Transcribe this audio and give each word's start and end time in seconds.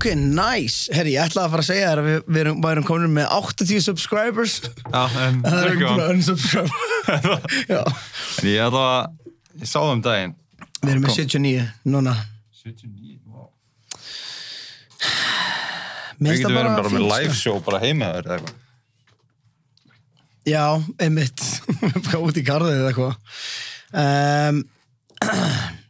Ok, 0.00 0.06
nice 0.16 0.88
Herri, 0.96 1.12
ég 1.18 1.26
ætlaði 1.28 1.44
að 1.44 1.52
fara 1.52 1.60
að 1.60 1.66
segja 1.68 1.88
þér 1.90 2.00
að 2.00 2.06
við, 2.08 2.20
við 2.32 2.38
erum, 2.40 2.60
værum 2.64 2.84
komin 2.88 3.10
með 3.18 3.26
80 3.36 3.82
subscribers 3.84 4.54
Já, 4.64 5.02
en 5.26 5.42
Það 5.44 5.58
er 5.58 5.66
ekki 5.74 5.82
go. 5.82 5.90
búin 5.90 6.04
að 6.06 6.12
unsubscribe 6.14 6.72
Já, 7.74 7.82
En 7.84 8.48
ég 8.48 8.62
ætla 8.64 8.84
að, 8.94 9.02
ég 9.60 9.68
sá 9.68 9.76
það 9.76 9.92
um 9.92 10.02
daginn. 10.06 10.32
við 10.80 10.92
erum 10.94 11.04
með 11.04 11.12
Kom. 11.12 11.18
79 11.20 11.66
núna 11.92 12.14
79, 12.62 13.20
wow. 13.28 13.46
Við 16.20 16.32
getum 16.32 16.48
það 16.48 16.58
verið 16.62 16.74
bara 16.80 16.94
með 16.96 17.06
live 17.12 17.36
show 17.36 17.60
bara 17.68 17.80
heima 17.84 18.08
þér 18.14 18.24
eða 18.30 18.34
eitthvað. 18.40 18.56
Já, 20.48 20.64
einmitt 21.04 21.44
Bara 22.08 22.20
út 22.24 22.40
í 22.40 22.44
garðið 22.48 22.78
eða 22.80 22.90
eitthvað 22.94 23.14
um, 24.00 24.64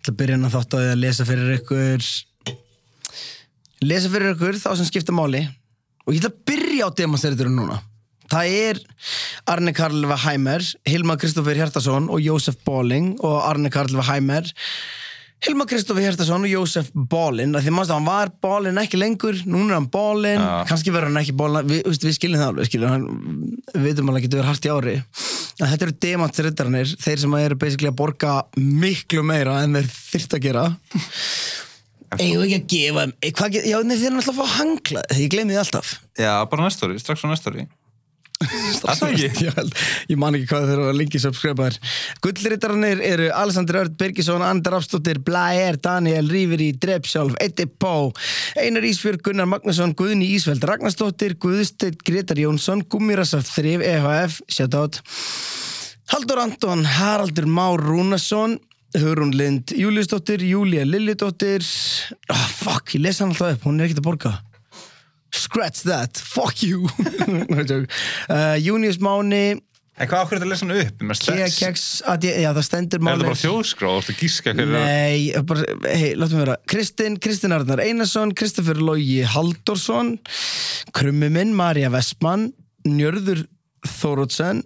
Ég 0.00 0.04
ætla 0.04 0.12
að 0.12 0.18
byrja 0.20 0.36
hann 0.36 0.48
að 0.48 0.54
þátt 0.58 0.74
á 0.76 0.78
því 0.80 0.90
að 0.92 1.00
lesa 1.06 1.24
fyrir 1.28 1.56
ykkur 1.58 2.04
lesa 3.84 4.10
fyrir 4.12 4.34
ykkur 4.34 4.58
þá 4.60 4.70
sem 4.78 4.88
skipta 4.88 5.14
máli. 5.16 5.44
Og 6.06 6.14
ég 6.14 6.22
ætla 6.22 6.32
að 6.32 6.42
byrja 6.50 6.88
á 6.88 6.96
demonstraturum 7.02 7.56
núna. 7.58 7.80
Það 8.30 8.54
er 8.54 8.80
Arne 9.50 9.72
Karl 9.74 10.06
Heimer 10.22 10.62
Hilma 10.86 11.16
Kristoffer 11.18 11.58
Hjartason 11.58 12.06
og 12.14 12.22
Jósef 12.22 12.60
Bóling 12.66 13.16
og 13.26 13.40
Arne 13.42 13.72
Karl 13.74 14.04
Heimer 14.06 14.46
Hilma 15.40 15.64
Kristoffer 15.64 16.04
Hjartason 16.04 16.42
og 16.44 16.50
Jósef 16.52 16.90
Bólin 16.92 17.54
því 17.56 17.72
mannst 17.72 17.90
að 17.94 17.96
hann 17.96 18.08
var 18.10 18.30
Bólin 18.44 18.80
ekki 18.82 18.98
lengur 19.00 19.38
núna 19.48 19.72
er 19.72 19.78
hann 19.78 19.86
Bólin, 19.88 20.42
Já. 20.42 20.66
kannski 20.68 20.92
verður 20.92 21.08
hann 21.08 21.22
ekki 21.22 21.32
Bólin 21.38 21.70
við, 21.70 21.86
við 21.88 22.16
skiljum 22.18 22.42
það 22.42 22.50
alveg 22.52 22.68
skiljum, 22.68 23.06
við 23.72 23.86
veitum 23.86 24.10
alveg 24.12 24.20
að 24.20 24.26
getur 24.26 24.42
verið 24.42 24.50
hart 24.50 24.68
í 24.68 24.74
ári. 24.74 24.94
En 25.56 25.70
þetta 25.72 25.86
eru 25.86 25.96
demantsrittarnir 26.04 26.92
þeir 27.00 27.24
sem 27.24 27.38
eru 27.40 27.58
basically 27.64 27.88
að 27.88 27.96
borga 28.02 28.34
miklu 28.60 29.24
meira 29.24 29.56
en 29.64 29.80
þeir 29.80 29.90
þyrft 29.96 30.36
að 30.36 30.44
gera 30.44 30.66
við 32.18 32.46
ekki 32.46 32.60
að 32.60 32.70
gefa 32.74 33.04
eh, 33.10 33.34
hvað, 33.38 33.60
já, 33.60 33.76
þeir 33.82 34.06
eru 34.06 34.16
náttúrulega 34.16 34.32
að 34.32 34.40
fá 34.40 34.56
hangla. 34.58 35.04
Ég 35.18 35.34
gleymi 35.34 35.54
því 35.54 35.60
alltaf. 35.64 35.92
Já, 36.18 36.32
bara 36.50 36.66
næsta 36.66 36.88
ári, 36.88 36.98
strax 37.02 37.22
á 37.22 37.30
ekki. 37.34 37.68
ég, 38.40 39.40
ég 40.08 40.16
man 40.16 40.36
ekki 40.36 40.48
hvað 40.48 40.62
þeir 40.70 40.78
eru 40.78 40.84
að 40.88 40.96
lengi 40.96 41.20
subscriber 41.20 41.74
Gullrittarnir 42.24 43.02
eru 43.04 43.26
Alessandr 43.36 43.76
Örd 43.82 43.98
Birgisson, 44.00 44.44
Andar 44.44 44.78
Afstóttir 44.78 45.20
Blair, 45.24 45.76
Daniel 45.76 46.30
Ríferi, 46.32 46.70
Drepsjálf 46.80 47.36
Eddi 47.44 47.66
Pó, 47.68 48.08
Einar 48.56 48.86
Ísfjörg 48.88 49.20
Gunnar 49.26 49.50
Magnusson, 49.50 49.92
Guðni 49.92 50.30
Ísveld 50.38 50.64
Ragnarsdóttir 50.64 51.36
Guðsteinn 51.42 52.00
Gretar 52.00 52.40
Jónsson 52.40 52.80
Gummirasa 52.88 53.42
Þrif 53.44 53.84
EHF, 53.84 54.40
shoutout 54.48 55.02
Haldur 56.10 56.40
Anton, 56.42 56.88
Haraldur 56.96 57.44
Már 57.44 57.84
Rúnason 57.84 58.56
Hugrún 58.98 59.30
Lind 59.36 59.70
Júliusdóttir, 59.76 60.42
Júlia 60.42 60.84
Liljudóttir 60.88 61.62
oh, 62.32 62.46
fuck, 62.58 62.94
ég 62.96 63.04
lesa 63.04 63.24
hann 63.24 63.34
alltaf 63.34 63.54
upp, 63.54 63.66
hún 63.68 63.78
er 63.78 63.86
ekkert 63.86 64.02
að 64.02 64.06
borga. 64.08 64.32
Scratch 65.30 65.84
that, 65.86 66.18
fuck 66.18 66.62
you. 66.62 66.88
Uh, 68.30 68.56
Június 68.58 68.98
Máni. 69.02 69.60
En 70.00 70.08
hvað 70.08 70.24
ákveður 70.24 70.40
þetta 70.40 70.46
að 70.46 70.50
lesa 70.50 70.66
hann 70.66 70.80
upp? 70.80 71.04
Keks, 71.60 71.84
já 72.24 72.50
það 72.56 72.62
stendur 72.66 73.00
Er 73.00 73.04
máli 73.04 73.20
þetta 73.20 73.28
bara 73.28 73.40
þjóðskrá? 73.42 73.90
Þú 73.90 74.00
ert 74.00 74.10
að 74.12 74.22
gíska 74.24 74.54
hverju 74.56 74.74
Nei, 74.74 75.42
bara, 75.50 75.78
hei, 75.92 76.10
látum 76.16 76.38
við 76.38 76.44
vera. 76.44 76.56
Kristinn, 76.72 77.18
Kristinn 77.22 77.54
Arnar 77.54 77.82
Einarsson 77.84 78.34
Kristoffer 78.38 78.80
Logi 78.80 79.20
Haldorsson 79.34 80.14
Krummi 80.96 81.28
minn, 81.34 81.52
Marja 81.58 81.92
Vestmann 81.92 82.48
Njörður 82.88 83.44
Þórótsen 83.98 84.64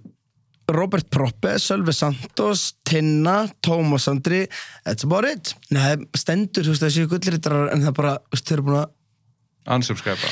Robert 0.72 1.08
Proppe, 1.12 1.58
Sölvi 1.60 1.92
Santos 1.92 2.74
Tinna, 2.88 3.44
Tómas 3.60 4.08
Andri 4.08 4.46
That's 4.84 5.04
about 5.04 5.28
it. 5.28 5.52
Nei, 5.74 5.96
stendur, 6.16 6.64
þú 6.64 6.72
veist, 6.72 6.84
þessi 6.86 7.06
gullrittarar 7.10 7.72
en 7.74 7.84
það 7.84 7.96
bara, 7.98 8.14
þú 8.24 8.36
veist, 8.36 8.46
þeir 8.48 8.56
eru 8.56 8.66
búin 8.68 8.78
að 8.80 9.74
Unsubscribe 9.74 10.30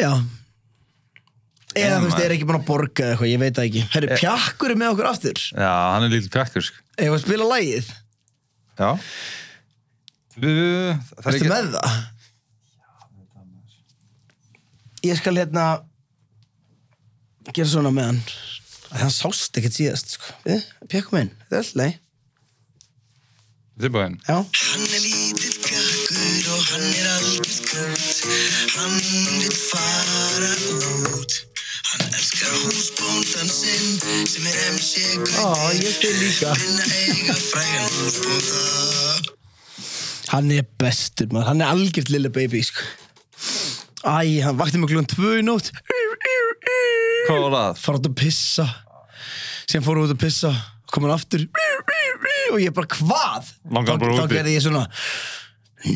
Já. 0.00 0.12
Eða 1.72 2.00
þú 2.00 2.08
veist, 2.08 2.16
þeir 2.18 2.26
eru 2.26 2.36
ekki 2.36 2.48
búin 2.48 2.58
að 2.58 2.66
borga 2.68 3.04
eða 3.04 3.12
eitthvað, 3.14 3.30
ég 3.30 3.42
veit 3.42 3.54
það 3.56 3.68
ekki. 3.68 3.84
Herri, 3.94 4.16
Pjakkur 4.20 4.72
er 4.74 4.80
með 4.82 4.90
okkur 4.92 5.08
aftur. 5.08 5.44
Já, 5.56 5.70
hann 5.94 6.06
er 6.06 6.12
lítið 6.12 6.32
pjakkur 6.34 6.66
sko. 6.66 6.82
Eða 6.98 7.14
að 7.16 7.22
spila 7.22 7.46
lagið? 7.48 7.92
Já. 8.76 8.90
Það 10.32 10.50
Ertu 11.22 11.32
ekki 11.36 11.52
með 11.52 11.70
það? 11.76 11.96
Ég 15.02 15.18
skal 15.18 15.34
hérna 15.40 15.66
gera 17.50 17.68
svona 17.72 17.90
með 17.94 18.10
hann 18.12 18.20
Það 18.92 19.12
sást 19.16 19.56
ekkert 19.58 19.76
síðast 19.78 20.16
sko. 20.16 20.34
Pekkum 20.92 21.18
inn, 21.22 21.30
þetta 21.48 21.56
er 21.56 21.62
alltaf 21.62 21.78
leið 21.80 21.98
Þið 23.72 23.86
er 23.88 23.92
búinn 23.94 24.16
Já, 24.28 24.36
Hann 24.36 24.82
er 24.84 25.00
lítill 25.06 25.54
pjakkur 25.64 26.50
og 26.52 26.66
hann 26.68 26.84
er 26.90 27.06
algjör 27.14 27.54
skrönt 27.56 28.18
Hann 28.76 28.98
vil 29.40 29.56
fara 29.56 30.50
út. 31.16 31.38
Hann 31.92 32.04
elskar 32.12 32.52
húsbóndan 32.66 33.48
sinn 33.52 34.26
sem 34.28 34.46
er 34.48 34.60
MC 34.76 34.92
Á, 35.40 35.48
ég 35.76 35.96
þið 36.02 36.20
líka. 36.20 36.52
Vinna 36.60 36.84
eiga 37.00 37.36
frægan 37.36 37.90
húsbónda. 37.96 38.60
Hann 40.32 40.52
er 40.56 40.68
bestur 40.80 41.28
maður, 41.32 41.48
hann 41.50 41.64
er 41.64 41.72
algjört 41.74 42.12
lille 42.12 42.30
baby 42.32 42.62
sko. 42.64 42.84
Æ, 44.02 44.40
hann 44.46 44.56
vakti 44.60 44.80
mig 44.80 44.88
klukkan 44.92 45.10
tvö 45.12 45.34
í 45.40 45.44
nótt. 45.44 45.68
Hvað 47.22 47.42
var 47.44 47.52
það? 47.54 47.82
fara 47.82 48.00
út 48.00 48.08
að 48.08 48.16
pissa 48.18 48.64
síðan 49.72 49.86
fór 49.88 50.00
út 50.04 50.12
að 50.14 50.20
pissa 50.22 50.52
kom 50.92 51.06
hann 51.08 51.14
aftur 51.16 51.46
og 52.52 52.58
ég 52.60 52.74
bara 52.76 52.90
hvað 52.92 53.50
Langaði 53.72 53.96
þá, 53.96 54.00
bara 54.02 54.16
þá 54.18 54.24
úti. 54.26 54.36
gerði 54.36 54.54
ég 54.58 54.64
svona 54.66 54.82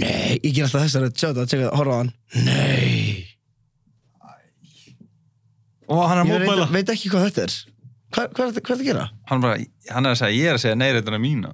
nei, 0.00 0.38
ég 0.42 0.52
ger 0.56 0.64
alltaf 0.66 0.86
þessari 0.86 1.10
sjá 1.12 1.28
það, 1.36 1.48
tjekka 1.50 1.66
það, 1.66 1.76
horfa 1.80 1.96
á 1.96 1.98
hann 2.00 2.12
nei, 2.46 3.26
Ó, 5.86 6.00
hann 6.10 6.18
er 6.18 6.24
að 6.24 6.32
ég 6.32 6.42
veit, 6.42 6.72
veit 6.74 6.88
ekki 6.96 7.10
hvað 7.12 7.26
þetta 7.28 7.44
er 7.46 7.52
hvað, 8.16 8.32
hvað, 8.32 8.48
er, 8.48 8.54
þetta- 8.56 8.64
hvað 8.66 8.72
er 8.74 8.80
þetta 8.80 8.80
að 8.80 8.88
gera? 8.88 9.04
Hann, 9.30 9.44
bara, 9.44 9.60
hann 9.92 10.06
er 10.08 10.14
að 10.16 10.18
segja, 10.22 10.38
ég 10.40 10.48
er 10.50 10.56
að 10.56 10.62
segja 10.64 10.78
er 11.20 11.22
mína 11.22 11.52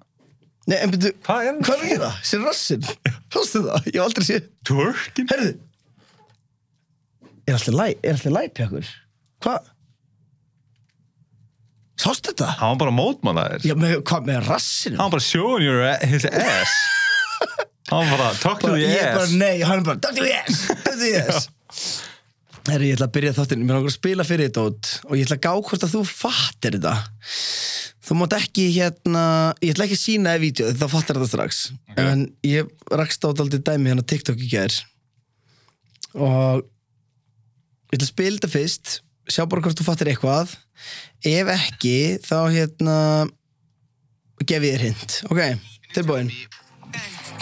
nei, 0.71 0.77
en 0.79 0.93
byrju, 0.95 1.11
Hvað 1.27 1.43
er 1.43 1.49
hann? 1.51 1.61
hvað 1.67 1.75
er 1.75 1.83
að 1.83 1.93
gera? 1.93 2.11
sér 2.31 2.45
rassinn, 2.47 2.87
hóstu 3.35 3.63
það, 3.67 3.91
ég 3.91 3.99
hef 3.99 4.07
aldrei 4.07 4.29
séð 4.31 4.49
Twerkin? 4.71 5.29
herðu 5.35 5.53
er 7.51 7.57
alltaf 7.59 7.75
læ, 7.77 7.87
er 8.07 8.15
alltaf 8.17 8.37
læpjakur 8.39 8.91
hvað 9.43 9.72
sástu 12.03 12.33
þetta? 12.33 12.53
Hann 12.61 12.75
var 12.75 12.81
bara 12.85 12.95
að 12.95 12.99
mótmæla 12.99 13.49
þér 13.55 13.69
já, 13.71 13.75
með, 13.79 13.97
hvað, 14.11 14.31
með 14.31 14.41
rassinu? 14.49 14.99
Hann 14.99 15.09
var 15.09 15.17
bara 15.17 15.27
showing 15.27 15.67
your 15.67 15.83
his 16.07 16.29
ass. 16.29 16.79
Hann 17.93 18.09
var 18.09 18.17
bara 18.17 18.33
talk 18.41 18.63
to 18.63 18.73
the 18.73 18.81
ég 18.81 18.97
er 19.03 19.13
bara 19.17 19.27
ass. 19.27 19.37
nei, 19.37 19.61
hann 19.67 19.83
er 19.83 19.85
bara 19.85 20.01
Dr. 20.01 20.25
Yes, 20.25 20.65
Dr. 20.87 21.03
Yes 21.11 21.49
Herri, 22.71 22.93
ég 22.93 22.97
ætla 22.97 23.09
að 23.09 23.15
byrja 23.17 23.33
þáttinn. 23.35 23.65
Mér 23.67 23.79
langar 23.79 23.91
að 23.91 23.97
spila 23.97 24.25
fyrir 24.27 24.47
þetta 24.47 24.65
út 24.69 24.91
og 25.09 25.17
ég 25.19 25.27
ætla 25.27 25.39
að 25.39 25.43
gá 25.43 25.53
hvort 25.67 25.87
að 25.87 25.95
þú 25.97 26.03
fattir 26.07 26.77
þetta. 26.77 26.93
Þú 28.07 28.19
mátt 28.21 28.37
ekki 28.37 28.67
hérna 28.77 29.25
ég 29.63 29.75
ætla 29.75 29.87
ekki 29.89 29.99
að 29.99 30.03
sína 30.03 30.31
það 30.31 30.39
í 30.39 30.43
vídeo 30.45 30.69
þá 30.79 30.85
fattar 30.93 31.19
þetta 31.19 31.31
strax. 31.33 31.63
En 31.99 32.25
ég 32.47 32.71
rakst 32.95 33.27
á 33.27 33.29
daldið 33.35 33.65
dæmi 33.67 33.91
hérna 33.91 34.07
TikTok 34.07 34.43
í 34.43 34.51
gær. 34.53 34.79
Og 36.15 36.63
ég 36.63 37.99
ætla 37.99 38.07
að 38.07 38.13
spila 38.13 38.39
þetta 38.39 38.53
fyrst 38.55 38.95
sjá 39.31 39.45
bara 39.47 39.63
hvort 39.65 39.79
þú 39.79 39.87
fattir 39.87 40.13
eitthvað. 40.13 40.57
Ef 41.23 41.53
ekki 41.55 41.97
þá 42.25 42.39
hérna 42.55 42.99
gef 44.43 44.67
ég 44.67 44.75
þér 44.75 44.89
hint. 44.89 45.21
Ok, 45.31 45.45
tilbúin 45.95 46.33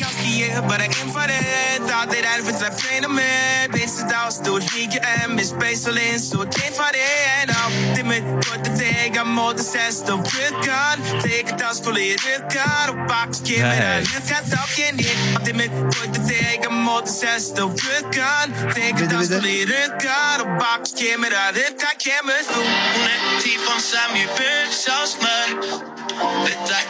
Bukowski, 0.00 0.41
yeah, 0.41 0.61
but 0.67 0.81
I 0.81 0.85
aim 0.85 1.08
for 1.12 1.26
the. 1.29 1.37
Thought 1.85 2.08
that 2.11 2.25
I'd 2.25 2.44
been 2.44 2.56
like 2.61 2.79
playing 2.79 3.05
a 3.05 3.08
man. 3.08 3.70
Bitches 3.70 4.11
out, 4.12 4.32
still 4.32 4.61
sneak 4.61 4.94
your 4.94 5.05
M. 5.05 5.38
It's 5.38 5.50
so 5.50 6.41
I 6.41 6.47
came 6.47 6.73
for 6.73 6.88
the 6.93 7.05
end. 7.41 7.50
Up, 7.50 7.73
dim 7.94 8.12
it, 8.12 8.25
put 8.44 8.64
the 8.64 8.70
tag, 8.76 9.17
I'm 9.17 9.35
more 9.35 9.55
the 9.55 9.62
sense. 9.62 10.00
The 10.00 10.17
real 10.17 10.56
gun, 10.64 11.00
take 11.20 11.52
a 11.52 11.56
dust, 11.56 11.85
pull 11.85 11.97
it, 11.97 12.25
real 12.25 12.41
gun. 12.49 12.88
A 12.91 13.06
box, 13.06 13.41
give 13.41 13.61
it 13.61 13.81
a 13.81 14.00
look 14.00 14.31
at 14.31 14.44
talking 14.49 14.97
it. 15.00 15.37
Up, 15.37 15.44
dim 15.44 15.61
it, 15.61 15.73
put 15.93 16.12
the 16.12 16.20
tag, 16.29 16.64
I'm 16.64 16.82
more 16.85 17.02
the 17.02 17.08
sense. 17.08 17.50
The 17.50 17.67
real 17.67 18.05
gun, 18.12 18.52
take 18.73 18.97
a 19.00 19.06
dust, 19.08 19.31
pull 19.32 19.44
it, 19.44 19.69
real 19.69 19.93
gun. 20.00 20.41
A 20.41 20.58
box, 20.58 20.93
give 20.93 21.20
it 21.20 21.32
a 21.32 21.47
look 21.52 21.82
at 21.82 21.99
cameras. 21.99 22.47
Toen 22.47 22.64
het 22.64 23.43
die 23.44 23.58
van 23.58 23.81
Sammy 23.81 24.26
Burks 24.37 24.85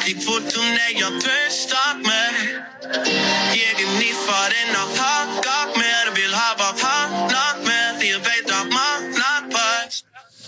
Vet 0.00 0.08
ekki 0.08 0.25
hvort 0.25 0.55
hún 0.56 0.76
er 0.81 0.93
ég 0.97 1.17
tröstar 1.20 1.99
mig 2.00 2.37
Ég 3.52 3.81
er 3.85 3.91
nýfarinn 3.99 4.73
að 4.81 4.94
haka 4.97 5.56
mér 5.76 6.08
Vil 6.17 6.32
hafa 6.32 6.70
hana 6.81 7.43
með 7.67 8.05
Ég 8.08 8.23
veit 8.25 8.49
að 8.49 8.73
manna 8.73 9.32
bæst 9.52 10.06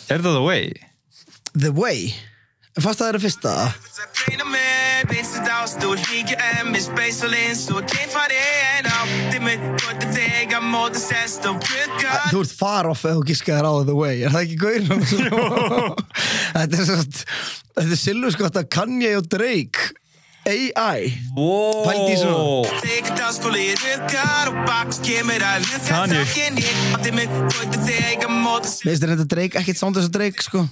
Er 0.08 0.24
það 0.24 0.38
the 0.38 0.44
way? 0.46 0.72
The 1.52 1.72
Way 1.76 2.14
Fast 2.80 3.02
það 3.02 3.08
er 3.10 3.16
að 3.18 3.24
fyrsta. 3.26 3.50
Bruker 11.52 12.30
Þú 12.32 12.40
ert 12.40 12.54
far 12.56 12.88
off 12.88 13.04
ef 13.04 13.18
þú 13.18 13.24
giskaðir 13.28 13.68
á 13.68 13.72
The 13.84 13.96
Way. 13.98 14.22
Er 14.24 14.32
það 14.32 14.44
ekki 14.46 14.58
gaur? 14.62 14.82
þetta 16.56 16.78
er 16.78 16.86
svo 16.88 16.96
Þetta 17.02 17.88
er 17.90 18.00
silfurskott 18.06 18.60
að 18.62 18.70
Kanye 18.72 19.12
og 19.20 19.28
Drake 19.32 19.92
AI 20.48 21.12
Wow. 21.36 21.84
Pældi 21.86 22.16
í 22.16 22.18
að 25.44 25.68
luka 25.68 25.86
Kanye. 25.92 26.24
Að 26.24 27.04
Mér 28.82 28.96
finnst 28.96 29.04
þetta 29.12 29.28
Drake, 29.36 29.60
ekkert 29.60 29.78
sound 29.78 30.00
þess 30.00 30.08
að 30.08 30.16
Drake 30.16 30.48
sko 30.48 30.64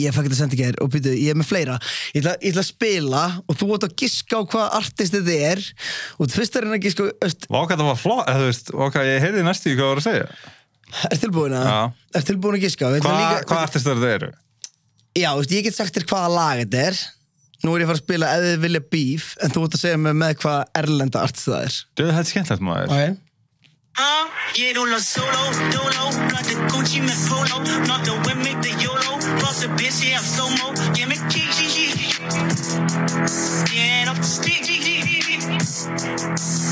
Ég 0.00 0.14
fæk 0.16 0.26
þetta 0.28 0.38
sendi 0.38 0.56
ekki 0.56 0.68
þér 0.70 0.78
og 0.84 0.92
býtu, 0.94 1.12
ég 1.16 1.34
er 1.34 1.38
með 1.40 1.48
fleira. 1.50 1.76
Ég 2.14 2.22
ætla, 2.22 2.34
ég 2.40 2.54
ætla 2.54 2.64
að 2.64 2.68
spila 2.70 3.22
og 3.44 3.58
þú 3.60 3.68
átt 3.76 3.86
að 3.88 3.94
giska 4.02 4.40
á 4.40 4.42
hvað 4.54 4.76
artist 4.80 5.16
þetta 5.16 5.36
er. 5.50 5.62
Og 6.16 6.26
þú 6.30 6.38
fyrst 6.40 6.56
er 6.58 6.66
henni 6.66 6.78
að 6.80 6.86
giska 6.88 7.08
öst, 7.28 7.46
Vá 7.50 7.58
hvað 7.60 7.76
það 7.82 7.90
var 7.90 8.00
flott, 8.00 8.24
eða 8.30 8.40
þú 8.42 8.48
veist, 8.50 8.72
vá 8.80 8.84
hvað 8.94 9.10
ég 9.10 9.24
heyrði 9.26 9.46
næstu 9.46 9.70
í 9.70 9.76
hvað 9.76 9.86
það 9.86 9.92
var 9.94 10.02
að 10.02 10.08
segja. 10.08 10.28
Er 11.10 11.22
tilbúin 11.22 11.54
að? 11.54 11.70
Já. 11.70 11.80
Er 12.18 12.26
tilbúin 12.30 12.58
að 12.58 12.64
giska? 12.66 12.90
Hvað 12.96 13.18
líka- 13.20 13.46
hva 13.50 13.62
artistar 13.62 13.98
þetta 14.00 14.14
eru? 14.18 14.30
Já, 15.18 15.30
veist, 15.38 15.54
ég 15.54 15.64
get 15.66 15.76
sagt 15.76 15.94
þér 15.96 16.06
hvaða 16.10 16.30
lag 16.34 16.62
þetta 16.64 16.84
er. 16.90 17.00
Nú 17.60 17.74
er 17.74 17.82
ég 17.82 17.86
að 17.86 17.90
fara 17.92 17.98
að 18.00 18.04
spila 18.06 18.28
ef 18.36 18.44
þið 18.46 18.60
vilja 18.64 18.80
beef 18.94 19.24
en 19.44 19.50
þú 19.52 19.64
átt 19.66 19.74
að 19.76 19.82
segja 19.84 19.98
mig 20.00 20.14
með 20.16 20.36
hvaða 20.40 20.62
erlenda 20.80 21.24
artist 21.26 21.48
það 21.50 21.66
er. 21.66 21.74
Döðu 22.00 22.14
þetta 22.16 22.24
er 22.24 22.30
skemmtilegt 22.32 22.64
maður. 22.64 22.88
Ok. 22.96 23.26
Uh, 24.00 24.30
solo, 29.50 29.50
dolo 29.50 29.50
Blöndi 29.50 29.50
Gucci 29.50 29.50
með 29.50 29.50
polo 29.50 29.50
Nota 29.50 29.50
with 29.50 29.50
me 29.50 29.50
the 29.50 29.50
YOLO 29.50 29.50
Boss 29.50 29.64
a 29.64 29.68
bitch, 29.74 30.22
ég 30.30 30.36
af 30.38 30.46
slow-mo 30.46 30.88
Ég 30.98 31.06
með 31.06 31.30
kick, 31.30 31.50
kick, 31.54 31.72
kick 31.74 31.98
Get 33.70 34.08
off 34.08 34.18
the 34.18 34.28
stick 34.28 34.68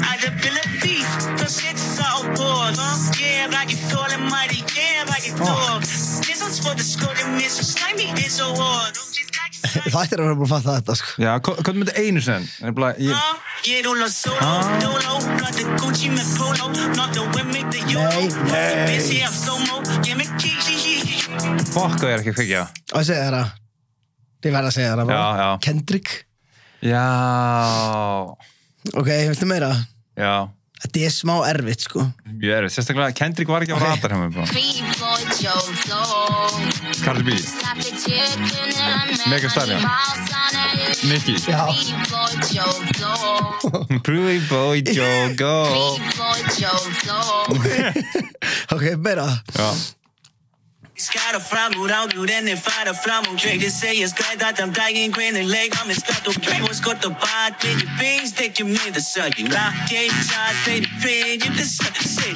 Ætla 0.08 0.30
bila 0.38 0.62
beef 0.82 1.08
Það 1.38 1.50
setur 1.54 1.86
það 1.96 2.12
á 2.14 2.20
borð 2.38 2.78
Yeah, 3.19 3.48
like 3.52 3.70
you 3.75 3.80
falling 3.90 4.25
mighty 4.30 4.62
Yeah, 4.76 5.04
like 5.10 5.26
you 5.26 5.34
dog 5.38 5.82
This 6.26 6.42
one's 6.42 6.58
for 6.62 6.75
the 6.75 6.84
scoring 6.86 7.34
miss. 7.36 7.58
Slimy 7.75 8.10
is 8.25 8.40
a 8.40 8.48
ward 8.54 8.94
Það 9.69 10.02
ættir 10.04 10.20
að 10.20 10.28
vera 10.28 10.36
búin 10.38 10.46
að 10.46 10.52
fatta 10.52 10.75
þetta 10.78 10.94
sko. 10.96 11.08
Já, 11.22 11.32
hva- 11.42 11.58
hvað 11.64 11.75
myndi 11.80 11.94
einu 11.98 12.20
sen? 12.22 12.44
Ég, 12.62 12.72
með 17.48 17.70
the 17.72 17.80
Nei, 18.48 19.25
a 19.25 19.30
nei. 19.34 20.88
Fokk 21.73 21.99
hvað 21.99 22.08
ég 22.08 22.14
er 22.14 22.20
ekki 22.23 22.32
að 22.32 22.38
kveikja? 22.40 22.62
Og 22.93 23.00
ég 23.02 23.06
segja 23.11 23.25
þér 23.29 23.38
að 23.43 23.49
Ég 24.46 24.52
verð 24.55 24.69
að 24.69 24.75
segja 24.76 24.90
þér 24.93 25.00
að 25.02 25.08
Já, 25.11 25.23
já. 25.43 25.49
Kendrick. 25.67 26.08
Já, 26.87 27.06
Ok, 28.94 29.08
veistu 29.29 29.46
meira? 29.50 29.73
já. 30.17 30.49
Þetta 30.79 31.00
er 31.02 31.11
smá 31.11 31.35
erfitt 31.50 31.81
sko. 31.82 32.05
Ég 32.38 32.52
er, 32.55 32.69
sérstaklega 32.70 33.11
Kendrick 33.19 33.49
var 33.50 33.64
ekki 33.67 33.75
á 33.75 33.79
Ok. 33.81 33.82
radar 33.82 34.12
hjá 34.14 34.19
bara. 34.31 34.46
Cardi 37.02 37.23
B, 37.26 37.35
Mega 39.26 39.49
Stallion. 39.50 39.82
Nicki. 41.11 41.35
Já. 41.50 41.67
Pretty 44.06 44.38
boy 44.49 44.79
Joe 44.87 45.35
go. 45.35 45.67
Ok, 48.73 48.85
meira. 49.02 49.26
Já, 49.56 49.69
Skara 51.00 51.40
framåt, 51.40 51.90
outdoren 52.02 52.48
är 52.48 52.56
fara 52.56 52.94
framåt. 52.94 53.40
Kräkte 53.40 53.70
sig, 53.70 54.00
jag 54.00 54.10
skräddat, 54.10 54.60
han 54.60 54.72
tagit 54.72 54.96
en 54.96 55.12
kvinna, 55.12 55.38
lägg 55.38 55.72
av 55.80 55.86
min 55.86 55.96
skatt 55.96 56.26
och 56.26 56.34
kräk. 56.42 56.60
Vår 56.60 56.74
skott 56.74 57.04
och 57.04 57.10
bad, 57.12 57.52
tredje 57.60 57.86
pings, 58.00 58.32
täcker 58.32 58.64
med 58.64 58.92
det 58.94 59.02
sögning. 59.02 59.46
Rack, 59.46 59.74
gate, 59.90 60.18
shot, 60.28 60.64
tredje 60.64 60.88
ping, 61.02 61.50
inte 61.50 61.64
sötter 61.64 62.08
sig. 62.08 62.34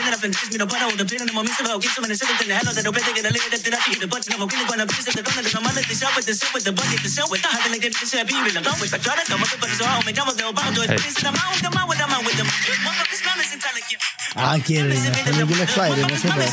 Baby, 0.00 0.16
pig, 0.16 0.20
you 0.20 0.20
can 0.20 0.20
suck 0.20 0.20
the 0.20 0.20
shit 0.20 0.20
Tänderna 0.20 0.20
för 0.20 0.26
en 0.26 0.32
tiss, 0.32 0.50
mina 0.52 0.66
bara 0.66 0.86
under 0.92 1.04
pinnen 1.04 1.34
Man 1.34 1.44
missar 1.44 1.64
vad 1.64 1.76
och 1.76 1.84
som 1.84 2.04
en 2.04 2.16
sätter 2.18 2.44
den 2.44 2.56
här 2.56 2.64
låten 2.64 2.86
Och 2.86 2.94
bättre 2.94 3.12
kan 3.12 3.32
leda 3.32 3.56
till 3.64 3.74
att 3.74 4.00
det 4.00 4.06
bort 4.12 4.26
När 4.30 4.38
man 4.38 4.48
vill 4.48 4.64
gå 4.68 4.74
en 4.82 4.88
pris 4.88 5.06
efter 5.08 5.22
tonen 5.22 5.44
Som 5.54 5.62
alla 5.68 5.82
till 5.88 5.98
show 6.00 6.12
with 6.16 6.28
the 6.30 6.34
show 6.40 6.50
with 6.54 6.66
the 6.68 6.74
budget 6.80 7.00
The 7.04 7.10
show 7.16 7.26
with 7.32 7.42
the 7.44 7.48
hade 7.54 7.68
lägger 7.74 7.90
det 7.90 8.06
så 8.10 8.16
jag 8.20 8.26
blir 8.30 8.42
vill 8.44 8.56
Don't 8.66 8.80
wish 8.82 8.94
I 8.96 8.98
try 9.06 9.14
to 9.20 9.24
come 9.32 9.44
up 9.44 9.60
with 9.62 9.74
så 9.78 9.84
har 9.92 10.02
mig 10.06 10.14
gammal 10.18 10.34
och 10.50 10.54
bara 10.58 10.70
då 10.76 10.80
är 10.84 10.88
det 10.92 10.98
finns 11.06 11.18
en 11.22 11.26
amount, 11.32 11.62
amount, 11.70 12.00
amount 12.06 12.24
with 12.28 12.36
them 12.40 12.48
Motherfuckers, 12.84 13.22
man 13.26 13.38
is 13.44 13.52
intelligent 13.56 14.02
Hann 14.30 14.62
gerir 14.68 14.94
þetta, 14.94 15.20
hann 15.26 15.38
er 15.38 15.44
ekki 15.44 15.56
með 15.60 15.68
klæri 15.74 16.00
með 16.10 16.18
snubba 16.22 16.44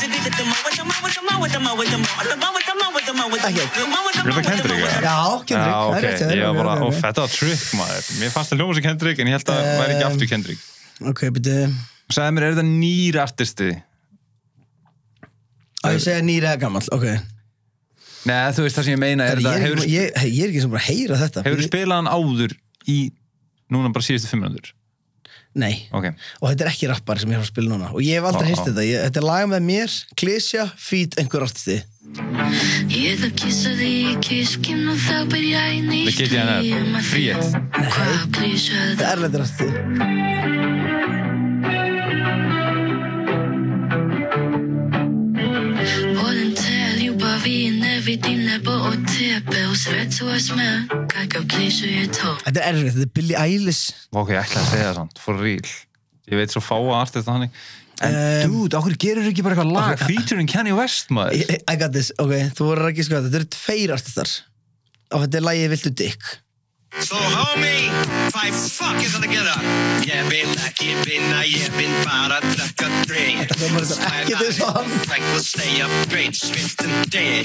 Er 4.18 4.34
þetta 4.34 4.50
Kendrick, 4.50 4.80
eða? 4.82 5.00
Já, 5.04 5.20
Kendrick, 5.48 5.72
Já, 5.72 5.78
það 5.78 5.88
ok, 5.88 5.96
er 5.96 6.02
rétt 6.04 6.18
hjá 6.18 6.28
þér, 6.28 6.38
ég 6.38 6.44
var 6.44 6.50
ok, 6.50 6.58
bara, 6.58 6.72
ok, 6.74 6.82
og 6.82 6.88
ok. 6.88 6.98
þetta 7.04 7.20
var 7.24 7.30
trygg 7.36 7.62
maður 7.78 8.02
Mér 8.18 8.30
fannst 8.34 8.50
það 8.50 8.58
hljóma 8.58 8.72
sem 8.74 8.84
Kendrick 8.88 9.22
en 9.22 9.30
ég 9.30 9.34
held 9.38 9.52
að 9.54 9.60
það 9.60 9.78
væri 9.80 9.92
ekki 9.94 10.04
Um, 10.04 10.10
aftur 10.10 10.26
Kendrick 10.32 10.60
Ok, 11.12 11.20
byrju 11.38 11.97
Sæði 12.08 12.34
mér, 12.36 12.46
er 12.48 12.54
þetta 12.56 12.68
nýr 12.68 13.18
artisti? 13.20 13.68
Á 15.84 15.86
ég 15.94 16.00
segja 16.02 16.22
nýra 16.24 16.54
eða 16.54 16.62
gammal, 16.64 16.82
ok. 16.94 17.04
Nei, 18.28 18.38
þú 18.56 18.64
veist 18.64 18.78
það 18.80 18.86
sem 18.88 18.94
ég 18.96 19.00
meina 19.02 19.26
er 19.28 19.38
Ég 19.38 19.44
þetta, 19.44 19.52
er, 19.54 19.62
hefur, 19.66 19.84
ég, 19.88 20.08
hey, 20.18 20.32
ég 20.34 20.42
er 20.46 20.50
ekki 20.52 20.62
sem 20.64 20.72
bara 20.72 20.82
að 20.82 20.88
heyra 20.90 21.18
þetta. 21.20 21.44
Hefur 21.46 21.62
Ég- 21.62 21.68
spilað 21.68 22.00
hann 22.00 22.10
áður 22.10 22.54
í 22.90 22.98
núna 23.72 23.92
bara 23.94 24.04
síðustu 24.08 24.30
500 24.32 24.72
Nei, 25.58 25.88
Ok, 25.96 26.04
og 26.42 26.50
þetta 26.52 26.64
er 26.66 26.70
ekki 26.70 26.88
rappar 26.90 27.18
sem 27.18 27.30
ég 27.32 27.38
har 27.38 27.42
að 27.42 27.48
spila 27.50 27.70
núna. 27.72 27.88
Og 27.94 28.02
ég 28.04 28.18
hef 28.18 28.26
aldrei 28.28 28.52
ó. 28.52 28.58
þetta. 28.58 28.82
Ég, 28.84 29.00
Þetta 29.08 29.18
er 29.22 29.26
lag 29.26 29.46
með 29.48 29.62
mér, 29.64 29.94
Klesja, 30.20 30.66
Feet, 30.76 31.16
einhver 31.18 31.42
artisti. 31.46 31.78
Ég 32.92 33.18
það 33.22 33.32
kissa 33.42 33.72
því 33.78 33.88
í 34.12 34.12
kiskin 34.24 34.84
og 34.92 34.96
þá 35.02 35.16
byrja 35.32 35.62
ég 35.72 35.82
það 35.82 35.88
nýtt 35.92 36.18
get 36.18 36.32
ég 36.32 36.78
hennar 36.78 37.02
Fríet 37.04 37.42
Hvað 37.92 38.22
klísa 38.32 38.78
Þetta 38.78 38.96
það? 38.96 39.08
er 39.08 39.12
erlendur 39.18 39.44
artisti 39.44 40.77
vi 48.08 48.14
är 48.14 48.16
när 48.16 48.28
vi 48.28 48.36
dinner 48.36 48.58
på 48.58 48.70
och 48.70 49.08
tepe 49.08 49.66
och 49.66 49.76
svett 49.76 50.12
så 50.12 50.28
är 50.28 50.38
smäll 50.38 50.88
Kaka 51.08 51.42
klísa 51.48 51.86
ég 51.86 52.08
tók 52.12 52.40
Þetta 52.44 52.62
er 52.62 52.72
erfitt, 52.72 52.94
þetta 52.94 53.04
er 53.04 53.12
Billie 53.14 53.36
Eilish. 53.36 53.92
Ok, 54.16 54.32
ég 54.32 54.40
ætla 54.40 54.62
að 54.62 54.70
segja 54.70 54.86
það 54.86 54.96
samt, 54.96 55.20
for 55.20 55.36
real. 55.42 55.68
Ég 56.28 56.40
veit 56.40 56.54
svo 56.54 56.62
fáa 56.64 57.02
artista 57.02 57.32
þannig 57.32 57.52
Um, 57.98 58.52
dude, 58.52 58.78
okkur 58.78 58.94
gerur 58.94 59.24
ekki 59.26 59.42
bara 59.42 59.56
eitthvað 59.56 59.72
lag? 59.74 60.02
featuring 60.06 60.46
Kanye 60.46 60.76
West 60.78 61.08
maður? 61.10 61.34
I, 61.34 61.56
I 61.66 61.74
got 61.80 61.90
this, 61.90 62.12
ok, 62.22 62.30
þú 62.54 62.68
voru 62.68 62.92
ekki 62.92 63.02
sko 63.08 63.18
Þetta 63.24 63.40
eru 63.40 63.48
tveir 63.50 63.92
artistar. 63.96 64.34
Og 65.10 65.24
þetta 65.24 65.40
er 65.40 65.44
lagið 65.48 65.72
Viltu 65.72 65.92
Dick 65.98 66.28
Så 67.00 67.14
homie, 67.14 67.90
five 68.32 68.54
fuckers 68.54 69.14
are 69.14 69.20
together 69.22 69.54
Jag 70.08 70.24
vill 70.24 70.48
ekki 70.66 70.94
vinna, 71.04 71.42
ég 71.44 71.68
vil 71.76 71.90
bara 72.04 72.38
drekka 72.40 72.88
drink 73.06 73.42
Þetta 73.44 73.58
hljómar 73.60 73.84
þetta 73.84 74.08
ekki 74.22 74.34
eins 74.40 74.60
og 74.64 74.70
hann. 74.78 74.90
Frank 75.04 75.24
will 75.34 75.44
stay 75.44 75.82
up 75.84 75.92
great, 76.10 76.34
sviftin 76.40 76.94
day 77.12 77.44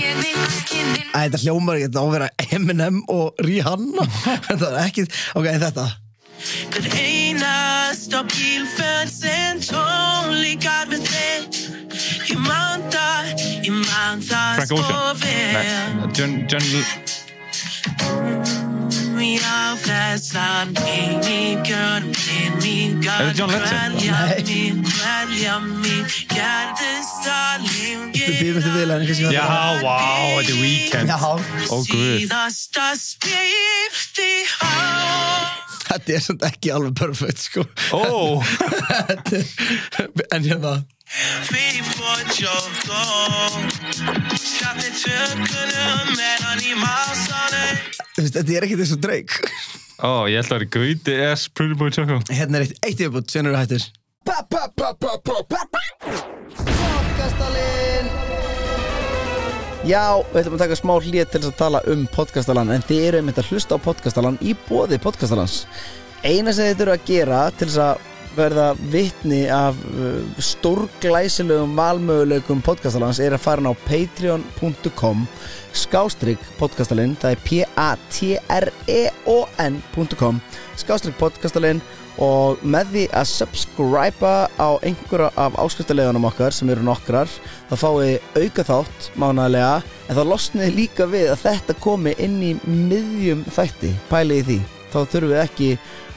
Ég 0.00 0.16
vil 0.22 0.40
ekki 0.46 0.80
vinna 0.94 1.12
Þetta 1.12 1.42
hljómar 1.44 1.76
ekki, 1.76 1.90
þetta 1.90 2.00
á 2.00 2.04
að 2.08 2.14
vera 2.16 2.28
Eminem 2.56 3.02
og 3.12 3.44
Rihanna. 3.44 4.04
Þetta 4.48 4.66
er 4.72 4.78
ekki, 4.86 5.02
ok, 5.36 5.46
en 5.52 5.62
þetta 5.66 5.86
Hver 6.72 6.86
einast 7.04 8.16
á 8.16 8.20
bílferðsinn 8.32 9.60
tónleikar 9.68 10.88
við 10.90 11.04
þig 11.04 11.40
Ég 12.32 12.38
man 12.48 12.80
það, 12.88 13.34
ég 13.60 13.74
man 13.76 14.24
það 14.24 14.62
Frank 14.62 14.72
svo 14.72 14.80
Ocean. 14.80 15.20
vel 15.20 15.52
Nei, 15.52 15.68
John, 16.16 16.32
John 16.48 16.64
Já, 19.20 19.76
þessar 19.84 20.70
minningar, 20.72 22.06
minningar 22.08 23.20
Er 23.20 23.26
þetta 23.28 23.36
John? 23.36 23.50
Kvelja 23.52 24.16
Nei. 24.16 24.40
mig, 24.48 24.80
kvelja 24.88 25.56
mig 25.60 26.14
Gerðist 26.30 27.28
að 27.28 27.66
Við 27.68 28.38
býðum 28.40 28.60
eftir 28.62 28.72
viðlæðin 28.78 29.10
kannski 29.10 29.34
Já, 29.34 29.44
vá, 29.84 30.00
þetta 30.38 30.54
er 30.54 30.58
Weekend. 30.62 31.12
Já, 31.12 31.18
Ó, 31.20 31.76
guð. 31.90 32.16
Þetta 35.90 36.16
er 36.16 36.24
samt 36.24 36.42
ekki 36.48 36.72
alveg 36.72 36.96
perfect 37.02 37.44
sko. 37.44 37.66
Ó, 37.92 38.40
En 40.34 40.48
hérna. 40.48 40.78
Fyrir 41.50 41.84
Þetta 48.40 48.54
er 48.56 48.64
ekki 48.64 48.76
eins 48.80 48.92
og 48.94 49.00
Drake. 49.04 49.48
Ó, 50.00 50.24
ég 50.32 50.40
ætla 50.40 50.56
að 50.56 50.62
vera 50.62 50.68
Gauti 50.72 51.14
S. 51.26 51.42
Pretty 51.52 51.76
Boy 51.76 51.90
Choco. 51.92 52.16
Hérna 52.32 52.56
er 52.56 52.62
eitt, 52.64 52.78
eitt 52.86 53.02
yfirbútt, 53.02 53.28
sen 53.28 53.44
eru 53.50 53.58
hættir? 53.58 53.84
Podcastalinn. 56.80 58.08
Já, 59.84 60.16
við 60.30 60.40
ætlum 60.40 60.56
að 60.56 60.62
taka 60.64 60.78
smá 60.80 60.94
hlýð 61.04 61.28
til 61.28 61.42
þess 61.42 61.50
að 61.50 61.58
tala 61.60 61.84
um 61.92 62.06
podcastalann 62.16 62.72
en 62.72 62.86
þið 62.88 63.04
eru 63.10 63.20
einmitt 63.20 63.42
að 63.42 63.52
hlusta 63.52 63.76
á 63.76 63.84
podcastalann 63.84 64.40
í 64.40 64.56
bóði 64.68 64.96
podcastalanns 65.04 65.66
Eina 66.24 66.52
sem 66.52 66.68
þið 66.70 66.80
þurfa 66.80 66.96
að 66.96 67.06
gera 67.08 67.38
til 67.56 67.68
þess 67.68 67.82
að 67.84 68.08
verða 68.36 68.66
vitni 68.92 69.40
af 69.52 69.78
uh, 69.90 70.20
stórglæsilegum 70.40 71.72
valmöguleikum 71.76 72.60
podcastalans 72.64 73.20
er 73.20 73.34
að 73.36 73.44
fara 73.44 73.72
á 73.72 73.74
patreon.com 73.88 75.24
skástrygg 75.76 76.40
podcastalinn 76.58 77.16
það 77.20 77.30
er 77.34 77.40
p-a-t-r-e-o-n.com 77.46 78.74
skástrygg 80.80 81.16
podcastalinn 81.20 81.80
og 82.20 82.60
með 82.66 82.86
því 82.92 83.04
að 83.16 83.26
subscriba 83.30 84.34
á 84.60 84.68
einhverja 84.84 85.30
af 85.40 85.52
áskriftarleganum 85.62 86.28
okkar 86.28 86.52
sem 86.54 86.68
eru 86.72 86.82
nokkrar 86.84 87.28
þá 87.70 87.74
fáið 87.80 88.18
auka 88.36 88.62
þátt 88.68 89.00
mánaðlega 89.20 89.76
en 90.08 90.16
þá 90.18 90.24
losnið 90.28 90.76
líka 90.76 91.04
við 91.10 91.26
að 91.32 91.42
þetta 91.46 91.72
komi 91.80 92.12
inn 92.18 92.38
í 92.42 92.52
miðjum 92.66 93.42
þætti 93.48 93.90
pælið 94.10 94.38
í 94.40 94.44
því. 94.50 94.58
Þá 94.90 94.98
þurfum 95.06 95.30
við 95.30 95.44
ekki 95.44 95.70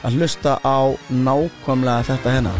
að 0.04 0.14
hlusta 0.18 0.52
á 0.66 0.78
nákvæmlega 1.08 2.08
þetta 2.10 2.34
hérna 2.34 2.54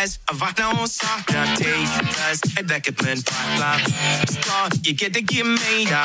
fast 0.00 0.20
að 0.30 0.38
vakna 0.40 0.68
og 0.80 0.86
sakna 0.88 1.42
þig 1.58 1.88
Þess 2.14 2.54
er 2.60 2.72
ekkert 2.76 3.02
mun 3.04 3.22
falla 3.28 3.70
Stort, 4.30 4.76
ég 4.86 4.96
get 5.00 5.18
ekki 5.20 5.42
meira 5.44 6.04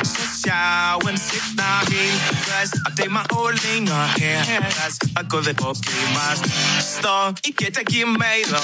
Svo 0.00 0.28
sjáum 0.30 1.18
sitna 1.20 1.70
heim 1.90 2.14
Þess 2.46 2.80
að 2.84 2.96
deyma 3.02 3.24
og 3.36 3.50
lenga 3.60 4.00
hér 4.16 4.68
Þess 4.78 5.12
að 5.12 5.28
góði 5.34 5.56
og 5.60 5.82
gleymast 5.84 6.48
Stort, 6.88 7.44
ég 7.44 7.58
get 7.60 7.82
ekki 7.84 8.06
meira 8.14 8.62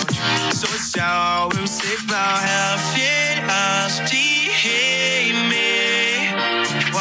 Svo 0.56 0.72
sjáum 0.88 1.68
sitna 1.68 2.24
hér 2.46 2.84
Fjast 2.94 4.16
í 4.16 4.28
heimi 4.62 5.60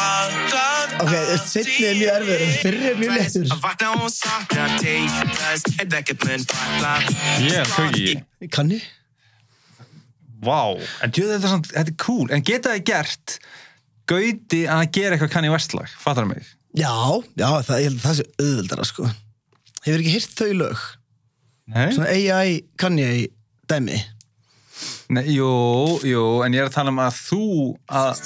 mjög 0.00 0.50
erfiður 0.50 0.50
en 0.50 0.50
fyrri 0.50 0.66
er 0.66 0.79
mjög 3.00 3.14
léttur. 3.16 3.48
Að 3.50 3.62
vakna 3.64 3.90
og 3.96 4.10
sakna 4.14 4.66
þig 4.80 5.08
Þess 5.40 5.64
er 5.80 5.88
mun 6.24 6.46
falla 6.52 6.94
Ég 7.44 7.58
er 7.60 7.72
köki 7.74 8.50
Kanni? 8.52 8.80
Vá, 10.40 10.72
en 11.04 11.12
djöðu 11.12 11.34
þetta 11.34 11.44
er 11.44 11.52
samt, 11.52 11.66
þetta 11.74 11.92
er 11.92 11.98
cool. 12.00 12.30
En 12.32 12.44
geta 12.46 12.72
þið 12.72 12.86
gert 12.88 13.40
Gauti 14.10 14.62
að 14.66 14.86
gera 14.96 15.16
eitthvað 15.16 15.34
Kanye 15.34 15.50
West 15.52 15.74
lag? 15.76 15.90
Fattar 16.00 16.26
mig? 16.26 16.46
Já, 16.74 16.94
já, 17.38 17.48
það, 17.66 17.76
ég 17.76 17.86
held 17.88 17.98
að 17.98 18.06
það 18.06 18.16
sé 18.18 18.24
auðveldara 18.40 18.86
sko. 18.88 19.10
Hefur 19.84 20.02
ekki 20.02 20.14
heyrt 20.14 20.40
þau 20.40 20.54
lög? 20.60 20.86
Nei, 21.70 21.84
Svona 21.94 22.08
AI 22.14 22.56
Kanye 22.80 23.10
dæmi. 23.70 24.00
Nei 25.10 25.24
jú, 25.34 25.50
jú, 26.06 26.24
en 26.46 26.54
ég 26.54 26.62
er 26.62 26.70
að 26.70 26.76
tala 26.78 26.92
um 26.94 27.00
að 27.02 27.16
þú 27.20 27.46
að, 27.90 28.22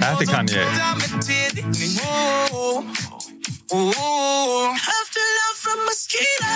Þetta 0.00 0.22
er 0.22 0.28
Kanye. 0.32 0.64
Afterlove 5.00 5.56
from 5.56 5.78
mosquito. 5.84 6.46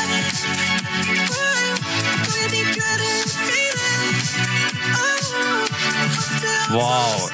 Vá, 6.71 7.29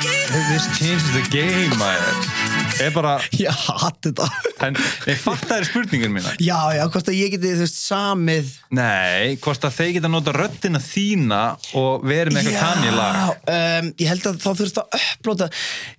this 0.50 0.66
changes 0.78 1.12
the 1.12 1.22
game 1.30 1.70
maður 1.78 2.39
Er 2.80 2.92
bara, 2.94 3.14
Já, 3.44 3.50
hatt 3.52 3.98
þetta. 4.06 4.26
En, 4.66 4.76
nei, 5.06 5.16
fattar 5.20 5.64
spurningun 5.68 6.14
mína. 6.16 6.32
Já, 6.42 6.58
já, 6.76 6.82
hvort 6.92 7.10
að 7.12 7.18
ég 7.18 7.34
geti, 7.34 7.52
þú 7.54 7.64
veist, 7.64 7.80
samið. 7.84 8.52
Nei, 8.78 9.36
hvort 9.44 9.66
að 9.68 9.76
þeir 9.78 9.92
geta 9.98 10.10
nota 10.12 10.34
röddina 10.36 10.80
þína 10.84 11.40
og 11.80 12.06
verið 12.08 12.36
með 12.38 12.50
eitthvað 12.50 12.74
Kanye 12.80 12.94
lag. 12.96 13.46
um, 13.56 13.92
Ég 14.00 14.10
held 14.12 14.28
að 14.30 14.40
þá 14.42 14.50
þurfst 14.62 14.80
að 14.82 14.98
upplóta 15.00 15.50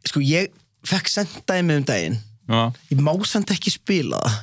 Sko, 0.10 0.24
ég 0.26 0.52
fekk 0.90 1.12
sendaði 1.14 1.66
mig 1.68 1.82
um 1.82 1.88
daginn. 1.92 2.18
Já, 2.52 2.62
Ég 2.92 3.04
má 3.06 3.14
samt 3.30 3.54
ekki 3.54 3.72
spila 3.78 4.20
það 4.26 4.40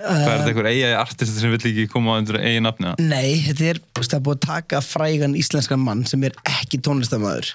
hvað 0.00 0.20
er 0.24 0.30
þetta 0.40 0.50
einhver 0.52 0.68
eiga 0.70 0.90
artist 1.00 1.38
sem 1.40 1.52
vill 1.52 1.60
ekki 1.70 1.84
koma 1.92 2.16
undir 2.20 2.38
eigin 2.40 2.64
nafni 2.66 2.94
Nei, 3.04 3.40
þetta 3.46 3.66
er, 3.74 3.80
veist, 3.98 4.14
það 4.14 4.22
búið 4.28 4.38
að 4.38 4.46
taka 4.48 4.80
frægan 4.84 5.36
íslenskan 5.38 5.82
mann 5.84 6.04
sem 6.08 6.24
er 6.28 6.36
ekki 6.48 6.80
tónlistamæður 6.86 7.52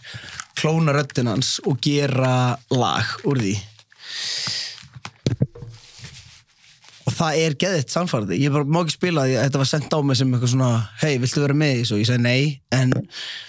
klóna 0.60 0.94
röddinn 0.96 1.32
hans 1.34 1.56
og 1.68 1.80
gera 1.84 2.36
lag 2.72 3.10
úr 3.28 3.42
því. 3.42 3.56
Og 7.06 7.14
það 7.14 7.40
er 7.44 7.56
geðitt 7.62 7.92
samfærði, 7.94 8.38
ég 8.42 8.54
bara 8.54 8.66
má 8.66 8.80
ekki 8.82 8.96
spila 8.96 9.26
því 9.28 9.36
að 9.38 9.44
þetta 9.46 9.60
var 9.62 9.70
sendt 9.70 9.94
á 9.94 10.00
mig 10.02 10.18
sem 10.18 10.32
eitthvað 10.34 10.54
svona 10.56 10.70
hei, 11.04 11.12
viltu 11.22 11.44
vera 11.44 11.58
með 11.58 11.74
í 11.76 11.82
þessu? 11.84 12.00
Ég 12.02 12.10
segi 12.10 12.24
nei, 12.24 12.46
en 12.74 12.94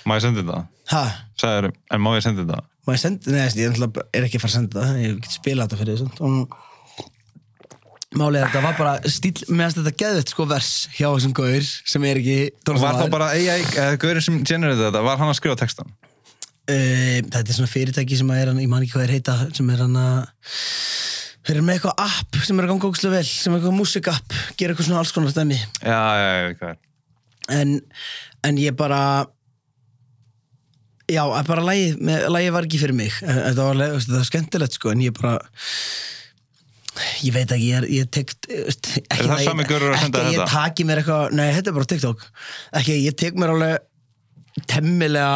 Má 0.05 0.17
ég 0.19 0.25
senda 0.27 0.43
þetta? 0.43 0.59
ha, 0.93 1.05
Sæður, 1.41 1.71
en 1.97 2.03
má 2.05 2.11
ég 2.19 2.27
senda 2.27 2.45
þetta? 2.45 2.61
má 2.87 2.93
ég 2.95 3.01
senda, 3.03 3.33
nei, 3.33 3.47
ég 3.59 3.81
er 4.13 4.27
ekki 4.29 4.39
að 4.39 4.45
fara 4.45 4.51
að 4.53 4.57
senda 4.59 4.83
það, 4.85 5.01
ég 5.07 5.17
get 5.25 5.33
spilað 5.39 5.73
þetta 5.73 5.81
fyrir 5.81 6.05
og 6.29 6.59
Málið 8.17 8.41
að 8.41 8.47
þetta 8.49 8.63
var 8.65 8.77
bara 8.79 9.13
stíl, 9.13 9.35
meðan 9.53 9.77
þetta 9.77 9.93
geðvett 10.03 10.33
sko 10.33 10.47
vers 10.49 10.71
hjá 10.97 11.07
þessum 11.11 11.35
gaur 11.37 11.67
sem 11.93 12.07
er 12.09 12.21
ekki 12.23 12.37
Og 12.47 12.49
var 12.49 12.67
tónlistarmaður. 12.71 13.13
bara 13.17 13.31
AI, 13.37 13.63
eða 13.77 13.99
Gaurin 14.03 14.25
sem 14.25 14.39
generated 14.47 14.87
þetta, 14.87 15.03
var 15.05 15.21
hann 15.21 15.33
að 15.33 15.39
skrifa 15.41 15.59
textan? 15.61 15.93
Uh, 16.67 17.21
þetta 17.29 17.45
er 17.45 17.55
svona 17.61 17.71
fyrirtæki 17.71 18.17
sem 18.19 18.33
er 18.35 18.51
ég 18.51 18.71
man 18.73 18.83
ekki 18.83 18.97
hvað 18.97 19.05
er 19.07 19.15
heita 19.15 19.37
sem 19.55 19.69
er 19.71 19.85
hann 19.85 20.01
að 20.01 20.25
þeir 21.47 21.55
eru 21.55 21.63
með 21.69 21.77
eitthvað 21.77 22.01
app 22.09 22.41
sem 22.43 22.59
er 22.59 22.67
að 22.67 22.73
ganga 22.73 22.89
ógæslega 22.91 23.15
vel 23.21 23.29
sem 23.29 23.53
er 23.53 23.61
eitthvað 23.61 23.77
músikapp, 23.77 24.37
gera 24.59 24.75
eitthvað 24.75 24.89
svona 24.89 25.03
alls 25.05 25.15
konar 25.15 25.31
stæmi 25.35 25.61
Já, 25.63 26.01
já, 26.19 26.27
já, 26.27 26.57
hvað 26.59 26.73
er 26.75 27.61
en, 27.61 27.77
en 28.49 28.59
ég 28.59 28.75
bara 28.75 29.01
já, 31.07 31.23
bara 31.47 31.63
lagið 31.63 32.51
var 32.57 32.67
ekki 32.67 32.81
fyrir 32.83 32.99
mig 32.99 33.15
Eh, 33.23 33.41
þetta 33.53 33.69
var, 33.69 33.83
þetta 34.01 34.19
var 34.19 34.29
skemmtilegt 34.33 34.79
sko 34.81 34.91
en 34.91 35.05
ég 35.07 35.15
bara 35.15 35.37
ég 37.27 37.33
veit 37.37 37.53
ekki, 37.57 37.69
ég, 37.73 37.87
ég 37.97 38.11
tek 38.15 38.33
ekki, 38.33 39.05
Er 39.11 39.29
það 39.31 39.45
sami 39.47 39.65
gaurur 39.69 39.95
að 39.95 40.03
senda 40.05 40.25
að 40.25 40.33
ég 40.33 40.41
þetta? 40.43 40.51
taki 40.53 40.87
mér 40.89 41.03
eitthvað, 41.03 41.37
nei 41.37 41.47
þetta 41.57 41.73
er 41.73 41.77
bara 41.79 41.91
TikTok. 41.93 42.27
Ekki 42.81 42.99
ég 43.05 43.17
tek 43.21 43.39
mér 43.41 43.53
alveg 43.55 44.67
temmilega 44.71 45.33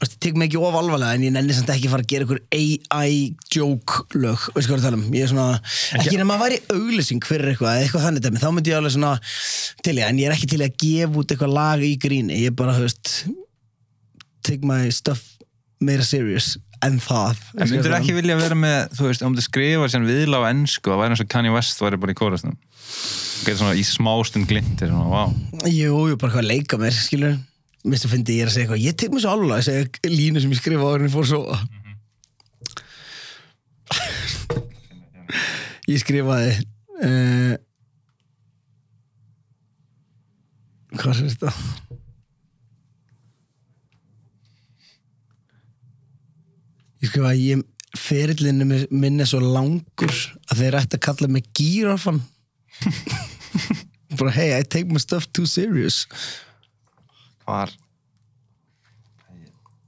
ég 0.00 0.14
tek 0.24 0.38
mér 0.40 0.48
ekki 0.48 0.60
of 0.64 0.76
alvarlega 0.80 1.18
en 1.18 1.24
ég 1.26 1.32
nenni 1.34 1.52
samt 1.54 1.70
ekki 1.74 1.90
fara 1.92 2.00
að 2.06 2.08
gera 2.14 2.24
einhver 2.24 2.40
AI 2.56 3.18
joke 3.52 4.06
lög, 4.16 4.46
veistu 4.56 4.72
hvað 4.72 4.80
ég 4.80 4.88
er 4.88 4.96
um? 4.96 5.02
Ég 5.12 5.26
er 5.26 5.30
svona, 5.34 5.58
ekki 6.00 6.16
nema 6.20 6.38
að 6.38 6.44
væri 6.46 6.60
auglýsing 6.72 7.26
fyrir 7.28 7.50
eitthvað, 7.52 7.82
eitthvað 7.84 8.06
þannig 8.06 8.24
dæmi, 8.24 8.40
þá 8.40 8.48
myndi 8.56 8.72
ég 8.72 8.78
alveg 8.80 8.94
svona 8.96 9.12
til 9.84 9.94
ég, 10.00 10.06
en 10.08 10.22
ég 10.22 10.30
er 10.30 10.36
ekki 10.38 10.48
til 10.54 10.62
að 10.64 10.78
gefa 10.80 11.20
út 11.20 11.34
eitthvað 11.36 11.52
lag 11.58 11.84
í 11.84 11.92
gríni, 12.00 12.40
ég 12.40 12.54
er 12.54 12.56
bara, 12.56 12.78
þú 12.78 12.86
veist 12.88 13.12
take 14.48 14.64
my 14.64 14.88
stuff 14.94 15.26
meira 15.84 16.04
serious 16.08 16.54
en 16.86 16.96
það. 17.02 17.42
En 17.56 17.70
myndur 17.70 17.96
ekki 17.98 18.16
vilja 18.16 18.38
vera 18.40 18.56
með, 18.58 18.78
þú 18.96 19.08
veist, 19.08 19.24
om 19.26 19.36
þú 19.36 19.44
skrifa 19.44 19.90
sem 19.92 20.06
viðla 20.08 20.40
á 20.40 20.50
ennsku, 20.50 20.90
það 20.90 21.02
væri 21.02 21.14
eins 21.14 21.24
og 21.24 21.30
Kanye 21.34 21.54
West 21.54 21.84
væri 21.84 22.00
bara 22.00 22.14
í 22.14 22.18
svona 23.56 23.76
í 23.78 23.84
smástund 23.86 24.48
glintir, 24.50 24.90
svona, 24.90 25.08
vá. 25.08 25.22
Jú, 25.70 25.94
jú, 26.10 26.16
bara 26.20 26.34
hvað 26.34 26.44
að 26.44 26.50
leika 26.50 26.80
mér, 26.80 26.96
skilur 26.96 27.38
Minnst 27.80 28.04
að 28.04 28.12
fyndi 28.12 28.34
ég 28.36 28.44
er 28.44 28.50
að 28.50 28.52
segja 28.52 28.66
eitthvað. 28.66 28.82
Ég 28.84 28.96
tek 29.00 29.12
mér 29.14 29.22
svo 29.24 29.30
alveg 29.32 29.54
að 29.56 29.62
segja 29.64 30.10
línu 30.12 30.40
sem 30.42 30.50
ég 30.52 30.58
skrifa 30.60 30.88
en 30.98 31.06
ég 31.06 31.14
fór 31.14 31.28
svo 31.30 31.40
Ég 35.90 36.02
skrifaði 36.02 36.50
uh, 37.00 37.54
Hvað 41.00 41.14
er 41.14 41.30
þetta? 41.32 41.54
Ég 47.00 47.08
skrifaði 47.08 47.46
ég 47.54 47.66
ferillinu 47.98 48.66
minn 48.92 49.22
er 49.22 49.28
svo 49.28 49.40
langur 49.42 50.12
að 50.50 50.62
þeir 50.62 50.78
ætti 50.78 50.98
að 50.98 51.04
kalla 51.08 51.28
mig 51.32 51.48
gírafan 51.56 52.20
bara 54.18 54.32
hey, 54.34 54.54
I 54.58 54.62
take 54.62 54.90
my 54.90 55.00
stuff 55.02 55.26
too 55.34 55.46
serious 55.48 56.04
Hvar? 57.44 57.72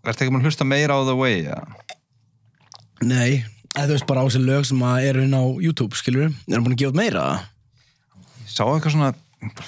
Verður 0.03 0.25
ekki 0.25 0.35
mann 0.35 0.43
hlusta 0.43 0.67
meira 0.67 0.99
á 0.99 1.01
The 1.07 1.15
Way, 1.15 1.45
já? 1.47 1.61
Nei, 3.07 3.45
þú 3.77 3.93
veist 3.93 4.09
bara 4.09 4.25
á 4.25 4.27
þessi 4.27 4.43
lög 4.43 4.67
sem 4.67 4.83
að 4.87 5.07
eru 5.13 5.27
inn 5.29 5.37
á 5.39 5.45
YouTube, 5.63 5.95
skilur 5.99 6.27
Er 6.27 6.57
hann 6.57 6.67
búin 6.67 6.75
að 6.75 6.83
gefa 6.83 6.99
meira? 6.99 7.27
Ég 8.43 8.51
sá 8.51 8.65
eitthvað 8.67 8.97
svona, 8.97 9.13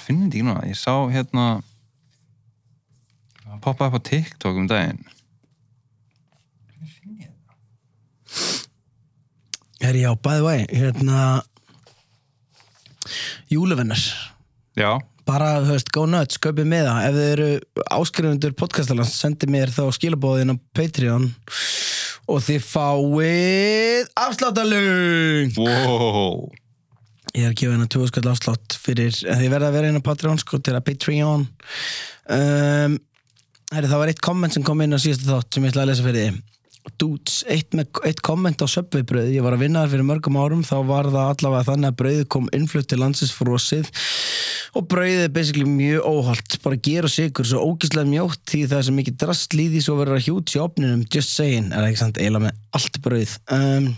finnum 0.03 0.27
þetta 0.27 0.35
ekki 0.35 0.45
núna, 0.49 0.67
ég 0.67 0.79
sá 0.79 0.93
hérna, 1.13 1.45
það 3.45 3.61
poppaði 3.63 3.87
upp 3.87 4.03
á 4.03 4.07
TikTok 4.11 4.59
um 4.59 4.67
daginn. 4.69 5.05
Herri, 9.85 10.01
já, 10.01 10.15
by 10.15 10.39
the 10.39 10.43
way, 10.43 10.65
hérna 10.73 11.43
Júluvennar 13.51 14.01
Já, 14.73 14.97
bara, 15.29 15.59
þú 15.61 15.75
veist, 15.75 15.91
go 15.93 16.05
nuts, 16.09 16.39
kaupið 16.41 16.65
með 16.71 16.87
það 16.87 17.03
ef 17.05 17.17
þið 17.17 17.27
eru 17.33 17.49
áskrifundur 17.93 18.55
podcastalans 18.57 19.13
sendið 19.13 19.51
mér 19.53 19.73
þá 19.75 19.83
skilabóðin 19.93 20.55
á 20.55 20.63
Patreon 20.73 21.27
og 22.25 22.41
þið 22.47 22.65
fáið 22.65 24.09
afsláttalung 24.23 25.53
wow. 25.61 26.49
Ég 27.35 27.45
er 27.45 27.53
að 27.53 27.59
gefa 27.61 27.75
hennar 27.75 27.93
20 27.93 28.09
skall 28.09 28.33
afslátt 28.33 28.79
fyrir, 28.81 29.13
þið 29.21 29.53
verða 29.53 29.69
að 29.69 29.77
vera 29.77 29.93
inn 29.93 30.01
á 30.01 30.07
Patreon 30.09 30.41
sko, 30.41 30.63
til 30.65 30.73
að 30.73 30.85
Patreon. 30.87 31.45
Um, 32.31 32.97
herri, 33.69 33.89
það 33.91 34.01
var 34.01 34.15
eitt 34.15 34.25
komment 34.31 34.57
sem 34.57 34.65
kom 34.65 34.81
inn 34.81 34.97
á 34.97 35.03
síðasta 35.03 35.35
þátt 35.35 35.53
sem 35.59 35.67
ég 35.67 35.75
ætla 35.75 35.85
að 35.85 35.93
lesa 35.93 36.09
fyrir 36.09 36.21
þið 36.23 36.43
Dudes, 37.01 37.41
eitt, 37.49 37.73
með, 37.75 37.89
eitt 38.07 38.21
komment 38.25 38.61
á 38.61 38.67
söpveibröð 38.69 39.31
ég 39.33 39.43
var 39.43 39.55
að 39.57 39.65
vinna 39.65 39.81
þar 39.83 39.91
fyrir 39.95 40.07
mörgum 40.07 40.37
árum 40.37 40.61
þá 40.65 40.75
var 40.87 41.09
það 41.09 41.31
allavega 41.33 41.67
þannig 41.71 41.89
að 41.89 41.97
brauðið 42.01 42.27
kom 42.35 42.47
innflutt 42.55 42.89
til 42.91 42.99
landsins 43.01 43.33
frosið 43.35 43.89
og 44.77 44.87
brauðið 44.91 45.25
er 45.25 45.33
basically 45.35 45.67
mjög 45.67 46.07
óholt 46.07 46.57
bara 46.63 46.79
ger 46.87 47.09
og 47.09 47.13
sigur 47.15 47.49
svo 47.49 47.65
ógislega 47.65 48.07
mjótt 48.11 48.43
því 48.51 48.63
það 48.69 48.79
er 48.79 48.87
svo 48.87 48.95
mikið 49.01 49.19
drast 49.25 49.57
líði 49.57 49.83
svo 49.83 49.97
verður 49.99 50.21
að 50.21 50.29
hjút 50.29 50.55
í 50.55 50.63
opninum 50.63 51.03
just 51.09 51.35
saying, 51.35 51.71
er 51.73 51.81
það 51.81 51.91
ekki 51.91 52.03
sant, 52.05 52.21
eiginlega 52.21 52.47
með 52.47 52.63
allt 52.79 53.01
brauð? 53.05 53.37
Um, 53.57 53.93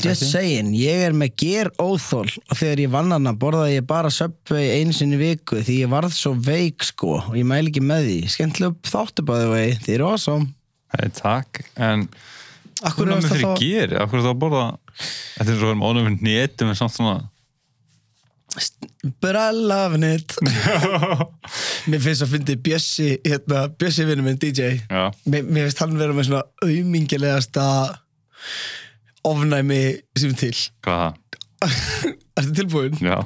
Just 0.00 0.30
saying, 0.30 0.70
ég 0.72 1.02
er 1.04 1.12
með 1.16 1.34
ger 1.42 1.68
óþól 1.82 2.28
og 2.30 2.54
þegar 2.56 2.80
ég 2.80 2.92
vann 2.94 3.12
hana 3.12 3.34
borðaði 3.36 3.74
ég 3.74 3.88
bara 3.90 4.12
Subway 4.14 4.70
einu 4.78 4.94
sinni 4.96 5.18
viku 5.20 5.58
því 5.60 5.82
ég 5.82 5.90
varð 5.92 6.14
svo 6.16 6.32
veik 6.32 6.86
sko 6.86 7.18
og 7.18 7.36
ég 7.36 7.44
mæli 7.44 7.68
ekki 7.68 7.82
með 7.84 8.06
því. 8.06 8.16
Skemmtilega 8.32 8.88
þáttu 8.88 9.26
bæði 9.28 9.50
vei, 9.52 9.66
þið 9.82 9.96
eru 9.98 10.08
awesome 10.14 10.48
Hey, 10.90 11.10
takk, 11.14 11.62
en 11.78 12.08
Hvað 12.80 13.02
er 13.04 13.10
er 13.12 13.20
það 13.20 13.26
fyrir 13.28 13.44
þá 13.44 13.60
geri? 13.60 13.96
Akkur 14.00 14.18
er 14.18 14.24
það 14.24 14.32
að 14.32 14.40
borða 14.40 14.64
Þetta 15.00 15.52
er 15.52 15.58
svo 15.60 15.60
að 15.60 15.60
við 15.60 15.70
erum 15.70 15.84
ánum 15.86 16.06
fyrir 16.08 16.24
netum 16.26 16.72
en 16.72 16.78
samt 16.80 16.96
svona 16.96 17.18
But 19.22 19.36
I 19.38 19.50
love 19.54 20.00
it 20.02 20.34
Mér 21.86 22.02
finnst 22.02 22.24
að 22.24 22.32
fyndi 22.32 22.56
Bjössi 22.58 23.10
hérna, 23.22 23.68
Bjössi 23.78 24.06
vinnur 24.08 24.26
minn 24.26 24.40
DJ 24.42 24.80
Já, 24.90 25.04
mér, 25.30 25.46
finnst 25.68 25.82
hann 25.84 25.94
vera 26.00 26.16
með 26.16 26.30
svona 26.30 26.42
aumingilegasta 26.66 27.66
ofnæmi 29.30 29.82
sem 30.18 30.34
til 30.40 30.56
hvað 30.82 31.04
er 31.04 31.12
það? 31.12 31.12
Ertu 32.40 32.52
tilbúin? 32.56 32.96
Já, 33.04 33.18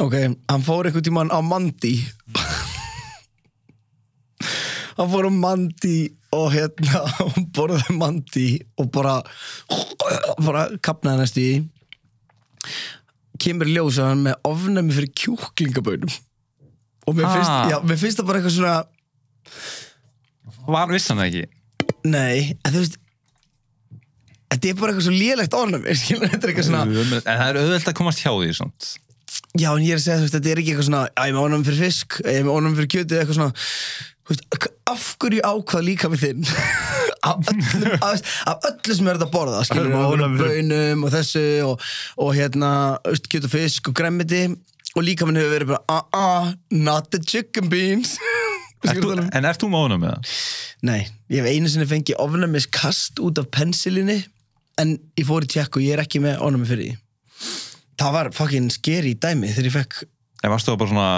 Ok, 0.00 0.14
hann 0.48 0.64
fór 0.64 0.88
einhvern 0.88 1.04
tímann 1.04 1.30
á 1.30 1.38
Mandi 1.44 1.94
Hann 4.96 5.10
fór 5.12 5.28
á 5.28 5.32
Mandi 5.32 5.98
og 6.36 6.46
hérna 6.54 7.00
hann 7.18 7.46
borðaði 7.56 7.96
Mandi 7.98 8.46
og 8.78 8.90
bara 8.94 9.16
bara 10.46 10.66
kapnaði 10.86 11.22
næstu 11.24 11.44
í. 11.44 11.52
Kemur 13.40 13.70
ljós 13.72 13.98
að 14.02 14.10
hann 14.12 14.24
með 14.28 14.36
ofnæmi 14.50 14.92
fyrir 14.96 15.12
kjúklingabönum. 15.22 16.12
Og 17.08 17.16
mér 17.16 17.30
finnst, 17.32 17.50
Ah. 17.50 17.70
já, 17.72 17.78
mér 17.82 17.98
finnst 17.98 18.20
það 18.20 18.26
bara 18.28 18.38
eitthvað 18.42 18.56
svona 18.58 18.74
var 20.70 20.90
vissan 20.92 21.18
það 21.18 21.30
ekki? 21.30 21.44
Nei, 22.10 22.52
en 22.64 22.72
þú 22.74 22.82
veist 22.82 22.98
þetta 24.50 24.68
er 24.70 24.76
bara 24.80 24.92
eitthvað 24.92 25.06
svo 25.08 25.14
lélegt 25.16 25.56
ofnæmi 25.56 25.94
skilur, 26.00 26.28
þetta 26.30 26.44
er 26.46 26.52
eitthvað 26.52 26.68
svona 26.68 26.82
En 26.84 27.24
það 27.40 27.46
er 27.48 27.58
auðvelt 27.62 27.88
að 27.90 27.96
komast 28.00 28.22
hjá 28.22 28.30
því 28.36 28.50
svona. 28.60 28.90
Já, 29.58 29.68
en 29.72 29.82
ég 29.82 29.94
er 29.96 29.98
að 29.98 30.04
segja, 30.04 30.18
þú 30.20 30.24
veist, 30.26 30.36
þetta 30.36 30.50
er 30.52 30.60
ekki 30.62 30.72
eitthvað 30.74 30.88
svona 30.90 31.02
að 31.08 31.10
ég 31.10 31.32
er 31.32 31.36
með 31.38 31.46
ónum 31.48 31.64
fyrir 31.66 31.80
fisk, 31.88 32.18
ég 32.26 32.38
er 32.38 32.46
með 32.46 32.56
ónum 32.60 32.76
fyrir 32.78 32.90
kjöti 32.94 33.18
eitthvað 33.18 33.38
svona, 33.40 33.52
af 34.90 35.04
hverju 35.20 35.42
ákvað 35.44 35.86
líka 35.86 36.10
með 36.12 36.26
þinn? 36.26 36.48
Af, 37.20 38.20
af 38.48 38.62
öllu 38.64 38.94
sem 38.96 39.08
er 39.10 39.18
þetta 39.18 39.26
að 39.26 39.32
borða 39.34 39.60
skilur 39.68 39.90
við, 39.92 40.22
er 40.24 40.36
fyrir- 40.38 40.54
bönum 40.70 41.02
og 41.04 41.12
þessu 41.12 41.42
og, 41.66 41.82
og 42.24 42.30
hérna, 42.36 42.70
þú 43.04 43.32
kjöt 43.34 43.48
og 43.48 43.52
fisk 43.52 43.90
og 43.90 43.96
gremmiti 43.98 44.40
og 44.96 45.04
líka 45.04 45.28
minn 45.28 45.36
hefur 45.38 45.52
verið 45.52 45.72
bara 45.74 45.98
uh 46.00 46.16
uh, 46.16 46.52
not 46.72 47.10
the 47.12 47.20
chicken 47.20 47.68
beans. 47.72 48.14
Skilur 48.86 49.20
þú-? 49.20 49.26
En 49.36 49.48
ert 49.50 49.60
þú 49.60 49.68
með 49.68 49.84
ánum 49.84 50.02
með 50.06 50.14
það? 50.14 50.38
Nei, 50.88 51.00
ég 51.28 51.42
hef 51.44 51.50
einu 51.52 51.72
sinni 51.72 51.88
fengið 51.90 52.22
ofnæmis 52.24 52.68
kast 52.72 53.20
út 53.20 53.38
af 53.42 53.50
pensilinni 53.52 54.22
en 54.80 54.96
ég 55.20 55.28
fór 55.28 55.44
í 55.44 55.50
tjekk 55.52 55.76
og 55.76 55.84
ég 55.84 55.98
er 55.98 56.04
ekki 56.06 56.22
með 56.24 56.40
ofnæmi 56.40 56.70
fyrir 56.70 56.86
því. 56.88 56.96
Það 58.00 58.16
var 58.16 58.32
fucking 58.32 58.72
scary 58.72 59.12
dæmi 59.20 59.52
þegar 59.52 59.68
ég 59.68 59.76
fekk 59.76 60.00
En 60.40 60.52
varstu 60.54 60.72
það 60.72 60.80
bara 60.80 60.92
svona 60.94 61.08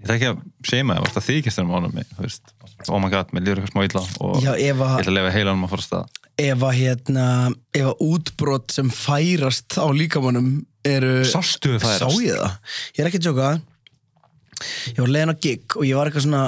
Ég 0.00 0.06
ætla 0.06 0.14
ekki 0.16 0.28
að 0.30 0.38
seima 0.64 0.94
það, 0.96 1.02
varstu 1.04 1.20
að 1.20 1.26
þykist 1.28 1.58
þér 1.60 1.66
með 1.68 1.76
ánum 1.76 1.98
Þú 2.10 2.22
veist, 2.24 2.52
oh 2.88 3.00
my 3.02 3.10
god, 3.12 3.32
mér 3.36 3.44
líður 3.44 3.60
eitthvað 3.60 3.74
smá 3.74 3.82
illa 3.84 4.02
og 4.24 4.38
Já, 4.40 4.52
ef 4.56 4.78
að- 4.80 4.94
ég 4.96 5.02
ætla 5.04 5.12
að 5.12 5.18
lefa 5.18 5.32
heilanum 5.34 5.66
að 5.66 5.72
fara 5.74 5.84
að 5.84 5.88
stað 5.90 6.18
ef 6.40 6.62
að 6.64 6.78
hérna 6.78 7.26
ef 7.76 7.88
að 7.90 8.00
útbrot 8.06 8.72
sem 8.72 8.88
færast 8.96 9.76
á 9.76 9.84
líkamannum 9.92 10.48
eru 10.88 11.10
Sástu 11.28 11.74
þau 11.76 11.82
færast? 11.84 12.00
Sá 12.00 12.08
ég 12.24 12.38
það? 12.40 12.56
Ég 12.96 13.02
er 13.04 13.10
ekki 13.10 13.20
að 13.20 13.26
tjóka 13.28 13.50
ég 14.94 15.02
var 15.04 15.12
leiðin 15.12 15.34
á 15.36 15.42
gig 15.44 15.76
og 15.76 15.84
ég 15.88 15.96
var 16.00 16.08
eitthvað 16.08 16.24
svona 16.26 16.42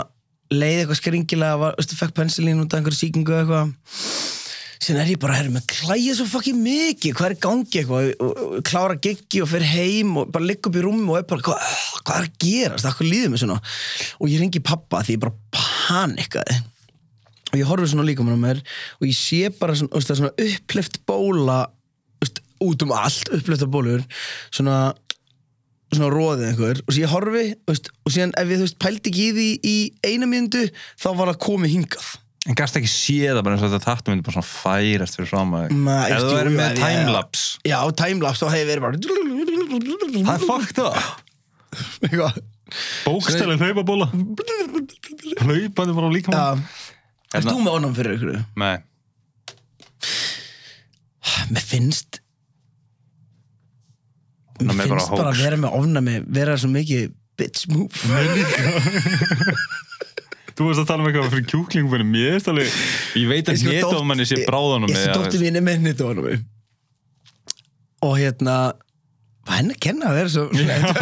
leið 0.53 0.79
eitthvað 0.83 1.01
skringilega 1.01 1.61
var, 1.61 1.77
veistu, 1.79 1.97
fekk 1.97 2.17
pensilín 2.17 2.61
út 2.65 2.73
af 2.73 2.81
einhverju 2.81 2.99
sýkingu 3.03 3.33
eða 3.37 3.45
eitthvað 3.45 3.77
síðan 4.83 5.05
er 5.05 5.13
ég 5.13 5.21
bara, 5.23 5.37
herri, 5.39 5.53
með 5.55 5.67
klæðið 5.71 6.17
svo 6.19 6.27
fucking 6.33 6.59
mikið. 6.63 7.15
Hvað 7.19 7.29
er 7.29 7.37
gangi 7.43 7.79
eitthvað? 7.81 8.09
Og, 8.09 8.25
og, 8.25 8.41
og 8.59 8.65
klára 8.67 8.97
giggi 9.03 9.43
og 9.45 9.51
fer 9.53 9.65
heim 9.67 10.17
og 10.19 10.33
bara 10.35 10.49
ligga 10.49 10.71
upp 10.71 10.79
í 10.79 10.83
rúmi 10.83 11.07
og 11.07 11.21
er 11.21 11.27
bara, 11.31 11.45
hvað, 11.47 11.77
hvað 12.01 12.17
er 12.19 12.27
að 12.27 12.41
gerast? 12.43 12.89
Hvað 12.89 13.11
líður 13.13 13.33
mér 13.33 13.43
svona? 13.45 13.59
Og 14.19 14.33
ég 14.33 14.43
ringi 14.43 14.63
pappa 14.67 15.05
því 15.07 15.17
ég 15.17 15.23
bara 15.23 15.37
panikaði. 15.55 16.59
Og 17.53 17.61
ég 17.61 17.69
horfi 17.69 17.93
svona 17.93 18.09
líka 18.09 18.25
á 18.25 18.27
mér 18.33 18.63
og 18.65 19.07
ég 19.07 19.17
sé 19.19 19.53
bara 19.61 19.77
svona, 19.79 20.01
það 20.01 20.15
er 20.15 20.21
svona 20.23 20.49
uppleift 20.49 20.99
bóla 21.07 21.61
veist, 22.23 22.43
út 22.65 22.87
um 22.87 22.97
allt, 22.97 23.31
uppleifta 23.37 23.69
bólur 23.71 24.03
svona 24.49 24.81
svona 25.93 26.09
róðið 26.09 26.47
einhver. 26.49 26.83
Og 26.89 26.97
ég 26.97 27.13
horfi 27.13 27.47
veist, 27.69 27.93
og 28.03 28.15
síðan 28.15 28.35
ef 28.41 28.51
ég 28.51 28.59
þú 28.59 28.67
veist 28.67 28.81
pældi 28.83 29.13
ekki 29.13 29.29
í 29.29 29.33
því 29.37 29.49
í 29.69 29.77
eina 30.09 30.27
mínútu 30.27 30.65
þá 30.97 31.09
var 31.13 31.35
það 31.35 31.43
komið 31.45 31.75
hingað 31.77 32.11
En 32.51 32.57
gæst 32.59 32.75
ekki 32.79 32.91
séð 32.91 33.37
það 33.37 33.45
bara 33.47 33.55
eins 33.55 33.63
og 33.63 33.69
þetta 33.71 33.87
tattu 33.87 34.07
myndi 34.11 34.25
bara 34.27 34.35
svona 34.41 34.51
færast 34.51 35.15
fyrir 35.19 35.29
fram 35.31 35.51
að 35.55 35.65
Ma, 35.79 35.97
Ef 36.11 36.19
þú 36.27 36.35
jú, 36.41 36.51
með 36.57 36.71
timelapse. 36.81 37.45
Já, 37.71 37.79
timelapse 38.01 38.43
þá 38.43 38.51
hefði 38.57 38.67
verið 38.71 38.83
bara 38.83 38.97
Það 40.17 40.33
er 40.33 40.43
fucked 40.49 40.79
up. 40.83 40.97
Eitthvað. 42.03 42.33
Bókstæli 43.07 43.55
hlaupabóla. 43.61 44.07
Hlaupandi 45.45 45.93
bara 46.01 46.09
líka 46.11 46.29
já. 46.35 46.39
Hérna- 46.57 46.91
Erst 47.33 47.49
þú 47.49 47.63
með 47.63 47.73
honum 47.77 47.95
fyrir 47.97 48.13
ykkur? 48.19 48.35
Nei, 48.61 48.77
Mér 51.53 51.63
finnst 51.65 52.19
Mér 54.63 54.73
er 54.73 54.77
bara 54.77 54.89
finnst 54.89 55.11
bara 55.15 55.31
að 55.33 55.41
vera 55.43 55.57
með 55.61 55.71
ofnami 55.79 56.15
vera 56.33 56.55
svo 56.61 56.69
mikið 56.73 57.03
bitch 57.41 57.63
move 57.73 57.93
þú 60.57 60.69
veist 60.69 60.83
að 60.83 60.89
tala 60.91 61.03
um 61.05 61.11
eitthvað 61.11 61.33
fyrir 61.35 61.51
kjúklingum 61.53 62.09
mér 62.13 62.39
veist 62.39 62.51
alveg, 62.53 62.79
ég 63.21 63.29
veit 63.31 63.51
að 63.53 63.67
Ég 63.67 63.83
nétámanni 63.83 64.27
sé 64.29 64.43
bráðanum 64.47 64.93
Ég 64.93 65.03
sé 65.03 65.13
dóttir 65.15 65.45
mín 65.45 65.61
er 65.61 65.67
með 65.67 65.87
nýttu 65.87 66.09
honum 66.09 66.33
og 68.03 68.17
hérna 68.19 68.57
henni 69.51 69.75
kenna 69.83 70.13
svo 70.31 70.47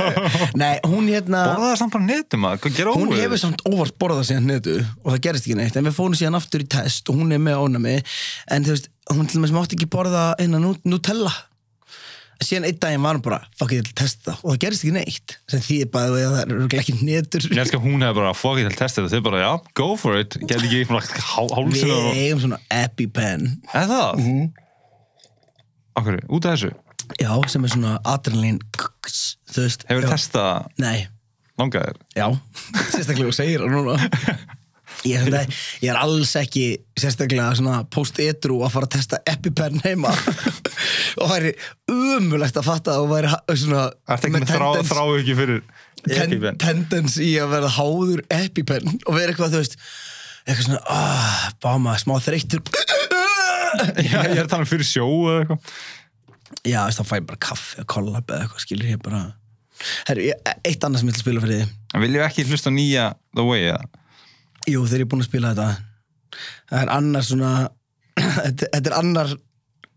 nei, 0.61 0.79
hún 0.89 1.09
hérna 1.11 1.43
Borða 1.51 1.71
það 1.73 1.77
samt 1.83 1.95
bara 1.97 2.07
netum 2.07 2.47
að, 2.49 2.57
hvað 2.65 2.79
gera 2.79 2.95
hún 2.97 3.11
óveg 3.11 3.23
hefur 3.25 3.43
samt 3.43 3.65
óvart 3.69 3.99
borðað 4.01 4.31
síðan 4.31 4.49
netu 4.49 4.77
og 4.81 5.13
það 5.13 5.23
gerist 5.27 5.49
ekki 5.49 5.59
neitt, 5.59 5.77
en 5.77 5.89
við 5.89 5.97
fórum 5.97 6.17
síðan 6.17 6.39
aftur 6.41 6.65
í 6.65 6.69
test 6.73 7.11
og 7.13 7.21
hún 7.21 7.37
er 7.37 7.43
með 7.43 7.61
ónami 7.61 7.99
en 8.01 8.67
þú 8.67 8.75
veist, 8.75 8.91
hún 9.13 9.29
til 9.29 9.41
dæmis 9.41 9.55
mátti 9.57 9.77
ekki 9.77 9.91
borða 9.93 10.25
hérna 10.41 10.63
Nutella 10.63 11.35
síðan 12.45 12.67
einn 12.69 12.79
daginn 12.81 13.03
var 13.05 13.19
hún 13.19 13.23
bara, 13.25 13.39
fuck 13.59 13.73
ég 13.75 13.85
til 13.85 13.93
að 13.93 13.99
testa 14.01 14.31
það. 14.33 14.39
Og 14.45 14.53
það 14.55 14.61
gerist 14.65 14.85
ekki 14.87 14.95
neitt, 14.97 15.35
sem 15.53 15.61
því 15.67 15.79
bara 15.95 16.11
að 16.11 16.17
það 16.25 16.39
er 16.43 16.55
örugglega 16.57 16.85
ekki 16.85 16.97
netur. 17.07 17.47
Ég 17.51 17.61
elskar 17.65 17.81
að 17.81 17.87
hún 17.89 18.05
hefur 18.07 18.21
bara 18.23 18.33
fuck 18.39 18.61
it 18.63 18.69
til 18.71 18.79
testa 18.81 19.03
þetta, 19.05 19.13
þau 19.17 19.27
bara, 19.29 19.43
já, 19.45 19.51
go 19.81 19.89
for 20.01 20.19
it. 20.21 20.37
Geti 20.41 20.59
ekki 20.71 20.81
svona 20.89 21.03
hál- 21.31 21.51
við 21.75 21.93
og 21.97 22.11
eigum 22.17 22.43
svona 22.47 22.61
EpiPen. 22.81 23.47
Er 23.75 23.87
það? 23.93 24.23
Mhm. 24.25 24.53
Akkur, 26.01 26.21
út 26.31 26.47
af 26.47 26.57
þessu? 26.57 26.73
Já, 27.21 27.33
sem 27.51 27.65
er 27.67 27.73
svona 27.75 27.97
veist 29.67 29.85
Hefur 29.91 30.05
já. 30.07 30.11
testað? 30.15 30.69
Nei, 30.79 31.09
langaðir? 31.59 31.97
Já, 32.17 32.29
sérstaklega 32.95 33.29
þú 33.31 33.35
segir 33.37 33.65
það 33.65 33.75
núna 33.75 33.97
ég 35.09 35.17
er, 35.17 35.27
þetta, 35.29 35.59
ég 35.85 35.91
er 35.93 35.99
alls 36.01 36.33
ekki 36.41 36.65
sérstaklega 37.01 37.55
svona 37.59 37.81
post-edru 37.95 38.59
að 38.67 38.73
fara 38.75 38.89
að 38.89 38.95
testa 38.97 39.21
EpiPen 39.33 39.81
heima. 39.87 40.13
Og 41.21 41.31
það 41.31 41.37
er 41.39 41.49
umulegt 41.95 42.59
að 42.61 42.67
fatta 42.69 42.95
að 42.97 43.05
þú 43.05 43.11
væri 43.15 43.31
ha- 43.33 43.43
svona 43.57 43.85
tendens- 44.25 44.53
þrá 44.53 44.69
ten, 46.01 46.35
tendens 46.61 47.17
í 47.21 47.33
að 47.41 47.53
vera 47.57 47.73
háður 47.79 48.23
EpiPen 48.33 48.93
og 49.07 49.17
vera 49.17 49.33
eitthvað, 49.33 49.55
þú 49.57 49.63
veist 49.65 49.77
eitthvað 50.47 50.67
svona, 50.69 50.83
ah, 50.89 51.49
báma, 51.63 51.97
smá 52.01 52.15
þreyttur. 52.25 52.63
Já, 54.01 54.19
ég 54.27 54.39
er 54.41 54.45
að 54.45 54.49
tala 54.51 54.65
um 54.65 54.71
fyrir 54.71 54.89
sjó 54.89 55.05
eða 55.31 55.43
eitthvað. 55.45 55.75
Já, 56.67 56.81
þá 56.93 57.03
fæ 57.07 57.15
ég 57.21 57.27
bara 57.29 57.41
kaffi 57.41 57.81
og 57.85 57.87
kollab 57.93 58.27
eða 58.33 58.45
eitthvað, 58.47 58.65
skilur 58.67 58.89
ég 58.91 59.03
bara 59.05 59.21
Herru, 60.11 60.27
eitt 60.69 60.83
annað 60.85 61.01
sem 61.01 61.09
ég 61.09 61.15
ætla 61.15 61.21
að 61.21 61.25
spila 61.25 61.43
fyrir 61.45 61.61
því 61.95 62.01
viljum 62.03 62.25
ekki 62.27 62.45
hlusta 62.51 62.73
nýja 62.75 63.05
The 63.39 63.45
Way 63.47 63.63
eða? 63.71 63.87
Jú, 64.69 64.83
þegar 64.85 65.01
ég 65.01 65.07
er 65.07 65.11
búinn 65.13 65.25
að 65.25 65.31
spila 65.31 65.53
þetta. 65.55 65.71
Það 66.71 66.83
er 66.83 66.93
annar 66.95 67.27
svona 67.27 67.53
Þetta 68.45 68.69
þetta 68.75 68.91
er 68.91 68.97
annar 68.99 69.33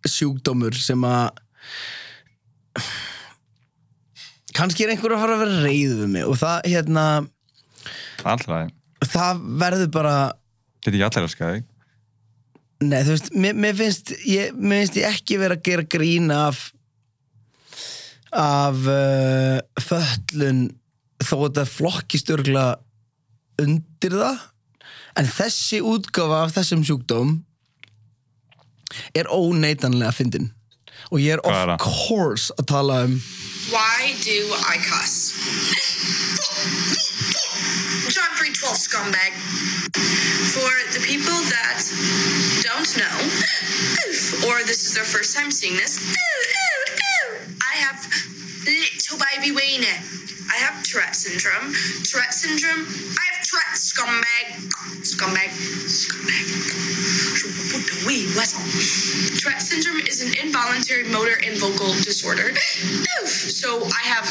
sjúkdómur 0.07 0.75
sem 0.75 1.03
að 1.07 1.41
kannski 4.57 4.85
er 4.85 4.93
einhver 4.93 5.15
að 5.15 5.23
fara 5.23 5.37
að 5.37 5.43
vera 5.45 5.61
reyð 5.65 5.93
við 6.01 6.09
mig 6.13 6.29
og 6.29 6.39
það, 6.41 6.69
hérna, 6.69 7.05
allra 8.27 8.63
það 9.03 9.45
verður 9.63 9.91
bara 9.93 10.15
Geti 10.83 10.97
ekki 10.97 11.07
allir 11.07 11.27
að 11.27 11.33
skæði 11.35 11.61
Nei, 12.83 12.99
þú 13.07 13.13
veist, 13.13 13.29
mér, 13.39 13.59
mér, 13.63 13.75
finnst, 13.79 14.09
ég, 14.27 14.55
mér 14.59 14.81
finnst 14.81 14.97
ég 14.99 15.05
ekki 15.07 15.37
vera 15.39 15.55
að 15.55 15.67
gera 15.69 15.85
grín 15.87 16.33
af 16.35 16.65
af 18.33 18.79
uh, 18.89 19.59
föllun 19.79 20.65
þó 21.21 21.35
að 21.37 21.43
þetta 21.45 21.65
flokkist 21.69 22.31
örgla 22.33 22.65
undir 23.61 24.17
það 24.17 24.41
en 25.19 25.25
þessi 25.29 25.79
útgáfa 25.85 26.43
af 26.47 26.53
þessum 26.57 26.83
sjúkdóm 26.87 27.35
er 29.17 29.29
óneitanlega 29.33 30.13
fyndin 30.13 30.51
og 31.11 31.19
ég 31.21 31.35
er 31.37 31.41
Hvað 31.43 31.61
er 31.63 31.73
of 31.75 31.81
það? 31.81 31.87
course 32.07 32.53
að 32.59 32.69
tala 32.73 32.99
um 33.07 33.17
Why 33.71 34.11
do 34.25 34.37
I 34.73 34.75
cuss? 34.83 35.31
John 38.11 38.31
312 38.35 38.75
scumbag. 38.75 39.31
For 40.53 40.71
the 40.93 40.99
people 41.07 41.39
that 41.49 41.79
don't 42.61 42.91
know, 42.99 43.15
or 44.47 44.61
this 44.67 44.83
is 44.85 44.93
their 44.93 45.05
first 45.07 45.35
time 45.35 45.49
seeing 45.49 45.75
this, 45.77 45.97
I 47.63 47.75
have 47.87 47.97
little 48.67 49.17
baby 49.31 49.51
wiener. 49.55 49.97
I 50.53 50.57
have 50.59 50.83
Tourette 50.83 51.15
syndrome. 51.15 51.73
Tourette 52.03 52.33
syndrome. 52.35 52.83
I 53.17 53.23
have 53.31 53.39
Tourette 53.47 53.79
scumbag. 53.79 54.45
Scumbag. 55.23 55.51
Scumbag. 55.87 56.45
Je 57.39 57.47
me 57.47 57.63
put 57.71 57.83
the 57.87 58.03
wee 58.05 58.25
whistle. 58.35 58.59
Tourette 59.39 59.61
syndrome 59.61 60.01
is 60.05 60.21
an 60.21 60.33
involuntary 60.43 61.05
motor 61.05 61.35
and 61.45 61.57
vocal 61.57 61.93
disorder. 62.03 62.49
Oof. 62.51 63.29
So 63.29 63.85
I 63.85 64.03
have 64.03 64.27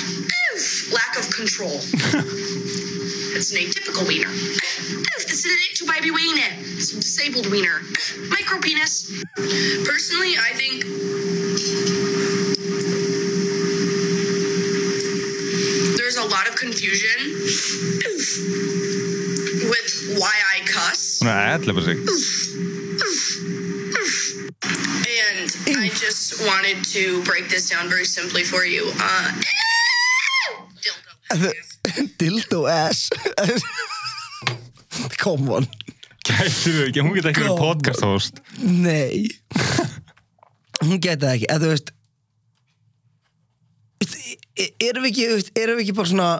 oof, 0.55 0.93
lack 0.93 1.17
of 1.19 1.31
control. 1.35 1.81
It's 3.35 3.51
an 3.53 3.59
atypical 3.59 4.07
wiener. 4.07 4.29
Oof, 4.29 5.27
This 5.27 5.47
is 5.47 5.47
an 5.47 5.59
little 5.73 5.89
baby 5.89 6.11
wiener. 6.11 6.53
It's 6.77 6.93
a 6.93 6.97
disabled 6.97 7.51
wiener. 7.51 7.81
Micro 8.29 8.61
penis. 8.61 9.11
Personally, 9.89 10.35
I 10.37 10.53
think 10.53 10.85
there's 15.97 16.19
a 16.19 16.25
lot 16.27 16.47
of 16.47 16.57
confusion 16.57 17.33
with 19.71 20.19
why 20.19 20.33
I 20.52 20.52
er 21.29 21.59
ætla 21.59 21.83
sig. 21.85 21.97
And 25.23 25.51
I 25.85 25.89
just 25.89 26.41
wanted 26.47 26.79
to 26.95 27.23
break 27.25 27.49
this 27.49 27.71
down 27.71 27.89
very 27.89 28.05
simply 28.05 28.45
for 28.45 28.65
you. 28.65 28.85
Uh, 28.99 29.31
dildo. 31.31 31.53
dildo 32.19 32.67
ass. 32.69 33.11
Come 35.19 35.49
on. 35.49 35.67
Gætur 36.23 36.77
þau 36.77 36.85
ekki, 36.87 37.03
hún 37.03 37.17
geti 37.17 37.33
ekki 37.33 37.43
verið 37.43 37.59
podcast 37.59 38.05
host. 38.07 38.39
Nei. 38.63 39.27
Hún 40.83 41.01
geti 41.03 41.25
það 41.25 41.35
ekki 41.35 41.49
eða 41.51 41.65
þú 41.65 41.73
veist 41.73 41.93
e- 44.59 44.75
erum 44.89 45.05
við 45.07 45.11
ekki 45.13 45.25
erum 45.63 45.79
við 45.79 45.85
ekki 45.87 45.97
bara 45.99 46.11
svona 46.13 46.31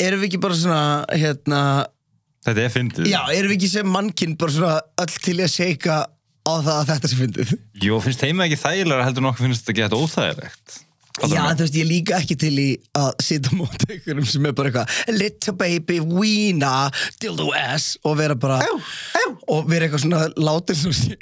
erum 0.00 0.22
við 0.22 0.28
ekki 0.30 0.40
bara 0.42 0.58
svona 0.58 0.82
hérna, 1.12 1.60
Þetta 2.48 2.64
er 2.64 2.72
fyndið. 2.72 3.08
Já, 3.12 3.20
erum 3.36 3.52
við 3.52 3.58
ekki 3.58 3.68
sem 3.74 3.88
mannkinn 3.92 4.36
bara 4.40 4.54
svona 4.54 4.76
öll 5.04 5.16
til 5.20 5.36
að 5.44 5.50
seika 5.52 5.96
á 6.48 6.54
það 6.56 6.74
að 6.74 6.90
þetta 6.94 7.10
sé 7.10 7.18
fyndið? 7.18 7.56
Jó, 7.84 7.94
finnst 8.04 8.22
heima 8.24 8.46
ekki 8.46 8.60
þægilega 8.62 9.08
heldur 9.08 9.26
nokkuð 9.26 9.48
finnst 9.48 9.66
þetta 9.66 9.80
gett 9.82 9.96
óþægilegt? 9.98 10.78
Já, 11.18 11.42
þú 11.50 11.64
veist, 11.64 11.74
ég 11.74 11.86
líka 11.88 12.18
ekki 12.22 12.36
til 12.38 12.52
í 12.62 12.66
að 12.96 13.08
sitja 13.26 13.50
á 13.50 13.58
móti 13.58 13.88
einhverjum 13.90 14.26
sem 14.30 14.44
er 14.46 14.54
bara 14.54 14.70
eitthvað 14.70 15.16
little 15.18 15.54
baby, 15.58 15.96
weena, 16.04 16.72
dildo 17.18 17.48
ass 17.58 17.96
og 18.06 18.14
vera 18.20 18.36
bara 18.38 18.60
og 19.50 19.66
vera 19.66 19.88
eitthvað 19.88 20.04
svona 20.04 20.28
látið 20.38 20.78
svo 20.84 20.94
sé 20.94 21.18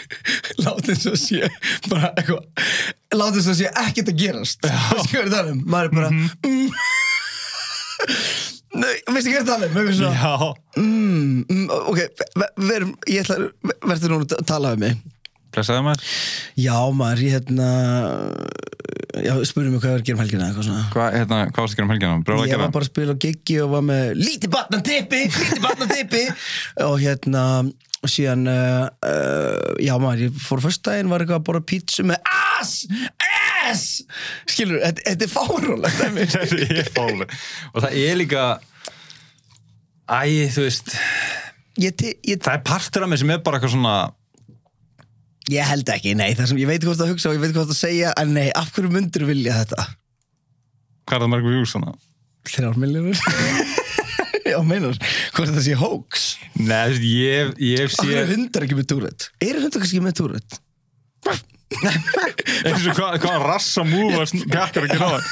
látið 0.66 1.02
svo 1.04 1.14
sé 1.22 1.52
bara 1.86 2.10
eitthvað 2.16 3.14
látið 3.14 3.46
svo 3.46 3.56
sé 3.60 3.70
ekkert 3.70 4.10
að 4.10 4.24
gerast. 4.24 4.68
Skjöður 5.06 5.34
það 5.36 5.52
um, 5.54 5.62
maður 5.70 5.92
er 5.92 5.96
bara 6.00 6.10
mm. 6.10 6.26
Nei, 6.48 6.66
veistu 9.14 9.32
hvað 9.34 9.52
er 9.64 9.72
það 9.74 9.92
svona, 9.98 10.14
Já, 10.18 10.32
mm, 10.82 11.68
ok, 11.92 12.00
ve- 12.42 12.52
verum, 12.70 12.92
ég 13.08 13.24
ætla 13.24 13.38
verður 13.88 14.14
núna 14.14 14.28
að 14.38 14.46
tala 14.50 14.74
um 14.76 14.82
mig? 14.84 14.98
Blessaði 15.54 15.84
maður. 15.86 16.02
Já, 16.60 16.76
maður, 16.92 17.22
ég 17.24 17.36
hérna 17.38 17.68
já, 19.24 19.32
spurðu 19.48 19.72
mig 19.72 19.80
hvað 19.82 19.88
ég 19.88 19.96
var 19.96 20.02
að 20.02 20.06
gera 20.08 20.18
um 20.18 20.22
helgina 20.22 20.48
eitthvað 20.48 20.66
svona. 20.68 20.84
Hvað, 20.92 21.16
hérna, 21.16 21.38
hvað 21.48 21.64
varst 21.64 21.74
að 21.74 21.78
gera 21.80 21.86
um 21.88 21.92
helgina? 21.94 22.18
Bróða 22.28 22.42
að 22.42 22.46
Ég 22.48 22.52
gera? 22.52 22.62
var 22.66 22.74
bara 22.76 22.86
að 22.86 22.90
spila 22.92 23.14
á 23.16 23.22
giggi 23.24 23.56
og 23.64 23.70
var 23.72 23.84
með 23.88 24.10
lítið 24.20 24.52
batnan 24.54 24.84
tippi, 24.86 25.20
lítið 25.38 25.62
batnan 25.64 25.92
tippi 25.94 26.22
og 26.88 26.96
hérna 27.02 27.44
og 27.98 28.12
síðan 28.12 28.44
uh, 28.46 28.84
uh, 29.08 29.72
já 29.82 29.94
maður, 29.98 30.20
ég 30.28 30.36
fór 30.44 30.60
fyrst 30.62 30.84
daginn 30.86 31.08
var 31.10 31.24
eitthvað 31.24 31.40
að 31.40 31.46
bora 31.48 31.62
pítsu 31.66 32.04
með 32.06 32.20
ass, 32.30 32.84
ass. 33.66 33.86
Skilur, 34.52 34.78
þetta, 34.84 35.02
þetta 35.08 35.26
er 35.26 35.32
fárólegt 35.32 35.98
dæmi. 36.04 36.28
Þetta 36.36 36.82
er 36.84 36.92
fáli 36.94 37.26
Og 37.72 37.82
það 37.82 37.96
er 38.04 38.20
líka 38.20 38.44
Æ, 40.08 40.48
þú 40.54 40.62
veist 40.64 40.94
ég, 41.78 41.92
te- 42.00 42.14
ég, 42.24 42.38
Það 42.40 42.54
er 42.56 42.62
partur 42.64 43.04
af 43.04 43.10
mig 43.12 43.20
sem 43.20 43.30
er 43.34 43.42
bara 43.44 43.58
eitthvað 43.58 43.74
svona 43.76 43.96
ég 45.52 45.64
held 45.68 45.88
ekki, 45.92 46.14
nei, 46.18 46.30
það 46.36 46.50
sem 46.50 46.58
ég 46.60 46.68
veit 46.68 46.84
hvað 46.84 46.98
það 47.02 47.10
hugsa 47.14 47.30
og 47.30 47.36
ég 47.38 47.42
veit 47.44 47.54
hvað 47.56 47.70
það 47.70 47.78
segja, 47.78 48.12
en 48.20 48.32
nei, 48.36 48.48
af 48.56 48.70
hverju 48.76 48.90
myndir 48.92 49.24
vilja 49.28 49.54
þetta? 49.62 49.84
Hvað 51.08 51.16
er 51.18 51.24
það 51.24 51.32
margur 51.34 51.54
views 51.56 51.72
svona? 51.72 51.94
Þrjár 52.48 52.80
miljónur 52.80 53.22
Já, 54.48 54.58
meinar, 54.64 54.96
hvort 55.36 55.50
þetta 55.50 55.64
sé 55.64 55.76
hoax 55.76 56.26
Nei, 56.56 56.84
þú 56.88 56.94
veist, 56.94 57.06
ég, 57.12 57.52
ég 57.68 57.84
Af 57.84 57.96
hverju 57.98 58.12
sé 58.12 58.20
er 58.22 58.30
hundar 58.32 58.64
ekki 58.66 58.78
með 58.80 58.88
túrætt? 58.92 59.28
Eru 59.44 59.64
hundar 59.64 59.84
kannski 59.84 60.00
með 60.04 60.16
túrætt? 60.22 60.60
eins 61.68 62.86
og 62.88 62.94
hvað, 62.96 63.18
hvað 63.20 63.42
rassa 63.44 63.84
múfa 63.84 64.24
kakkar 64.48 64.86
að 64.86 64.92
gera 64.94 65.10
það 65.12 65.26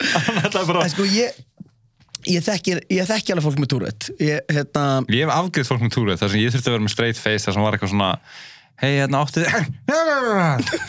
Þetta 0.00 0.60
er 0.60 0.68
bara 0.68 0.88
sko 0.92 1.06
ég 1.08 1.38
ég 2.30 2.44
þekki, 2.46 2.76
ég 2.94 3.08
þekki 3.08 3.34
alveg 3.34 3.46
fólk 3.48 3.60
með 3.62 3.70
túrætt 3.74 4.08
ég, 4.22 4.40
hérna, 4.52 4.84
Ég 5.10 5.24
hef 5.26 5.34
afgriðt 5.34 5.70
fólk 5.70 5.84
með 5.84 5.94
túrið 5.96 6.20
þar 6.22 6.32
sem 6.32 6.42
ég 6.42 6.54
þurfti 6.54 6.70
að 6.70 6.76
vera 6.76 6.86
með 6.86 6.94
straight 6.94 7.20
face 7.20 7.46
þar 7.46 7.56
sem 7.56 7.66
var 7.66 7.76
eitthvað 7.76 7.92
svona 7.94 8.10
hei, 8.80 8.92
hérna 8.96 9.22
áttu 9.24 9.44
þið 9.44 9.50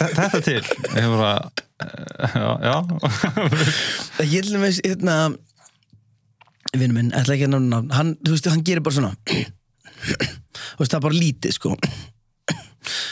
þetta 0.19 0.41
til. 0.47 0.61
Ég 0.61 0.99
hef 1.01 1.15
bara 1.17 1.33
eh, 1.85 2.35
já, 2.35 2.51
já. 2.67 2.75
Ég 4.25 4.45
til 4.45 4.53
dæmis 4.55 4.81
hérna 4.85 5.17
vinnu 6.71 6.95
minn, 6.95 7.11
ætla 7.17 7.35
ekki 7.35 7.49
að 7.49 7.55
nána 7.57 7.81
hann, 7.97 8.13
þú 8.23 8.35
veist, 8.35 8.47
hann 8.51 8.63
gerir 8.67 8.83
bara 8.85 8.95
svona 8.95 9.11
þú 9.21 10.79
veist, 10.79 10.91
það 10.93 10.97
er 10.99 11.05
bara 11.07 11.19
lítið 11.19 11.55
sko. 11.57 11.73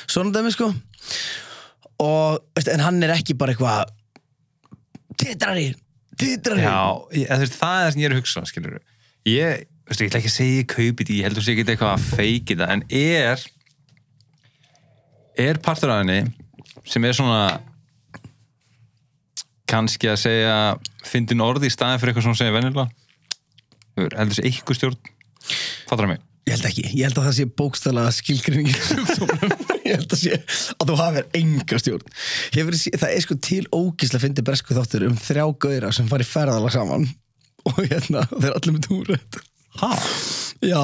Svona 0.09 0.33
dæmi 0.35 0.53
sko. 0.55 0.69
Og, 1.99 2.39
veist, 2.55 2.71
en 2.71 2.83
hann 2.85 3.03
er 3.03 3.13
ekki 3.17 3.35
bara 3.39 3.53
eitthvað 3.55 3.91
titrari, 5.19 5.73
titrari 6.19 6.65
Já, 6.65 6.79
ég, 7.15 7.29
veist, 7.41 7.55
það 7.59 7.75
er 7.75 7.85
það 7.85 7.93
sem 7.93 8.01
ég 8.01 8.09
er 8.09 8.15
að 8.15 8.21
hugsa, 8.21 8.43
skilur 8.49 8.77
Ég, 9.29 9.63
veistu, 9.89 10.03
ég 10.05 10.11
ætla 10.11 10.21
ekki 10.21 10.31
að 10.31 10.35
segja 10.35 10.59
ég 10.59 10.69
kaupi 10.73 11.07
því, 11.07 11.17
ég 11.19 11.27
heldur 11.29 11.45
sé 11.45 11.55
ekki 11.55 11.65
eitthvað 11.65 11.95
að 11.95 12.05
feiki 12.17 12.59
það, 12.59 12.75
en 12.75 12.85
er 12.99 13.47
er 15.39 15.59
partur 15.63 15.93
af 15.93 16.01
henni 16.03 16.21
sem 16.89 17.05
er 17.05 17.15
svona 17.15 17.43
kannski 19.69 20.09
að 20.09 20.21
segja 20.23 20.55
fyndin 21.05 21.43
orði 21.45 21.69
í 21.69 21.73
staðin 21.73 22.01
fyrir 22.01 22.13
eitthvað 22.13 22.25
sem 22.25 22.33
hún 22.33 22.41
segja 22.41 22.55
veist, 22.55 22.87
heldur 24.17 24.39
sé 24.39 24.47
eitthvað 24.49 24.79
stjórn? 24.79 24.99
Fattar 25.89 26.05
það 26.05 26.11
mig? 26.13 26.23
Ég 26.49 26.55
held 26.55 26.69
ekki, 26.71 26.85
ég 26.89 27.03
held 27.05 27.19
að 27.19 27.27
það 27.29 27.35
sé 27.37 27.49
bókstala 27.61 28.07
skilgrinning 28.15 28.71
í 28.71 28.77
sjúkdómnum 28.79 29.57
Ég 29.89 29.97
held 29.99 30.15
að 30.15 30.21
sé 30.23 30.39
að 30.77 30.89
þú 30.93 30.97
hafir 31.01 31.29
enga 31.41 31.79
stjórn. 31.83 32.15
Hefur, 32.55 32.79
Það 33.03 33.13
er 33.17 33.23
sko 33.25 33.39
til 33.49 33.61
ógislega 33.75 34.23
fyndi 34.27 34.45
bresku 34.47 34.77
þáttur 34.77 35.07
um 35.09 35.17
þrjá 35.19 35.45
gauðra 35.65 35.91
sem 35.99 36.09
fari 36.11 36.27
ferðalag 36.29 36.73
saman. 36.77 37.07
Og 37.69 37.79
hérna, 37.83 38.23
þeir 38.31 38.53
allir 38.55 38.75
með 38.77 38.85
túrætt 38.87 39.39
Hæ? 39.79 39.89
Já. 40.65 40.79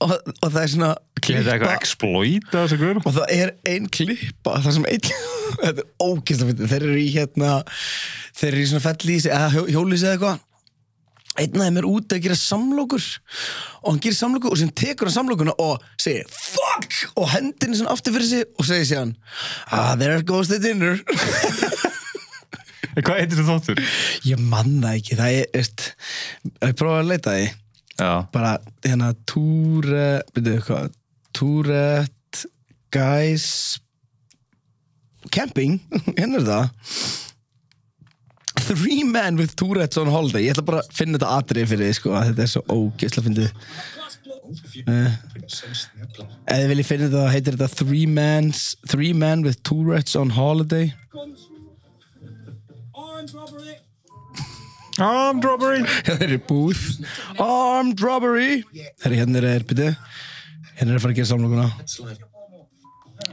Og, 0.00 0.12
og 0.16 0.46
það 0.48 0.62
er 0.62 0.70
svona 0.72 0.88
þetta 1.20 1.52
eitthvað 1.52 1.74
exploit 1.76 2.46
að 2.54 2.62
þessu 2.64 2.78
guður? 2.80 3.00
og 3.04 3.12
það 3.18 3.32
er 3.36 3.50
ein 3.68 3.88
klippa 3.92 4.54
það 4.64 4.76
sem 4.78 4.86
ein 4.88 5.02
þetta 5.60 5.82
er 5.84 5.90
ógislega 6.00 6.48
fyndi 6.54 6.68
þeir 6.70 6.86
eru 6.88 6.96
í 7.02 7.10
hérna 7.12 7.50
þeir 8.40 8.48
eru 8.54 8.62
í 8.64 8.70
svona 8.70 8.84
fellísi 8.86 9.28
eða 9.28 9.50
hjó- 9.52 9.66
hjólísi 9.74 10.06
eða 10.08 10.14
eitthvað 10.16 10.40
einn 11.40 11.56
af 11.56 11.66
þeim 11.68 11.80
er 11.80 11.88
úti 11.88 12.16
að 12.16 12.24
gera 12.26 12.38
samlokur 12.38 13.06
og 13.80 13.88
hann 13.88 14.02
gerir 14.04 14.18
samlokur 14.18 14.54
og 14.54 14.60
sem 14.60 14.72
tekur 14.82 15.08
hann 15.08 15.16
samlokuna 15.16 15.54
og 15.62 15.84
segir 16.00 16.28
fuck! 16.30 16.98
og 17.16 17.30
hendinni 17.32 17.78
svona 17.78 17.94
aftur 17.94 18.14
fyrir 18.16 18.28
sig 18.28 18.44
og 18.58 18.68
segir 18.68 18.88
síðan 18.90 19.14
ah 19.72 19.94
there 20.00 20.22
goes 20.26 20.50
the 20.52 20.60
dinner. 20.62 21.00
Hvað 23.00 23.20
heitir 23.20 23.38
þetta 23.38 23.54
þáttur? 23.54 23.82
ég 24.26 24.40
manna 24.52 24.94
ekki 24.98 25.18
það 25.18 25.36
er 25.40 25.50
veist, 25.54 25.84
ég 26.66 26.78
prófa 26.78 27.02
að 27.02 27.12
leita 27.12 27.36
því. 27.36 27.50
Bara 28.34 28.56
hérna 28.84 29.12
túre 29.28 30.08
byrjuðu 30.34 30.64
hvað? 30.66 30.96
Tourette 31.36 32.48
guys 32.90 33.78
camping 35.30 35.78
hérna 36.18 36.40
er 36.40 36.46
það 36.48 37.29
Three 38.70 39.02
men 39.02 39.36
with 39.36 39.56
Tourette's 39.58 39.98
on 39.98 40.06
holiday. 40.06 40.44
Ég 40.46 40.54
ætla 40.54 40.62
bara 40.62 40.82
að 40.84 40.92
finna 40.94 41.18
þetta 41.18 41.30
atrið 41.40 41.70
fyrir 41.72 41.88
þið 41.88 41.96
sko 41.98 42.12
Þetta 42.28 42.44
er 42.44 42.50
svo 42.52 42.62
ógeðslega 42.70 43.26
fyndið. 43.26 43.48
Uh, 44.86 45.10
Ef 46.46 46.60
þið 46.60 46.68
viljið 46.70 46.86
finna 46.86 47.08
þetta 47.08 47.24
þá 47.24 47.34
heitir 47.34 47.58
þetta 47.58 47.80
Three, 47.80 48.06
mans, 48.10 48.62
three 48.86 49.10
men 49.14 49.42
with 49.46 49.58
Tourette's 49.66 50.14
on 50.18 50.30
holiday. 50.36 50.92
Armed 55.00 55.44
robbery. 55.46 55.82
Það 56.06 56.24
er 56.26 56.34
búð 56.46 56.80
Armed 57.40 58.02
robbery. 58.04 58.60
Herri, 59.02 59.18
hérna 59.18 59.42
er 59.50 59.64
byrju 59.66 59.94
Hérna 60.78 60.94
er 60.94 60.96
að 60.96 61.02
fara 61.02 61.12
að 61.12 61.18
gera 61.18 61.28
samlokuna. 61.34 61.66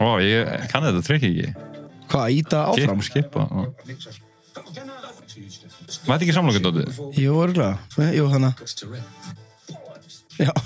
Ó, 0.02 0.08
ég 0.20 0.50
kann 0.72 0.84
þetta 0.84 1.04
trikk 1.06 1.30
ekki. 1.30 1.52
Hvað, 2.08 2.40
íta 2.42 2.64
áfram? 2.72 3.04
Skip, 3.06 3.30
skipa 3.30 3.46
Mætti 6.08 6.24
ekki 6.28 6.36
samlokun 6.36 6.64
dótið? 6.66 6.88
Jú, 7.18 7.32
örgulega, 7.44 7.76
jú, 8.16 8.26
hana 8.34 8.50
Já, 10.38 10.52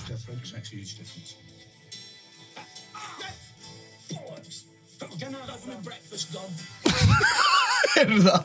er 8.01 8.09
það 8.25 8.41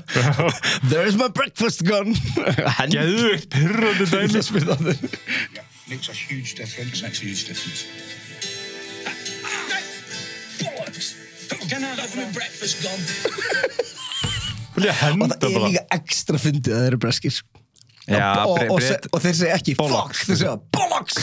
There's 0.91 1.17
my 1.19 1.29
breakfast 1.29 1.81
gone 1.87 2.15
Henni 2.79 2.95
Geðveikt 2.95 3.49
pyrrandi 3.55 4.05
dæmi 4.11 4.41
Makes 5.89 6.09
a 6.09 6.13
huge 6.13 6.55
difference. 6.57 7.03
Makes 7.03 7.23
a 7.23 7.25
huge 7.25 7.45
difference. 7.47 7.87
Can 11.69 11.85
I 11.85 11.95
have 11.95 12.17
my 12.17 12.25
breakfast 12.33 12.83
gone? 12.83 13.86
Og 14.77 14.83
það 14.85 15.37
er 15.37 15.55
bara 15.57 15.69
líka 15.71 15.87
ekstra 15.97 16.41
fyndið 16.41 16.75
að 16.75 16.81
það 16.83 16.91
eru 16.91 17.01
breskir 17.07 17.35
sko. 17.37 17.63
Já, 18.07 18.47
og, 18.47 18.61
og, 18.71 18.79
se, 18.85 18.97
og 19.11 19.23
þeir 19.25 19.35
segja 19.35 19.55
ekki 19.59 19.73
Bollocks. 19.81 20.21
fuck, 20.21 20.29
þeir 20.29 20.39
segja 20.39 20.53
bollocks 20.77 21.17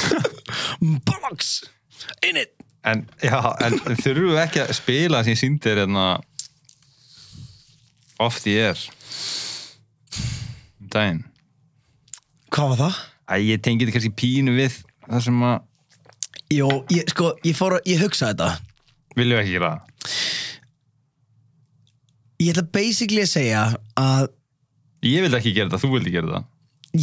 bollocks 1.07 1.51
in 2.27 2.39
it 2.41 2.51
En, 2.83 3.05
já, 3.23 3.37
en 3.63 3.77
þurfum 3.95 4.33
við 4.33 4.39
ekki 4.41 4.59
að 4.65 4.73
spila 4.75 5.21
sem 5.23 5.31
ég 5.31 5.39
síndi 5.39 5.63
þér 5.63 5.79
hérna 5.85 6.07
oft 8.25 8.49
í 8.51 8.57
er 8.59 8.81
daginn 10.91 11.23
Hvað 12.51 12.73
var 12.73 12.81
það? 12.81 12.99
Æ, 13.31 13.35
ég 13.53 13.63
tengi 13.63 13.85
þetta 13.85 13.95
kannski 13.95 14.13
pínu 14.19 14.57
við 14.59 14.75
það 15.07 15.23
sem 15.29 15.45
að 15.47 15.55
Jó, 16.53 16.67
ég, 16.91 17.07
sko, 17.15 17.31
ég 17.47 17.55
fór 17.57 17.79
ég 17.87 18.03
hugsa 18.03 18.33
þetta 18.33 18.51
viljum 19.15 19.39
við 19.39 19.45
ekki 19.45 19.55
gera 19.55 19.71
það. 19.71 19.92
Ég 22.43 22.51
ætla 22.51 22.65
basically 22.75 23.23
að 23.23 23.31
segja 23.31 23.61
að 23.99 24.31
Ég 25.03 25.23
vildi 25.23 25.39
ekki 25.39 25.51
gera 25.55 25.67
þetta, 25.67 25.81
þú 25.83 25.89
vildi 25.97 26.13
gera 26.13 26.29
það. 26.31 26.49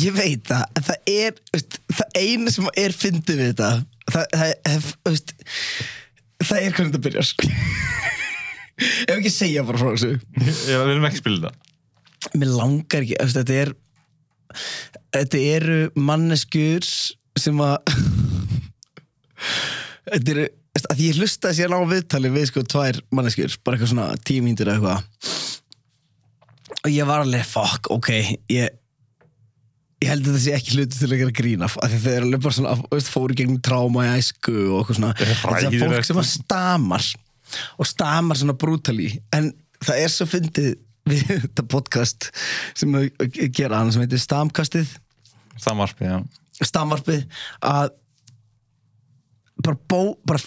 Ég 0.00 0.14
veit 0.16 0.44
það, 0.46 0.62
en 0.78 0.84
það 0.86 1.10
er 1.12 1.40
veist, 1.52 1.78
það 1.98 2.20
eina 2.20 2.52
sem 2.54 2.68
er 2.80 2.94
fyndið 2.96 3.40
við 3.40 3.48
þetta 3.50 3.70
það, 4.14 4.28
það, 4.32 4.52
það, 4.68 4.86
veist, 5.08 5.34
það 6.40 6.60
er 6.60 6.76
hvernig 6.76 6.92
þetta 6.92 7.02
byrjar 7.06 7.28
sko. 7.28 7.50
ef 9.10 9.14
ekki 9.16 9.32
segja 9.34 9.66
bara 9.68 9.82
frá 9.82 9.90
þessu. 9.90 10.12
Já, 10.40 10.76
við 10.78 10.88
viljum 10.92 11.08
ekki 11.10 11.20
spila 11.20 11.40
þetta. 11.50 12.32
Mér 12.40 12.52
langar 12.54 13.04
ekki, 13.04 13.18
veist, 13.20 13.40
þetta 13.40 13.58
er 13.64 13.74
þetta 15.14 15.42
eru 15.56 15.80
manneskur 15.98 16.86
sem 17.38 17.60
að 17.64 17.76
þetta 20.10 20.34
eru 20.34 20.48
að 20.78 21.02
ég 21.02 21.18
hlusta 21.18 21.52
sér 21.56 21.72
á 21.74 21.80
viðtali 21.88 22.30
við 22.32 22.50
sko 22.50 22.64
tvær 22.66 23.00
manneskur, 23.14 23.56
bara 23.64 23.76
eitthvað 23.76 23.92
svona 23.94 24.10
tímíndur 24.26 24.70
eða 24.70 24.76
eitthvað. 24.76 25.38
Og 26.80 26.92
ég 26.94 27.08
var 27.08 27.24
alveg, 27.24 27.48
fuck, 27.48 27.90
ok 27.92 28.10
ég 28.50 28.76
ég 30.00 30.08
held 30.08 30.24
að 30.24 30.30
þetta 30.30 30.42
sé 30.44 30.52
ekki 30.56 30.76
hluti 30.78 30.96
til 30.96 31.08
að 31.10 31.18
gera 31.20 31.34
grín 31.36 31.64
af 31.64 31.74
því 31.76 31.98
þeir 32.00 32.14
eru 32.14 32.28
alveg 32.28 32.44
bara 32.44 32.56
svona, 32.56 32.76
veist, 32.88 33.10
fóru 33.12 33.36
gegnum 33.36 33.58
tráma 33.64 34.06
í 34.06 34.12
æsku 34.16 34.54
og 34.54 34.78
eitthvað 34.78 34.96
svona. 34.96 35.10
Er 35.12 35.32
þetta 35.34 35.58
er 35.68 35.82
fólk 35.82 36.08
sem 36.08 36.20
að 36.22 36.30
stamar 36.30 37.08
og 37.76 37.90
stamar 37.90 38.40
svona 38.40 38.56
brútali. 38.56 39.10
En 39.36 39.50
það 39.82 40.00
er 40.06 40.14
svo 40.14 40.28
fyndið 40.30 40.70
við 41.10 41.24
þetta 41.44 41.66
podcast 41.68 42.30
sem 42.78 42.96
að 42.96 43.10
gera 43.52 43.82
hann 43.82 43.92
sem 43.92 44.04
heitir 44.04 44.22
Stamkastið. 44.22 44.94
Samarpi, 45.60 46.08
já. 46.08 46.20
Stamvarpið 46.64 47.26
að 47.64 47.92
bara 49.64 49.78
bó 49.90 50.02
bara 50.26 50.40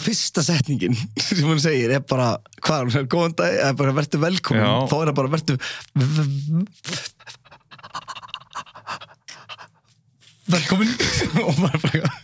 fyrsta 0.00 0.42
setningin 0.42 0.96
sem 1.26 1.46
hún 1.46 1.60
segir 1.62 1.90
er 1.94 2.02
bara 2.08 2.34
hvað 2.60 2.78
er 2.78 2.84
hún 2.88 2.94
segir, 2.96 3.10
góðan 3.14 3.36
dag, 3.38 3.50
eða 3.60 3.78
bara 3.80 3.96
verður 4.00 4.24
velkomin 4.26 4.64
Já. 4.64 4.72
þá 4.90 4.96
er 4.98 5.06
það 5.10 5.18
bara 5.20 5.34
verður 5.36 5.58
velkomin 10.54 10.92
og 11.46 11.54
maður 11.62 11.82
bara 11.88 12.14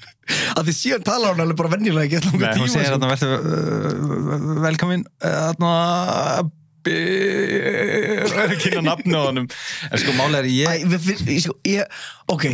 að 0.61 0.69
því 0.69 0.75
síðan 0.77 1.05
talar 1.07 1.35
hún 1.35 1.43
alveg 1.45 1.59
bara 1.59 1.73
venjulega 1.75 2.19
ekki 2.21 2.31
Nei, 2.31 2.33
hún 2.35 2.43
tíma 2.59 2.69
segir 2.71 2.87
sko. 2.87 2.95
þarna 2.97 3.13
verður 3.15 3.31
uh, 3.41 4.59
velkomin 4.67 5.03
þarna 5.21 5.71
það 6.81 8.41
er 8.41 8.55
ekki 8.57 8.71
að 8.79 8.87
nafna 8.87 9.21
á 9.21 9.23
honum 9.29 9.47
en 9.51 10.01
sko 10.01 10.15
málega 10.17 10.41
er 10.43 10.47
Æ, 10.49 10.53
ég 10.57 10.87
við, 10.89 11.01
við, 11.09 11.19
ég, 11.35 11.41
sko, 11.45 11.57
ég, 11.69 11.83
ok 12.33 12.47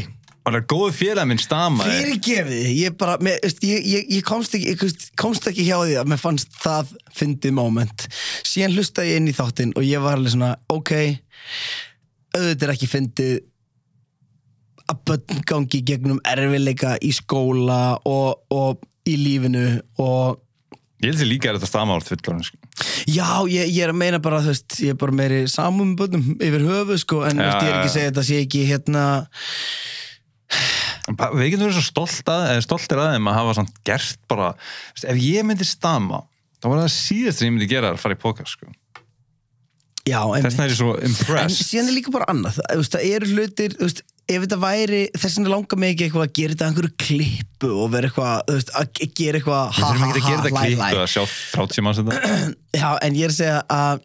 alveg 0.46 0.68
góðu 0.70 0.92
félag 0.94 1.26
minn 1.30 1.42
stamaði 1.42 1.96
fyrirgefið, 1.96 2.68
ég 2.78 2.96
bara 3.00 3.16
með, 3.22 3.40
ég, 3.66 3.82
ég, 3.82 4.06
ég 4.18 4.22
komst, 4.26 4.54
ekki, 4.58 4.76
komst 5.18 5.48
ekki 5.50 5.66
hjá 5.66 5.76
því 5.80 5.98
að 6.00 6.12
mér 6.12 6.22
fannst 6.22 6.54
það 6.62 6.94
fyndið 7.16 7.56
moment 7.56 8.06
síðan 8.46 8.76
hlustaði 8.76 9.12
ég 9.12 9.20
inn 9.22 9.32
í 9.32 9.36
þáttinn 9.36 9.74
og 9.76 9.86
ég 9.86 10.04
var 10.04 10.18
alveg 10.18 10.36
svona, 10.36 10.54
ok 10.72 10.94
auðvitað 12.36 12.66
er 12.68 12.74
ekki 12.76 12.90
fyndið 12.90 13.36
að 14.86 15.04
börn 15.08 15.44
gangi 15.50 15.82
gegnum 15.86 16.22
erfileika 16.30 16.94
í 17.02 17.10
skóla 17.14 17.96
og, 18.06 18.44
og 18.54 18.84
í 19.06 19.16
lífinu 19.18 19.66
og 20.02 20.42
ég 21.02 21.10
held 21.10 21.20
sér 21.20 21.28
líka 21.28 21.50
er 21.50 21.58
þetta 21.58 21.68
stamált 21.68 22.08
fullorinn 22.08 22.46
sko. 22.46 22.60
já, 23.10 23.28
ég, 23.50 23.66
ég 23.74 23.82
er 23.84 23.92
að 23.92 24.00
meina 24.00 24.22
bara 24.22 24.40
veist, 24.44 24.78
ég 24.80 24.94
er 24.94 25.00
bara 25.00 25.16
meiri 25.16 25.42
samum 25.50 25.96
börnum 25.98 26.36
yfir 26.38 26.64
höfu 26.66 26.98
sko, 27.02 27.20
en 27.26 27.42
Já, 27.42 27.50
veist, 27.50 27.66
ég 27.66 27.68
er 27.68 27.76
ekki 27.76 27.90
að 27.90 27.94
segja 27.96 28.12
þetta 28.12 28.26
sé 28.30 28.40
ekki 28.46 28.64
hérna 28.70 29.04
við 30.46 31.52
getum 31.52 31.66
verið 31.68 31.76
svo 31.78 31.84
stolt 31.86 32.32
að, 32.32 32.46
eða 32.54 32.64
stoltir 32.66 33.02
að 33.02 33.12
þeim 33.16 33.28
að 33.30 33.38
hafa 33.40 33.54
samt 33.60 33.76
gert 33.86 34.18
bara 34.30 34.48
veist, 34.56 35.06
ef 35.10 35.20
ég 35.22 35.46
myndi 35.46 35.66
stama 35.68 36.22
þá 36.62 36.68
var 36.72 36.82
það 36.84 36.92
síðast 36.96 37.38
sem 37.42 37.48
ég 37.50 37.54
myndi 37.56 37.70
gera 37.70 37.92
að 37.94 38.00
fara 38.02 38.16
í 38.16 38.20
podcast 38.22 38.56
sko. 38.56 38.68
já, 40.06 40.20
þess 40.22 40.46
vegna 40.50 40.66
er 40.66 40.74
ég 40.74 40.78
svo 40.80 40.92
En 40.98 41.08
impressed. 41.10 41.66
síðan 41.68 41.90
er 41.92 41.96
líka 41.98 42.14
bara 42.14 42.28
annað, 42.32 42.58
það, 42.62 42.84
það 42.94 43.06
eru 43.12 43.30
hlutir, 43.34 43.76
veist, 43.82 44.02
ef 44.26 44.42
þetta 44.42 44.58
væri, 44.62 45.00
þess 45.14 45.36
vegna 45.38 45.52
langar 45.54 45.78
mig 45.82 45.94
ekki 45.94 46.06
eitthvað 46.08 46.26
að 46.26 46.34
gera 46.40 46.54
þetta 46.56 46.68
einhverju 46.70 46.92
klippu 47.04 47.70
og 47.84 47.90
vera 47.94 48.10
eitthvað, 48.10 48.52
veist, 48.56 48.72
að 48.80 48.90
ge- 48.98 49.10
gera 49.20 49.40
eitthvað 49.40 49.62
að 51.02 51.10
sjá 51.14 51.22
30 51.54 51.86
manns 51.86 52.00
þetta. 52.02 52.34
Já, 52.82 52.88
en 53.06 53.18
ég 53.18 53.28
er 53.28 53.34
að 53.34 53.38
segja 53.38 53.60
að 53.70 54.04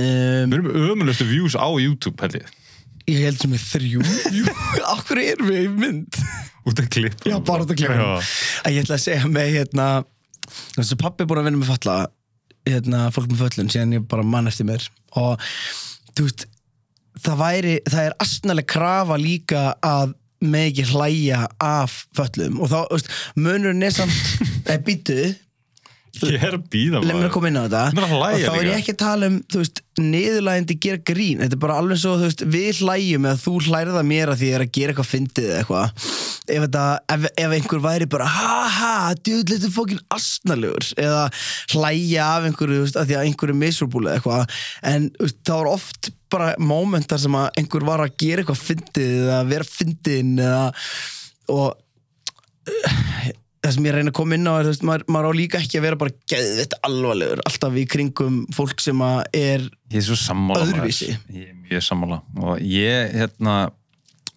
um, 0.00 0.48
við 0.48 0.56
erum 0.58 0.68
með 0.70 0.78
ömulegustu 0.94 1.28
views 1.28 1.56
á 1.60 1.68
YouTube 1.80 2.20
held 2.24 2.38
ég 3.10 3.18
ég 3.18 3.28
held 3.28 3.40
sem 3.42 3.54
er 3.56 3.62
þrjú, 3.62 4.02
jú, 4.32 4.56
okkur 4.94 5.20
erum 5.22 5.50
við 5.50 5.62
í 5.66 5.70
mynd? 5.72 6.20
út 6.64 6.80
af 6.80 6.88
klipp 6.88 7.26
Já, 7.28 7.36
bara 7.44 7.64
út 7.64 7.72
að 7.72 7.80
klippa. 7.82 8.18
Að 8.64 8.74
ég 8.74 8.84
ætla 8.86 8.96
að 8.96 9.04
segja 9.04 9.30
með, 9.30 9.50
hérna, 9.58 9.88
þessu 10.78 10.98
pappi 11.00 11.24
er 11.24 11.30
búin 11.30 11.42
að 11.42 11.48
vinna 11.50 11.60
með 11.60 11.72
falla, 11.74 11.96
hérna, 12.68 13.04
fólk 13.14 13.30
með 13.32 13.44
föllun, 13.44 13.70
síðan 13.72 13.96
ég 13.98 14.06
bara 14.08 14.26
mann 14.26 14.48
eftir 14.48 14.68
mér. 14.68 14.86
Og, 15.20 15.44
þú 16.16 16.28
veist, 16.28 16.46
það 17.24 17.40
væri, 17.42 17.74
það 17.88 18.08
er 18.08 18.18
astnaleg 18.24 18.68
krafa 18.72 19.18
líka 19.20 19.64
að 19.84 20.16
með 20.44 20.66
ekki 20.70 20.84
hlæja 20.90 21.38
af 21.62 22.02
föllum 22.16 22.58
og 22.60 22.68
þá, 22.68 22.78
veist, 22.90 23.12
munurinn 23.40 23.86
er 23.86 23.94
samt, 23.94 24.16
eða 24.68 24.80
býtu, 24.84 25.20
ég 26.22 26.44
er 26.46 26.56
að 26.56 26.68
býða 26.72 27.00
leið 27.02 27.16
mér 27.18 27.28
að 27.28 27.34
koma 27.34 27.50
inn 27.50 27.58
á 27.58 27.64
þetta. 27.64 27.82
Er 27.90 28.06
og 28.14 28.44
þá 28.44 28.54
er 28.54 28.68
ég 28.68 28.78
ekki 28.80 28.94
að 28.94 29.00
tala 29.02 29.30
um 29.30 29.38
þú 29.50 29.62
veist, 29.62 29.82
niðurlægandi 30.00 30.76
gera 30.84 31.02
grín. 31.10 31.42
Þetta 31.42 31.56
er 31.56 31.62
bara 31.64 31.78
alveg 31.82 32.00
svo, 32.02 32.14
þú 32.18 32.28
veist, 32.28 32.44
við 32.54 32.80
hlæjum 32.82 33.28
eða 33.28 33.40
þú 33.44 33.54
hlærða 33.68 34.04
mér 34.06 34.32
að 34.32 34.40
því 34.40 34.50
ég 34.50 34.58
er 34.58 34.64
að 34.64 34.72
gera 34.78 34.94
eitthvað 34.94 35.10
fyndið 35.10 35.48
eða 35.50 35.60
eitthvað. 35.62 36.08
Ef, 36.54 36.66
ef, 37.14 37.28
ef 37.44 37.54
einhver 37.58 37.84
væri 37.84 38.08
bara 38.10 38.26
ha 38.28 38.56
ha, 38.74 38.96
djúð, 39.16 39.44
þetta 39.52 39.68
er 39.68 39.74
fókin 39.74 40.02
astnalegur 40.12 40.90
eða 41.00 41.22
hlæja 41.72 42.26
af 42.34 42.48
einhverju 42.48 42.80
þú 42.80 42.84
veist, 42.84 42.98
að 43.00 43.08
því 43.08 43.18
að 43.18 43.28
einhverju 43.30 43.56
miserable 43.60 44.10
eða 44.10 44.18
eitthvað. 44.18 44.58
En 44.90 45.08
veist, 45.20 45.40
það 45.46 45.62
var 45.62 45.72
oft 45.72 46.10
bara 46.34 46.50
momentar 46.58 47.22
sem 47.22 47.38
að 47.38 47.60
einhver 47.60 47.86
var 47.86 48.02
að 48.04 48.16
gera 48.20 48.42
eitthvað 48.42 48.64
fyndið 48.64 49.14
eða 49.22 49.40
vera 49.52 49.68
fyndin 49.68 50.34
eða 50.42 50.64
og 51.54 51.80
það 53.64 53.76
sem 53.76 53.86
ég 53.88 53.94
reyna 53.96 54.12
að 54.12 54.18
koma 54.18 54.36
inn 54.36 54.50
á 54.50 54.54
er, 54.58 54.66
veist, 54.68 54.82
maður, 54.84 55.06
maður 55.14 55.28
á 55.30 55.32
líka 55.38 55.60
ekki 55.62 55.78
að 55.80 55.86
vera 55.86 56.00
bara 56.00 56.14
geðvitt 56.30 56.76
alvarlegur, 56.84 57.40
alltaf 57.48 57.78
í 57.80 57.86
kringum 57.94 58.42
fólk 58.52 58.82
sem 58.84 59.00
er. 59.30 59.64
Öðruvísi. 59.94 61.14
ég 61.32 61.48
er 61.48 61.56
mjög 61.62 61.86
sammála 61.86 62.20
og 62.42 62.60
ég 62.60 63.14
hérna 63.14 63.56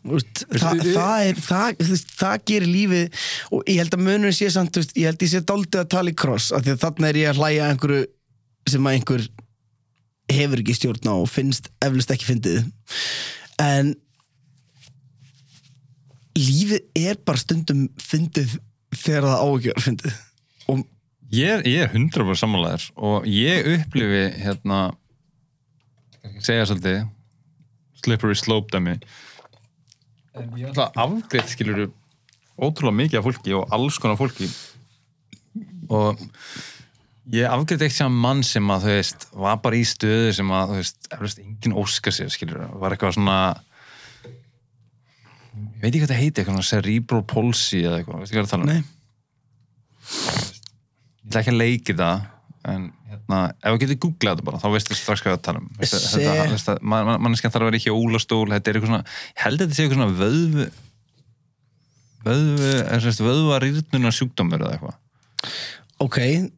veist, 0.08 0.46
það, 0.54 0.84
það 0.96 1.26
er 1.26 1.42
það, 1.44 1.84
það 2.22 2.46
gerir 2.52 2.72
lífið 2.72 3.26
og 3.52 3.68
ég 3.68 3.82
held 3.82 3.98
að 3.98 4.06
munurinn 4.06 4.38
sé 4.38 4.52
samt, 4.54 4.80
veist, 4.80 4.96
ég 4.96 5.12
held 5.12 5.28
ég 5.28 5.34
sé 5.34 5.44
dálítið 5.44 5.84
að 5.84 5.92
tala 5.98 6.14
í 6.14 6.18
kross, 6.24 6.54
af 6.56 6.64
því 6.64 6.76
að 6.76 6.84
þarna 6.86 7.12
er 7.12 7.22
ég 7.22 7.34
að 7.34 7.42
hlæja 7.42 7.70
einhverju 7.74 8.08
sem 8.68 8.88
að 8.88 8.98
einhver 8.98 9.28
hefur 10.32 10.64
ekki 10.64 10.76
stjórn 10.76 11.12
á 11.12 11.16
og 11.16 11.30
finnst 11.32 11.70
eflust 11.84 12.12
ekki 12.12 12.28
fyndið 12.28 12.64
en 13.64 13.94
lífið 16.38 17.08
er 17.08 17.20
bara 17.26 17.42
stundum 17.42 17.88
fyndið 18.02 18.58
þegar 18.96 19.28
það 19.28 19.42
á 19.44 19.48
ekki 19.48 19.72
að 19.72 19.74
vera 19.74 19.88
fyndið. 19.88 20.22
Og 20.68 20.86
Ég 21.28 21.66
ég 21.68 21.82
er 21.84 21.92
100% 21.92 22.40
sammálaður 22.40 22.86
og 22.96 23.26
ég 23.28 23.66
upplifi 23.74 24.22
hérna 24.40 24.94
segja 26.40 26.70
svolítið 26.70 27.02
slippery 28.00 28.38
slope 28.40 28.72
dæmi. 28.72 28.96
En 30.38 30.54
ég 30.56 30.70
ætla 30.70 30.88
að 30.94 31.02
afgreitt 31.04 31.52
skilur 31.52 31.90
ótrúlega 32.56 33.00
mikið 33.02 33.20
af 33.20 33.28
fólki 33.28 33.56
og 33.58 33.76
alls 33.76 34.00
konar 34.00 34.20
fólki. 34.20 34.48
Og 35.92 36.24
ég 37.36 37.52
afgreitt 37.52 37.84
eitt 37.84 37.98
sem 37.98 38.20
mann 38.24 38.46
sem 38.48 38.72
að 38.72 38.88
þú 38.88 38.96
veist 38.96 39.28
var 39.36 39.60
bara 39.66 39.82
í 39.82 39.84
stöðu 39.84 40.32
sem 40.40 40.56
að 40.56 40.72
þú 40.72 40.80
veist 40.80 41.12
eflust 41.12 41.44
engin 41.44 41.76
óska 41.84 42.16
sér 42.16 42.32
skilur 42.32 42.70
var 42.80 42.96
eitthvað 42.96 43.18
svona 43.20 43.40
ég 45.58 45.82
veit 45.84 45.92
ekki 45.92 46.02
hvað 46.04 46.14
það 46.14 46.22
heiti 46.24 46.42
eitthvað 46.44 46.68
cerebral 46.72 47.24
palsy 47.34 47.82
eða 47.84 48.00
eitthvað, 48.02 48.22
veistu 48.24 48.34
hvað 48.36 48.40
ég 48.40 48.44
er 48.44 48.48
að 48.48 48.54
tala 48.56 48.66
um? 48.66 48.72
nei, 48.72 48.82
ég 50.08 51.30
ætla 51.30 51.42
ekki 51.44 51.54
að 51.54 51.62
leiki 51.62 51.96
það 52.00 52.26
en 52.68 52.88
hérna, 53.08 53.38
ef 53.64 53.72
þú 53.72 53.80
getur 53.84 54.00
googlað 54.04 54.34
þetta 54.36 54.48
bara 54.50 54.60
þá 54.60 54.68
veistu 54.74 54.98
strax 54.98 55.22
hvað 55.24 55.32
ég 55.32 55.36
er 55.36 55.40
að 55.40 55.46
tala 55.48 55.62
um. 55.62 55.68
Veistu, 55.80 56.00
Se- 56.04 56.20
þetta, 56.20 56.48
veistu, 56.52 56.76
man, 56.84 57.06
man, 57.08 57.22
manneskjan 57.24 57.54
þarf 57.54 57.64
að 57.64 57.70
vera 57.72 57.80
í 57.80 57.86
hjólastól 57.86 58.44
þetta 58.52 58.72
er 58.74 58.80
eitthvað 58.80 58.92
svona, 58.92 59.16
ég 59.32 59.44
held 59.46 59.58
að 59.58 59.64
þetta 59.64 59.78
sé 59.78 59.86
eitthvað 59.86 60.00
svona 60.02 60.18
vöðvu 60.22 60.68
vöðvu, 62.28 62.72
er 62.92 63.04
sérst 63.06 63.24
vöðva 63.24 63.60
rýrnunar 63.64 64.16
sjúkdómur 64.18 64.64
eða 64.66 64.74
eitthvað 64.76 64.96
ok, 66.04 66.18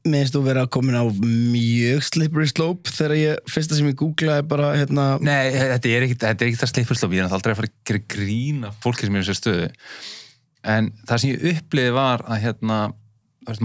minnst 0.10 0.36
þú 0.36 0.44
vera 0.46 0.66
komin 0.72 0.98
á 1.00 1.06
mjög 1.08 2.06
slippery 2.10 2.50
slope 2.52 2.92
þegar 2.92 3.16
ég, 3.18 3.42
fyrsta 3.50 3.78
sem 3.78 3.90
ég 3.92 3.98
googlaði 4.00 4.46
bara 4.52 4.72
hérna, 4.76 5.10
Nei, 5.24 5.52
þetta 5.56 5.92
er 5.92 6.04
er 6.04 6.08
ekki 6.10 6.60
það 6.60 6.72
sleipurslóf 6.74 7.16
ég 7.16 7.24
er 7.24 7.28
náttúrulega 7.28 7.40
aldrei 7.40 7.54
að 7.54 7.60
fara 7.62 7.72
að 7.72 7.78
gera 7.90 8.06
grína 8.16 8.74
fólki 8.84 9.08
sem 9.08 9.16
er 9.16 9.24
í 9.24 9.28
þessu 9.28 9.40
stöðu. 9.40 9.70
En 10.76 10.92
það 11.08 11.24
sem 11.24 11.34
ég 11.34 11.46
uppliði 11.54 11.96
var 11.96 12.26
að 12.28 12.44
hérna 12.44 12.80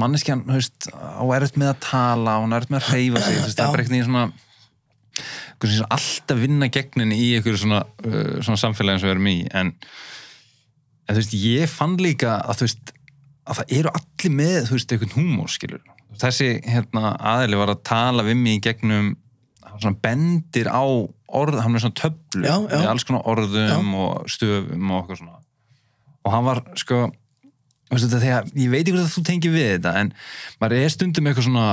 manneskjan, 0.00 0.46
veist, 0.48 0.88
á 0.94 1.24
erfitt 1.36 1.58
með 1.60 1.74
að 1.74 1.80
tala 1.84 2.38
hún 2.40 2.54
er 2.54 2.62
erfitt 2.62 2.72
með 2.72 2.80
að 2.80 2.90
hreyfa 2.92 3.24
sig 3.24 3.38
það 3.42 3.50
er 3.50 3.58
bara 3.58 3.84
einhvern 3.84 3.96
veginn 3.98 4.08
svona 4.08 5.86
alltaf 5.94 6.40
vinna 6.40 6.68
gegninni 6.72 7.18
í 7.18 7.28
einhverju 7.36 7.64
svona, 7.64 7.84
uh, 8.06 8.38
svona 8.44 8.60
samfélagi 8.60 9.02
og 9.02 9.08
við 9.08 9.14
erum 9.14 9.30
í. 9.30 9.36
En, 9.54 9.72
en 11.04 11.16
þú 11.16 11.20
veist, 11.20 11.36
ég 11.38 11.70
fann 11.70 11.98
líka 12.00 12.38
að 12.42 12.60
þú 12.60 12.68
veist, 12.68 12.93
að 13.44 13.60
það 13.60 13.74
eru 13.78 13.92
allir 13.98 14.34
með 14.38 14.58
þú 14.68 14.78
veist, 14.78 14.94
einhvern 14.94 15.14
húmór, 15.18 15.52
skilur. 15.52 15.82
Þessi 16.20 16.48
hérna 16.70 17.14
aðili 17.18 17.58
var 17.60 17.74
að 17.74 17.82
tala 17.90 18.24
við 18.26 18.38
mig 18.40 18.58
í 18.60 18.64
gegnum 18.68 19.12
svona 19.74 19.98
bendir 20.04 20.70
á 20.70 20.84
orð, 21.34 21.58
hann 21.64 21.74
er 21.74 21.82
svona 21.82 21.98
töflu 21.98 22.44
Já, 22.46 22.54
já. 22.62 22.76
með 22.78 22.88
alls 22.92 23.06
konar 23.08 23.26
orðum 23.26 23.94
og 23.98 24.28
stöfum 24.30 24.92
og 24.92 25.00
eitthvað 25.00 25.20
svona. 25.24 25.40
Og 26.24 26.32
hann 26.32 26.46
var 26.46 26.62
sko 26.78 27.00
veistu 27.90 28.08
þetta, 28.08 28.22
þegar, 28.22 28.46
ég 28.58 28.70
veit 28.72 28.82
ekki 28.84 28.94
hvort 28.94 29.04
að 29.08 29.16
þú 29.16 29.24
tengir 29.28 29.54
við 29.54 29.68
þetta 29.74 29.94
en 30.00 30.12
maður 30.62 30.76
er 30.78 30.94
stundum 30.94 31.28
eitthvað 31.30 31.48
svona 31.48 31.66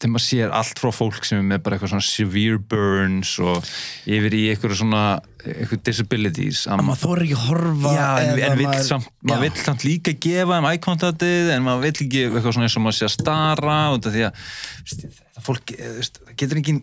þegar 0.00 0.12
maður 0.14 0.24
sér 0.24 0.52
allt 0.56 0.80
frá 0.80 0.90
fólk 0.96 1.26
sem 1.28 1.38
er 1.42 1.46
með 1.50 1.58
bara 1.66 1.76
eitthvað 1.76 1.92
svona 1.92 2.06
severe 2.08 2.60
burns 2.72 3.34
og 3.44 3.66
yfir 4.08 4.36
í 4.38 4.42
eitthvað 4.52 4.78
svona 4.80 5.02
eitthvað 5.40 5.82
disabilities 5.88 6.62
að 6.68 6.80
að 6.80 6.86
maður 6.88 7.02
þóri 7.04 7.26
ekki 7.28 7.40
horfa 7.46 7.92
Já, 7.96 8.06
en, 8.24 8.30
en 8.48 8.56
vill 8.58 8.68
maður- 8.70 8.86
samt, 8.88 9.10
maður 9.28 9.44
vill 9.46 9.64
samt 9.66 9.84
líka 9.88 10.14
gefa 10.26 10.60
eye 10.70 10.80
contactið 10.88 11.52
en 11.54 11.66
maður 11.68 11.84
vill 11.86 11.92
ekki 12.06 12.24
eitthvað 12.26 12.56
svona 12.56 12.68
eins 12.70 12.78
og 12.80 12.84
maður 12.86 12.98
sé 12.98 13.06
að 13.10 13.14
stara 13.18 13.76
út 13.94 14.08
af 14.10 14.16
því 14.16 14.24
að 14.30 14.42
það 15.36 15.46
fólk, 15.50 15.74
eh, 15.76 16.00
það 16.00 16.34
getur 16.42 16.60
engin 16.62 16.82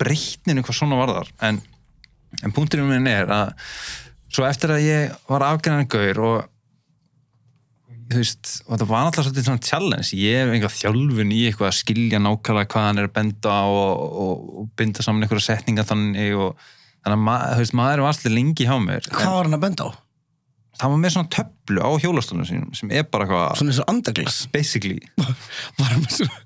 breytninu 0.00 0.64
hvað 0.64 0.76
svona 0.80 0.98
varðar. 1.00 1.30
En, 1.44 1.60
en 2.44 2.52
punkturinn 2.56 2.90
minn 2.90 3.08
er 3.10 3.30
að 3.32 3.54
svo 4.32 4.44
eftir 4.48 4.74
að 4.74 4.84
ég 4.84 5.14
var 5.30 5.44
afgræðan 5.46 5.88
gaur 5.92 6.20
og 6.26 6.52
þú 8.06 8.22
veist, 8.22 8.54
og 8.66 8.78
það 8.78 8.88
var 8.92 9.04
alltaf 9.08 9.26
svolítið 9.26 9.46
svona 9.48 9.66
challenge, 9.66 10.08
ég 10.20 10.40
hef 10.40 10.54
einhver 10.54 10.74
þjálfun 10.76 11.34
í 11.34 11.42
eitthvað 11.48 11.70
að 11.72 11.78
skilja 11.80 12.22
nákvæmlega 12.22 12.70
hvað 12.72 12.88
hann 12.88 13.02
er 13.02 13.08
að 13.08 13.14
benda 13.18 13.54
á 13.58 13.66
og, 13.66 14.02
og, 14.24 14.48
og 14.62 14.72
binda 14.78 15.04
saman 15.04 15.26
einhverja 15.26 15.48
setninga 15.48 15.86
þannig 15.88 16.34
og 16.38 16.66
þannig 17.02 17.16
að 17.16 17.24
ma, 17.26 17.36
veist, 17.58 17.76
maður 17.78 18.04
var 18.04 18.14
alltaf 18.14 18.34
lengi 18.34 18.68
hjá 18.68 18.76
mér 18.82 19.08
hvað 19.10 19.38
var 19.38 19.48
hann 19.48 19.58
að 19.58 19.64
benda 19.66 19.88
á? 19.90 19.90
það 20.76 20.92
var 20.92 21.02
með 21.02 21.14
svona 21.14 21.32
töflu 21.32 21.82
á 21.82 21.90
hjólastólunum 22.04 22.48
sínum 22.48 22.74
sem 22.76 22.92
er 22.92 23.06
bara 23.08 23.26
eitthvað 23.26 23.60
svona 23.60 23.72
eins 23.72 23.82
og 23.82 23.92
andaglas? 23.92 24.40
Basically. 24.52 25.00
Var 25.78 25.92
hann 25.92 26.02
með 26.04 26.16
svona, 26.18 26.42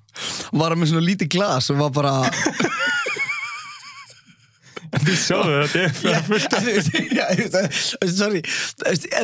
var 0.53 0.75
hann 0.75 0.81
með 0.83 0.93
svona 0.93 1.07
lítið 1.07 1.31
glas 1.37 1.71
og 1.73 1.81
var 1.81 1.93
bara 1.95 2.15
Þú 4.91 5.15
sjáðu 5.17 5.59
þetta 5.63 5.81
er 5.81 5.93
þú 5.95 6.33
veist, 6.35 6.55
þú 7.55 7.61
veist, 7.63 8.19
sorry 8.19 8.43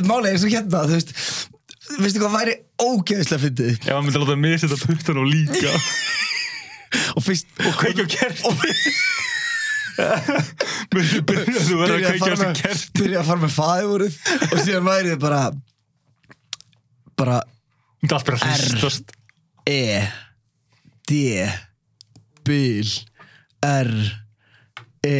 málega 0.06 0.32
eins 0.32 0.46
og 0.46 0.54
hérna 0.54 0.84
þú 0.86 0.94
veist, 0.94 1.14
veistu 2.00 2.22
hvað 2.22 2.34
væri 2.36 2.54
ógeðslega 2.82 3.42
fyndið 3.44 3.74
Ef 3.76 3.92
hann 3.92 4.04
myndi 4.06 4.22
láta 4.22 4.36
mig 4.40 4.58
setja 4.62 4.78
puttan 4.82 5.20
á 5.20 5.24
líka 5.26 5.72
og 7.16 7.22
fyrst 7.26 7.48
og 7.66 7.74
kveikja 7.80 8.04
á 8.06 8.08
kerti. 8.12 8.70
Myndi 10.92 11.20
byrja 11.28 11.62
þú 11.66 11.78
verður 11.80 11.96
að 11.96 12.02
byrja 12.02 12.10
að 12.10 12.12
kveikja 12.12 12.20
á 12.20 12.20
fara 12.20 12.36
þessu 12.36 12.46
með 12.46 12.60
kert 12.62 13.00
byrja 13.00 13.20
að 13.22 13.28
fara 13.30 13.42
með 13.42 13.54
fæðurinn 13.56 14.16
og 14.50 14.58
síðan 14.62 14.88
væri 14.90 15.12
þið 15.12 15.20
bara 15.24 15.42
bara 17.16 17.38
bara 18.06 18.36
R. 18.56 18.98
E 19.66 19.82
D 21.08 21.20
Bil 22.46 22.90
R 23.66 23.92
E 25.06 25.18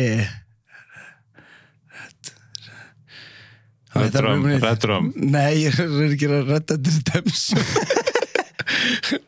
Redrum, 4.03 4.47
redrum 4.63 5.13
Nei, 5.17 5.67
ég 5.67 5.79
er 5.81 6.11
ekki 6.11 6.29
að 6.31 6.51
redda 6.53 6.79
þetta 6.83 7.23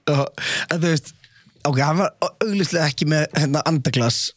en 0.08 0.82
þú 0.82 0.88
veist 0.88 1.14
ok, 1.68 1.80
hann 1.82 2.00
var 2.00 2.14
auglýslega 2.42 2.88
ekki 2.88 3.08
með 3.10 3.26
hérna 3.38 3.62
andaglas 3.68 4.28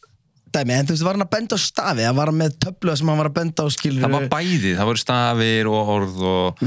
dæmi, 0.52 0.74
en 0.76 0.88
þú 0.88 0.96
veist, 0.96 1.06
var 1.06 1.16
hann 1.16 1.24
að 1.24 1.32
benda 1.32 1.56
á 1.56 1.60
stafi? 1.62 2.04
Hann 2.06 2.18
var 2.18 2.32
með 2.36 2.58
töflu 2.66 2.96
sem 2.98 3.08
hann 3.08 3.20
var 3.22 3.30
að 3.30 3.38
benda 3.38 3.64
á 3.64 3.68
skilur 3.72 4.04
Það 4.04 4.16
var 4.18 4.28
bæði, 4.34 4.74
það 4.76 4.90
voru 4.90 5.02
stafir 5.02 5.70
og 5.70 5.92
orð 5.96 6.26
og 6.28 6.66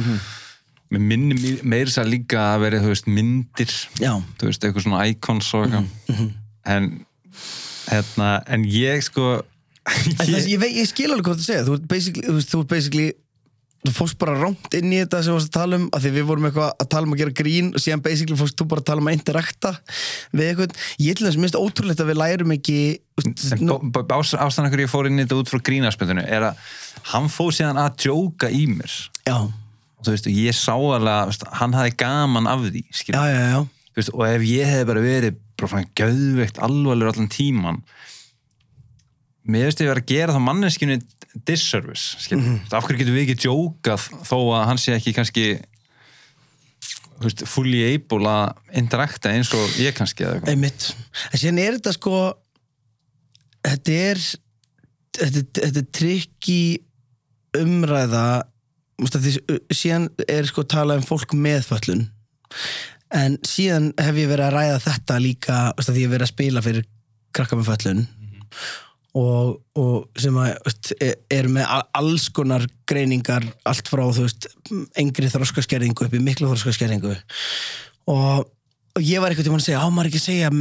með 0.96 1.06
minni 1.12 1.56
meir 1.66 1.92
sér 1.92 2.08
líka 2.10 2.42
að 2.54 2.64
vera, 2.66 2.82
þú 2.84 2.94
veist, 2.94 3.10
myndir. 3.10 3.76
Já. 4.00 4.14
þú 4.40 4.50
veist, 4.50 4.66
eitthvað 4.66 4.86
svona 4.86 5.04
icons 5.10 5.52
og 5.58 5.66
eitthvað. 5.66 6.32
En 6.66 6.90
hérna, 7.90 8.30
en 8.50 8.66
ég 8.70 9.04
sko 9.06 9.36
þess, 9.86 10.48
ég, 10.50 10.58
veit, 10.62 10.74
ég 10.74 10.90
skil 10.90 11.12
alveg 11.12 11.28
hvað 11.28 11.42
þú 11.42 11.46
segja. 11.46 11.66
Þú 11.68 11.78
basically, 11.90 12.26
þú 12.26 12.38
veist, 12.40 12.54
þú 12.54 12.62
basically 12.72 13.08
þú 13.86 13.94
fórst 13.96 14.18
bara 14.22 14.36
rámt 14.40 14.78
inn 14.78 14.94
í 14.94 15.00
þetta 15.02 15.22
sem 15.24 15.34
við 15.34 15.38
varst 15.40 15.52
að 15.52 15.58
tala 15.60 15.80
um 15.80 15.88
af 15.96 16.04
því 16.04 16.12
við 16.16 16.28
vorum 16.30 16.48
eitthvað 16.50 16.72
að 16.84 16.90
tala 16.94 17.08
um 17.08 17.16
að 17.16 17.22
gera 17.22 17.36
grín 17.42 17.72
og 17.72 17.84
síðan 17.84 18.04
basically 18.06 18.40
fórst 18.40 18.58
þú 18.60 18.68
bara 18.72 18.84
að 18.84 18.90
tala 18.90 19.04
um 19.04 19.10
að 19.12 19.18
interakta 19.18 19.74
við 20.32 20.46
eitthvað, 20.50 20.80
ég 21.06 21.20
til 21.20 21.28
þess 21.28 21.42
minnst 21.42 21.60
ótrúlegt 21.60 22.04
að 22.04 22.12
við 22.12 22.20
lærum 22.22 22.56
ekki 22.56 22.80
ástæðan 23.16 24.72
hverju 24.74 24.88
ég 24.88 24.92
fór 24.92 25.10
inn 25.10 25.20
í 25.20 25.26
þetta 25.26 25.40
út 25.40 25.52
frá 25.52 25.62
grínaspöndinu 25.70 26.26
er 26.26 26.50
að 26.50 26.66
hann 27.14 27.30
fór 27.32 27.54
síðan 27.56 27.80
að 27.80 28.02
djóka 28.06 28.50
í 28.52 28.66
mér. 28.72 28.98
Já, 29.28 29.38
og 29.46 30.08
þú 30.08 30.16
veist, 30.16 30.30
ég 30.32 30.58
sá 30.58 30.74
alveg 30.76 31.14
að 31.14 31.48
hann 31.62 31.78
hafði 31.78 31.96
gaman 32.02 32.50
af 32.52 32.66
því 32.68 32.84
já, 33.08 33.22
já, 33.32 33.62
veist, 33.96 34.12
og 34.14 34.26
ef 34.28 34.46
ég 34.50 34.70
hefði 34.70 34.90
bara 34.92 35.06
verið 35.06 35.40
bara 35.56 35.72
svona 35.72 35.94
göðveikt 35.98 36.60
alvarlegur 36.66 37.14
allan 37.14 37.32
tíman 37.32 37.82
mér 39.46 39.70
veist 39.70 39.82
ég 39.84 39.92
verið 39.92 40.04
að 40.04 40.12
gera 40.12 40.36
þá 40.36 40.42
manneskinu 40.46 41.00
disservice. 41.48 42.18
Mhm. 42.32 42.42
mm 42.42 42.76
af 42.76 42.84
hverju 42.86 43.02
getum 43.02 43.16
við 43.16 43.26
ekki 43.26 43.42
djókað 43.46 44.10
þó 44.26 44.38
að 44.58 44.68
hann 44.72 44.82
sé 44.82 44.96
ekki 44.96 45.16
kannski 45.16 45.48
fully 47.48 47.84
able 47.94 48.28
að 48.28 48.80
interakta 48.82 49.32
eins 49.32 49.52
og 49.56 49.78
ég 49.80 49.96
kannski 49.96 50.26
eða 50.26 50.40
eitthvað? 50.40 50.52
Einmitt, 50.52 50.88
en 51.32 51.40
síðan 51.40 51.62
er 51.64 51.78
þetta 51.78 51.94
sko 51.96 52.18
þetta 53.66 53.96
er 54.10 54.24
þetta, 55.16 55.62
þetta 55.62 55.82
er 55.82 55.88
trikki 55.96 56.60
umræða 57.56 58.26
að 59.06 59.16
því, 59.16 59.34
síðan 59.76 60.10
er 60.32 60.50
sko 60.50 60.66
talað 60.68 61.02
um 61.02 61.08
fólk 61.08 61.36
með 61.38 61.64
föllun 61.70 62.06
en 63.16 63.40
síðan 63.48 63.92
hef 64.02 64.20
ég 64.20 64.30
verið 64.32 64.50
að 64.50 64.58
ræða 64.58 64.84
þetta 64.90 65.22
líka 65.24 65.62
að 65.72 65.88
því 65.88 66.02
ég 66.02 66.08
hef 66.08 66.16
verið 66.16 66.28
að 66.28 66.34
spila 66.34 66.66
fyrir 66.66 66.90
krakka 67.36 67.60
með 67.60 67.72
föllun 67.72 68.06
og, 69.16 69.60
og 69.80 70.20
sem 70.20 70.36
að 70.40 70.52
e- 71.00 71.14
eru 71.34 71.54
með 71.56 71.70
alls 71.96 72.28
konar 72.36 72.66
greiningar 72.90 73.46
allt 73.68 73.88
frá 73.88 74.04
þú 74.12 74.26
veist 74.26 74.50
engri 75.00 75.32
þroskaskerðingu 75.32 76.08
upp 76.08 76.18
í 76.18 76.24
miklu 76.24 76.50
þroskaskerðingu. 76.52 77.16
Og, 78.12 78.46
og 78.46 79.02
ég 79.04 79.24
var 79.24 79.32
einhvern 79.32 79.48
tímann 79.48 79.64
að 79.64 79.70
segja 79.70 79.84
á 79.84 79.88
maður 79.88 80.12
ekki 80.12 80.24
að 80.24 80.28
segja 80.30 80.52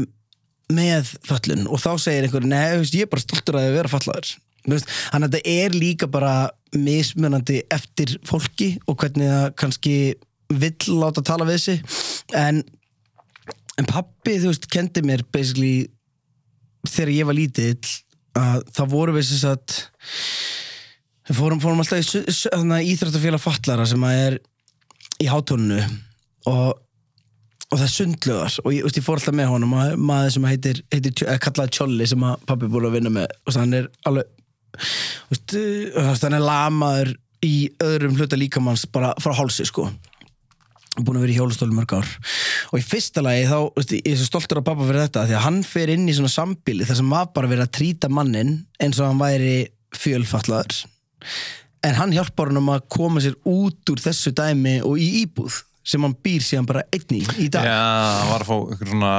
með 0.75 1.11
föllun 1.27 1.67
og 1.69 1.83
þá 1.83 1.91
segir 2.01 2.27
einhver 2.27 2.47
nei, 2.49 2.79
veist, 2.81 2.97
ég 2.97 3.05
er 3.05 3.13
bara 3.13 3.25
stoltur 3.25 3.59
að 3.59 3.67
þið 3.69 3.79
vera 3.81 3.93
fallaður 3.93 4.35
Þú 4.65 4.73
veist, 4.73 4.93
þannig 5.13 5.27
að 5.29 5.35
þetta 5.35 5.55
er 5.61 5.75
líka 5.77 6.07
bara 6.09 6.35
mismunandi 6.73 7.59
eftir 7.75 8.15
fólki 8.25 8.71
og 8.89 8.97
hvernig 9.03 9.29
það 9.29 9.51
kannski 9.61 9.97
vill 10.55 10.97
láta 11.03 11.25
tala 11.25 11.45
við 11.49 11.61
sig. 11.67 11.83
En, 12.33 12.63
en 13.77 13.91
pappi, 13.91 14.39
þú 14.41 14.55
veist, 14.55 14.69
kendi 14.73 15.05
mér 15.05 15.27
basically 15.35 15.91
þegar 16.89 17.13
ég 17.13 17.29
var 17.29 17.37
lítill 17.37 17.93
að 18.39 18.65
það 18.75 18.95
voru 18.95 19.15
við 19.17 19.29
sem 19.29 19.43
sagt 19.43 19.77
við 21.29 21.39
fórum, 21.39 21.61
fórum 21.63 21.83
alltaf 21.83 22.01
í 22.01 22.95
íþrættafélag 22.95 23.43
fatlara 23.43 23.87
sem 23.89 24.05
að 24.07 24.23
er 24.25 24.39
í 25.23 25.29
hátónunu 25.31 25.81
og, 26.51 26.81
og 27.71 27.75
það 27.75 27.87
er 27.87 27.93
sundlögar 27.95 28.57
og 28.65 28.75
ég, 28.75 28.89
ég 28.89 29.07
fór 29.07 29.21
alltaf 29.21 29.37
með 29.37 29.53
honum 29.55 29.77
og 29.79 29.99
maður 30.11 30.35
sem 30.37 30.49
heitir, 30.51 30.83
heitir 30.93 31.27
eh, 31.27 31.41
kallaði 31.43 31.77
Tjolli 31.79 32.09
sem 32.11 32.27
að 32.27 32.49
pappi 32.49 32.71
búið 32.71 32.91
að 32.91 32.97
vinna 32.99 33.15
með 33.19 33.37
og 33.45 33.61
hann 33.61 33.79
er 33.81 33.91
alveg 34.11 34.33
uh, 34.75 36.11
hann 36.11 36.39
er 36.39 36.45
lamaður 36.45 37.15
í 37.45 37.55
öðrum 37.85 38.17
hluta 38.19 38.39
líkamanns 38.41 38.87
bara 38.91 39.13
frá 39.23 39.35
hálsi 39.37 39.67
sko 39.69 39.89
búin 41.01 41.19
að 41.19 41.25
vera 41.27 41.35
í 41.35 41.39
hjólastóli 41.39 41.75
mörg 41.75 41.97
ár. 41.97 42.13
Og 42.71 42.79
í 42.79 42.85
fyrsta 42.87 43.25
lagi 43.25 43.49
þá, 43.51 43.59
veist, 43.75 43.95
ég 43.99 44.13
er 44.13 44.21
svo 44.21 44.29
stoltur 44.29 44.61
af 44.61 44.69
pappa 44.69 44.87
fyrir 44.87 45.07
þetta 45.07 45.27
því 45.27 45.37
að 45.39 45.45
hann 45.49 45.61
fer 45.67 45.93
inn 45.95 46.07
í 46.07 46.15
svona 46.17 46.33
sambíli 46.33 46.87
þar 46.87 47.01
sem 47.01 47.13
var 47.17 47.29
bara 47.35 47.51
verið 47.51 47.67
að 47.67 47.75
trýta 47.81 48.11
mannin 48.13 48.57
eins 48.79 49.01
og 49.01 49.11
hann 49.11 49.23
væri 49.23 49.57
fjölfallaður 49.95 50.81
en 51.85 51.99
hann 51.99 52.15
hjálpar 52.15 52.51
hann 52.51 52.63
um 52.63 52.73
að 52.75 52.87
koma 52.93 53.23
sér 53.23 53.37
út 53.49 53.93
úr 53.93 54.03
þessu 54.03 54.33
dæmi 54.37 54.79
og 54.87 55.01
í 55.01 55.11
íbúð 55.25 55.61
sem 55.85 56.05
hann 56.05 56.17
býr 56.25 56.45
síðan 56.45 56.69
bara 56.69 56.87
einn 56.95 57.19
í 57.19 57.51
dag. 57.53 57.67
Já, 57.67 57.83
hann 58.23 58.31
var 58.33 58.45
að 58.45 58.49
fá 58.49 58.57
ykkur 58.75 58.93
svona 58.95 59.13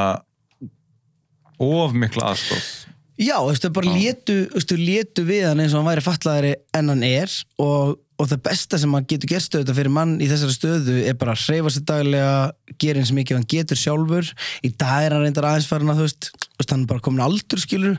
of 1.62 1.96
mikla 1.96 2.34
aðstof 2.34 2.74
Já, 3.16 3.38
þú 3.40 3.48
veist, 3.48 3.64
þau 3.64 3.76
bara 3.78 3.92
veist, 3.96 4.72
þau 4.72 4.80
létu 4.82 5.24
við 5.24 5.46
hann 5.48 5.62
eins 5.64 5.72
og 5.72 5.80
hann 5.80 5.88
væri 5.88 6.04
fatlaðari 6.04 6.56
en 6.76 6.92
hann 6.92 7.04
er 7.08 7.32
og, 7.64 7.94
og 8.16 8.30
það 8.30 8.42
besta 8.46 8.78
sem 8.80 8.94
hann 8.96 9.08
getur 9.10 9.30
gerst 9.34 9.56
auðvitað 9.56 9.78
fyrir 9.80 9.92
mann 9.92 10.14
í 10.24 10.28
þessari 10.30 10.56
stöðu 10.56 10.96
er 11.10 11.18
bara 11.20 11.34
að 11.36 11.42
hreyfa 11.50 11.72
sér 11.74 11.86
daglega, 11.90 12.36
gera 12.80 13.02
eins 13.02 13.12
mikið 13.16 13.40
hann 13.40 13.48
getur 13.52 13.80
sjálfur. 13.80 14.30
Í 14.64 14.72
dag 14.72 15.08
er 15.08 15.16
hann 15.16 15.26
reyndar 15.26 15.48
aðeins 15.50 15.68
farin 15.68 15.92
að, 15.92 16.00
þú 16.00 16.08
veist, 16.08 16.30
hann 16.72 16.86
er 16.86 16.90
bara 16.92 17.04
komin 17.04 17.24
aldur, 17.26 17.62
skilur. 17.62 17.98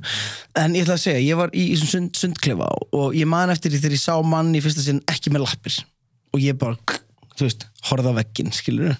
En 0.56 0.76
ég 0.78 0.86
ætla 0.86 0.96
að 0.96 1.02
segja, 1.04 1.24
ég 1.26 1.40
var 1.40 1.52
í, 1.52 1.66
í 1.68 1.74
þessum 1.76 1.92
sund, 1.92 2.20
sundklefa 2.20 2.70
og 2.96 3.18
ég 3.18 3.28
man 3.28 3.52
eftir 3.52 3.74
því 3.74 3.82
þegar 3.82 3.98
ég 3.98 4.04
sá 4.06 4.14
mann 4.24 4.54
í 4.56 4.62
fyrsta 4.64 4.84
sinn 4.86 5.02
ekki 5.12 5.34
með 5.34 5.44
lappir 5.44 5.80
og 6.32 6.40
ég 6.44 6.56
bara, 6.60 7.00
þú 7.36 7.48
veist, 7.48 7.68
horfði 7.90 8.14
á 8.16 8.18
vegginn, 8.22 8.54
skilur. 8.56 8.96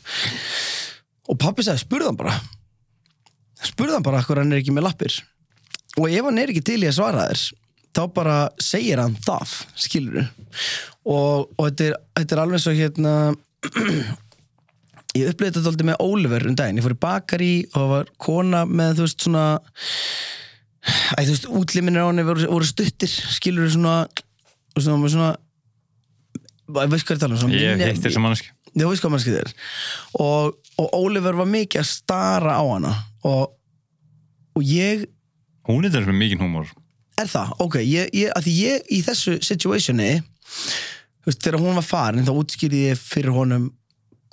Og 1.32 1.40
pappi 1.40 1.64
sagði, 1.64 1.86
spurði 1.86 2.10
hann 2.10 2.20
bara, 2.20 2.36
spurði 3.64 3.96
hann 3.96 4.06
bara 4.06 4.20
hvað 4.26 4.44
hann 4.44 4.52
er 4.52 4.60
ekki 4.60 4.76
með 4.76 4.90
lappir 4.90 5.16
og 5.96 6.10
ef 6.12 6.26
hann 6.28 6.40
er 6.40 6.52
ekki 6.52 6.64
til 6.64 6.82
í 6.82 6.88
að 6.90 6.98
svara 6.98 7.28
þér 7.30 7.44
þá 7.97 8.03
bara 8.16 8.36
segir 8.62 9.01
hann 9.01 9.16
það 9.24 9.57
skilur 9.78 10.22
og, 11.07 11.49
og 11.57 11.62
þetta, 11.68 11.90
er, 11.90 11.99
þetta 12.20 12.36
er 12.36 12.42
alveg 12.42 12.62
svo 12.62 12.74
hérna 12.76 13.14
ég 15.16 15.30
upplýði 15.32 15.53
þetta 15.53 15.64
dálítið 15.64 15.88
með 15.90 16.03
Oliver 16.05 16.47
um 16.51 16.57
daginn, 16.59 16.80
ég 16.80 16.86
fór 16.86 16.97
í 16.97 17.03
bakari 17.07 17.55
og 17.72 17.88
var 17.92 18.12
kona 18.20 18.64
með 18.68 19.01
þú 19.01 19.07
veist 19.07 19.26
svona 19.26 19.47
æ, 21.16 21.20
þú 21.22 21.32
veist, 21.32 21.49
útliminir 21.61 22.05
á 22.05 22.09
henni 22.11 22.26
voru, 22.26 22.47
voru 22.51 22.68
stuttir 22.68 23.11
skilur 23.11 23.70
svona 23.72 23.99
svona, 24.76 25.11
svona 25.11 25.32
ég 26.84 26.92
veist 26.92 27.09
hvað 27.09 27.16
ég 27.16 27.24
tala 27.24 27.36
um 27.36 27.42
svona 27.44 27.61
Ég 27.61 27.84
hitt 27.86 28.05
þessi 28.05 28.22
manneski 28.22 28.53
þú 28.76 28.90
veist 28.90 29.05
hvað 29.05 29.14
mannskið 29.14 29.38
er 29.40 29.53
og, 30.20 30.57
og 30.76 30.97
Oliver 30.99 31.38
var 31.38 31.49
mikið 31.49 31.82
að 31.82 31.90
stara 31.90 32.59
á 32.61 32.64
hana 32.64 32.97
og, 33.24 33.55
og 34.57 34.66
ég 34.66 35.07
Hún 35.66 35.82
er 35.82 35.90
þessi 35.90 36.12
með 36.12 36.20
mikinn 36.20 36.44
húmor 36.44 36.68
Er 37.16 37.28
það? 37.30 37.52
Ok, 37.64 37.80
ég, 37.80 38.10
ég, 38.12 38.30
að 38.36 38.44
því 38.44 38.54
ég 38.60 38.88
í 38.92 39.00
þessu 39.06 39.38
situationi 39.44 40.10
þú 40.20 41.30
veist, 41.30 41.42
þegar 41.42 41.62
hún 41.62 41.78
var 41.78 41.86
farin 41.86 42.26
þá 42.26 42.32
útskýrði 42.36 42.82
ég 42.90 43.00
fyrir 43.00 43.34
honum 43.34 43.70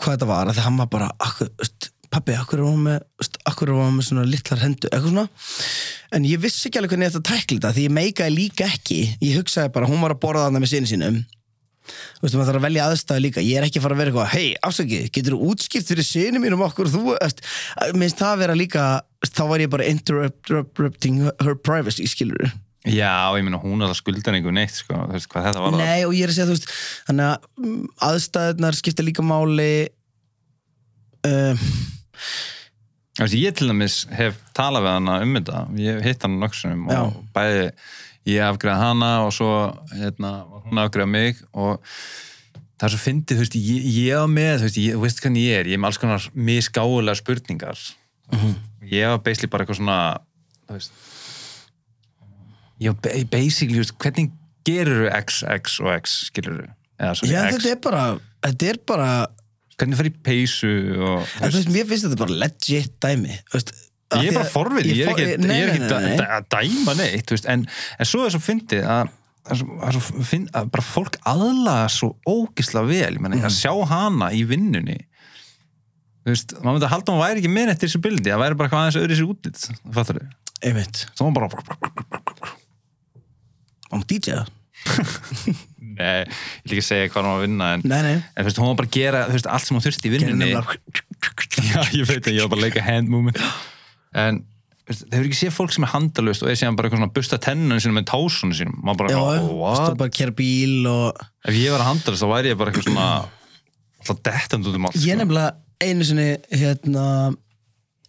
hvað 0.01 0.17
þetta 0.17 0.29
var, 0.29 0.49
að 0.49 0.57
því 0.57 0.65
hann 0.65 0.79
var 0.81 0.89
bara 0.91 1.09
akkur, 1.23 1.51
pabbi, 2.13 2.36
akkur 2.38 2.59
er 2.59 2.67
hún 2.67 2.81
með 2.89 3.29
akkur 3.49 3.71
er 3.71 3.79
hún 3.79 3.95
með 3.97 4.07
svona 4.09 4.25
litlar 4.27 4.61
hendur, 4.61 4.91
eitthvað 4.91 5.13
svona. 5.13 5.53
En 6.13 6.27
ég 6.27 6.41
vissi 6.43 6.67
ekki 6.67 6.81
alveg 6.81 6.93
hvernig 6.93 7.13
þetta 7.13 7.29
tækli 7.29 7.57
þetta 7.57 7.71
því 7.77 7.86
ég 7.88 7.95
meikaði 7.97 8.36
líka 8.36 8.67
ekki. 8.67 8.99
Ég 9.23 9.39
hugsaði 9.39 9.71
bara, 9.77 9.89
hún 9.89 10.03
var 10.03 10.13
að 10.13 10.21
borða 10.25 10.49
þarna 10.49 10.61
með 10.61 10.73
sinni 10.73 10.91
sínum. 10.91 11.21
Þú 11.84 12.25
veist, 12.25 12.36
maður 12.36 12.49
þarf 12.49 12.59
að 12.59 12.67
velja 12.67 12.84
aðstæðu 12.89 13.23
líka. 13.25 13.43
Ég 13.43 13.59
er 13.59 13.65
ekki 13.67 13.79
að 13.79 13.86
fara 13.88 13.97
að 13.97 14.03
vera 14.03 14.11
eitthvað, 14.13 14.29
hei, 14.36 14.51
afsakið 14.69 15.07
getur 15.15 15.36
þú 15.36 15.49
útskipt 15.53 15.89
fyrir 15.89 16.07
sinni 16.07 16.43
mínum 16.43 16.63
okkur? 16.67 16.91
Þú, 16.93 17.01
minnst 17.99 18.21
það 18.21 18.43
vera 18.43 18.59
líka 18.59 18.86
þá 19.31 19.43
var 19.49 19.63
ég 19.63 19.73
bara 19.73 19.89
interrupting 19.89 21.25
her 21.41 21.57
privacy, 21.59 22.05
skilur 22.11 22.53
Já, 22.84 23.31
ég 23.38 23.45
meina 23.45 23.59
hún 23.61 23.79
að 23.79 23.93
það 23.93 23.99
skuldar 24.01 24.36
einhver 24.36 24.55
neitt 24.55 24.73
sko, 24.75 24.97
þú 25.07 25.15
veist 25.15 25.29
hvað 25.31 25.45
þetta 25.47 25.61
var 25.63 25.75
Nei, 25.79 26.01
og 26.03 26.15
ég 26.17 26.25
er 26.25 26.31
að 26.34 26.36
segja, 26.36 26.47
þú 26.49 26.55
veist, 26.57 26.71
þannig 27.07 27.29
að 27.29 27.45
mm, 27.63 27.86
aðstæðunar 28.09 28.77
skipta 28.79 29.05
líka 29.07 29.23
máli 29.23 29.67
um, 31.29 31.61
Þú 33.13 33.23
veist, 33.23 33.38
Ég 33.39 33.55
til 33.55 33.69
dæmis 33.69 33.95
hef 34.11 34.41
talað 34.57 34.84
við 34.84 34.95
hana 34.97 35.15
um 35.23 35.38
þetta. 35.38 35.61
Ég 35.79 35.95
hef 35.95 36.09
hitt 36.09 36.25
hana 36.27 36.41
nokksunum 36.41 36.84
og 36.91 37.15
bæði 37.36 37.63
ég 38.34 38.43
afgreða 38.49 38.89
hana 38.89 39.13
og 39.27 39.31
svo 39.38 39.53
hérna, 39.93 40.34
hún 40.65 40.84
afgreða 40.84 41.11
mig 41.13 41.39
og 41.53 41.79
það 42.81 42.88
er 42.89 42.95
svo 42.95 43.01
fyndið, 43.05 43.38
þú 43.38 43.45
veist, 43.45 43.57
ég, 43.69 43.88
ég 44.01 44.19
á 44.19 44.25
með 44.27 44.53
þú 44.57 44.67
veist, 44.67 44.81
ég, 44.84 44.99
veist 45.05 45.23
hvernig 45.23 45.47
ég 45.47 45.61
er, 45.61 45.71
ég 45.71 45.77
er 45.77 45.84
með 45.84 45.93
alls 45.93 46.01
konar 46.03 46.27
misgáulega 46.36 47.21
spurningar. 47.21 47.88
Ég 48.91 49.13
var 49.13 49.23
basically 49.23 49.51
bara 49.55 49.63
eitthvað 49.63 49.79
svona 49.79 49.99
þú 50.67 50.81
veist 50.81 51.12
ba- 52.93 53.24
basically, 53.32 53.78
veist, 53.82 53.93
hvernig 54.01 54.32
gerur 54.65 55.09
x, 55.11 55.43
x 55.43 55.80
og 55.84 55.91
x, 55.99 56.17
skilur 56.32 56.65
svo 57.13 57.28
Já, 57.28 57.45
x, 57.49 57.57
þetta 57.57 57.71
er 57.76 57.80
bara 57.84 58.03
þetta 58.43 58.69
er 58.74 58.78
bara, 58.88 59.09
hvernig 59.78 59.97
fer 59.99 60.09
í 60.09 60.13
peysu 60.24 60.74
og 60.99 61.26
en 61.41 61.49
þú 61.51 61.57
veist, 61.59 61.71
mér 61.74 61.88
finnst 61.89 62.05
þetta 62.07 62.19
bara 62.24 62.38
legit 62.45 62.93
dæmi, 63.03 63.39
þú 63.49 63.57
veist. 63.59 63.74
Ég 64.13 64.28
er 64.30 64.36
bara 64.38 64.45
að- 64.45 64.51
forvitið, 64.53 64.95
ég 64.99 65.07
er 65.07 65.11
ekki, 65.13 65.38
nei, 65.41 65.55
ég 65.57 65.63
er 65.63 65.71
ekki 65.74 65.88
nei, 65.89 66.01
nei. 66.03 66.17
að- 66.21 66.34
að 66.38 66.49
dæma 66.53 66.93
neitt 66.99 67.26
þú 67.26 67.34
veist, 67.38 67.47
en, 67.49 67.67
en 67.99 68.05
svo 68.05 68.26
er 68.28 68.30
svo 68.36 68.41
fyndið 68.45 68.84
að, 68.86 69.09
að, 69.49 69.57
svo- 69.63 69.80
að, 69.88 69.95
svo 69.97 70.26
finn, 70.30 70.45
að 70.53 70.69
bara 70.76 70.84
fólk 70.86 71.17
aðlaga 71.26 71.88
svo 71.89 72.11
ógisla 72.30 72.84
vel 72.86 73.13
ég 73.15 73.19
meni, 73.19 73.38
Mhm. 73.41 73.47
að 73.49 73.57
sjá 73.57 73.74
hana 73.89 74.30
í 74.32 74.43
vinnunni 74.45 74.99
þú 76.24 76.30
veist, 76.32 76.53
maður 76.61 76.78
myndi 76.78 76.86
að 76.88 76.93
halda 76.93 77.09
að 77.11 77.15
hún 77.17 77.24
væri 77.26 77.41
ekki 77.41 77.51
með 77.57 77.71
eftir 77.74 77.89
þessu 77.89 78.01
bildi, 78.05 78.30
það 78.32 78.43
væri 78.43 78.57
bara 78.59 78.69
eitthvað 78.69 78.84
aðeins 78.84 79.01
öðru 79.01 79.17
sér 79.17 79.32
útlýtt 79.34 79.93
fattur 79.97 80.19
þau, 80.21 80.30
Einmitt, 80.63 81.05
þá 81.17 81.21
var 81.26 81.34
bara 81.34 82.22
án 83.94 84.06
DJ-a 84.10 84.44
nei, 85.94 86.24
ég 86.24 86.32
vil 86.66 86.78
ekki 86.78 86.86
segja 86.86 87.10
hvað 87.12 87.22
hún 87.22 87.30
var 87.30 87.38
að 87.38 87.44
vinna 87.46 87.68
en, 87.76 87.84
Nei, 87.88 88.00
nei, 88.06 88.16
en 88.20 88.48
veist, 88.48 88.60
hún 88.60 88.72
var 88.72 88.80
bara 88.82 88.89
að 88.89 88.98
gera 88.98 89.22
veist, 89.32 89.50
allt 89.50 89.68
sem 89.68 89.78
hún 89.78 89.84
þurfti 89.86 90.10
í 90.10 90.14
vinnunni. 90.16 90.50
Já, 91.70 91.78
ég 91.94 92.10
veit 92.10 92.26
að 92.28 92.36
ég 92.36 92.41
var 92.44 92.52
bara 92.52 92.60
að 92.60 92.66
leika 92.66 92.84
hand 92.86 93.12
movement. 93.14 93.39
En 94.18 94.41
veist, 94.89 95.06
það 95.06 95.16
hefur 95.18 95.30
ekki 95.30 95.39
séð 95.39 95.56
fólk 95.56 95.76
sem 95.76 95.88
er 95.88 95.94
handalust 95.94 96.44
og 96.44 96.52
er 96.52 96.60
síðan 96.60 96.80
bara 96.80 96.89
eitthvað 96.89 97.04
svona 97.04 97.12
að 97.12 97.16
busta 97.20 97.39
tennunum 97.48 97.84
sínum 97.84 98.00
með 98.00 98.10
tásunum 98.12 98.58
sínum? 98.58 98.76
Maður 98.84 99.04
bara, 99.04 99.14
Já, 99.14 99.48
what? 99.62 99.96
bara 100.02 100.16
kera 100.20 100.36
bíl 100.41 100.89
og 100.91 101.24
ef 101.48 101.60
ég 101.62 101.76
var 101.76 101.86
að 101.86 101.89
handalust 101.91 102.26
þá 102.26 102.30
væri 102.34 102.52
ég 102.54 102.60
bara 102.60 102.74
eitthvað 102.74 102.89
svona 102.89 103.08
alltaf 104.04 104.24
dettand 104.28 104.68
út 104.68 104.80
um 104.80 104.89
allt 104.89 105.06
ég 105.06 105.20
nefnilega 105.22 105.54
einu 105.84 106.08
sinni 106.08 106.28
hérna, 106.52 107.06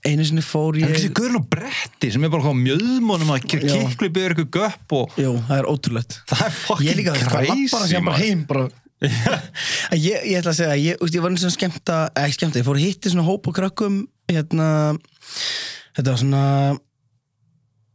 einu 0.05 0.25
sinni 0.29 0.45
fór 0.45 0.77
Það 0.77 0.85
er 0.85 0.95
ég 0.95 1.01
ekki 1.01 1.17
guðurinn 1.19 1.41
á 1.41 1.45
bretti 1.55 2.11
sem 2.15 2.25
er 2.27 2.33
bara 2.33 2.45
hvað 2.45 2.57
mjöðmónum 2.61 3.35
að 3.35 3.47
kiklu 3.49 4.11
byrja 4.15 4.35
eitthvað 4.35 4.51
göpp 4.59 4.97
og 4.99 5.19
Jú, 5.21 5.35
það 5.49 5.61
er 5.61 5.69
ótrúlegt. 5.71 6.17
Það 6.31 6.45
er 6.47 6.57
Ég 6.85 7.05
bara 7.09 7.29
crazy 7.33 8.01
maður. 8.05 8.73
ég, 10.07 10.25
ég 10.31 10.39
ætla 10.39 10.53
að 10.55 10.59
segja, 10.61 10.77
ég, 10.81 11.03
úst, 11.03 11.15
ég 11.17 11.25
var 11.25 11.33
einu 11.33 11.41
svona 11.43 11.57
skemmta 11.57 11.97
ekki 12.21 12.39
skemmta, 12.39 12.61
ég 12.61 12.67
fór 12.67 12.79
að 12.79 12.87
hitti 12.87 13.13
svona 13.13 13.27
hóp 13.27 13.49
og 13.51 13.57
krökkum 13.57 13.99
hérna 14.31 14.69
þetta 15.97 16.07
var 16.09 16.21
svona 16.23 16.45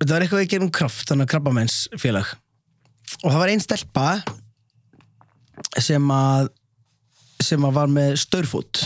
þetta 0.01 0.14
var 0.14 0.26
eitthvað 0.26 0.45
í 0.45 0.51
gegnum 0.51 0.74
kraft, 0.76 1.07
þannig 1.10 1.28
að 1.28 1.34
krabbameinsfélag. 1.34 2.36
Og 3.24 3.32
það 3.32 3.41
var 3.41 3.53
einn 3.53 3.64
stelpa 3.64 4.07
sem 5.82 6.14
að 6.14 6.51
sem 7.43 7.66
að 7.66 7.76
var 7.80 7.91
með 7.91 8.16
störfút 8.20 8.84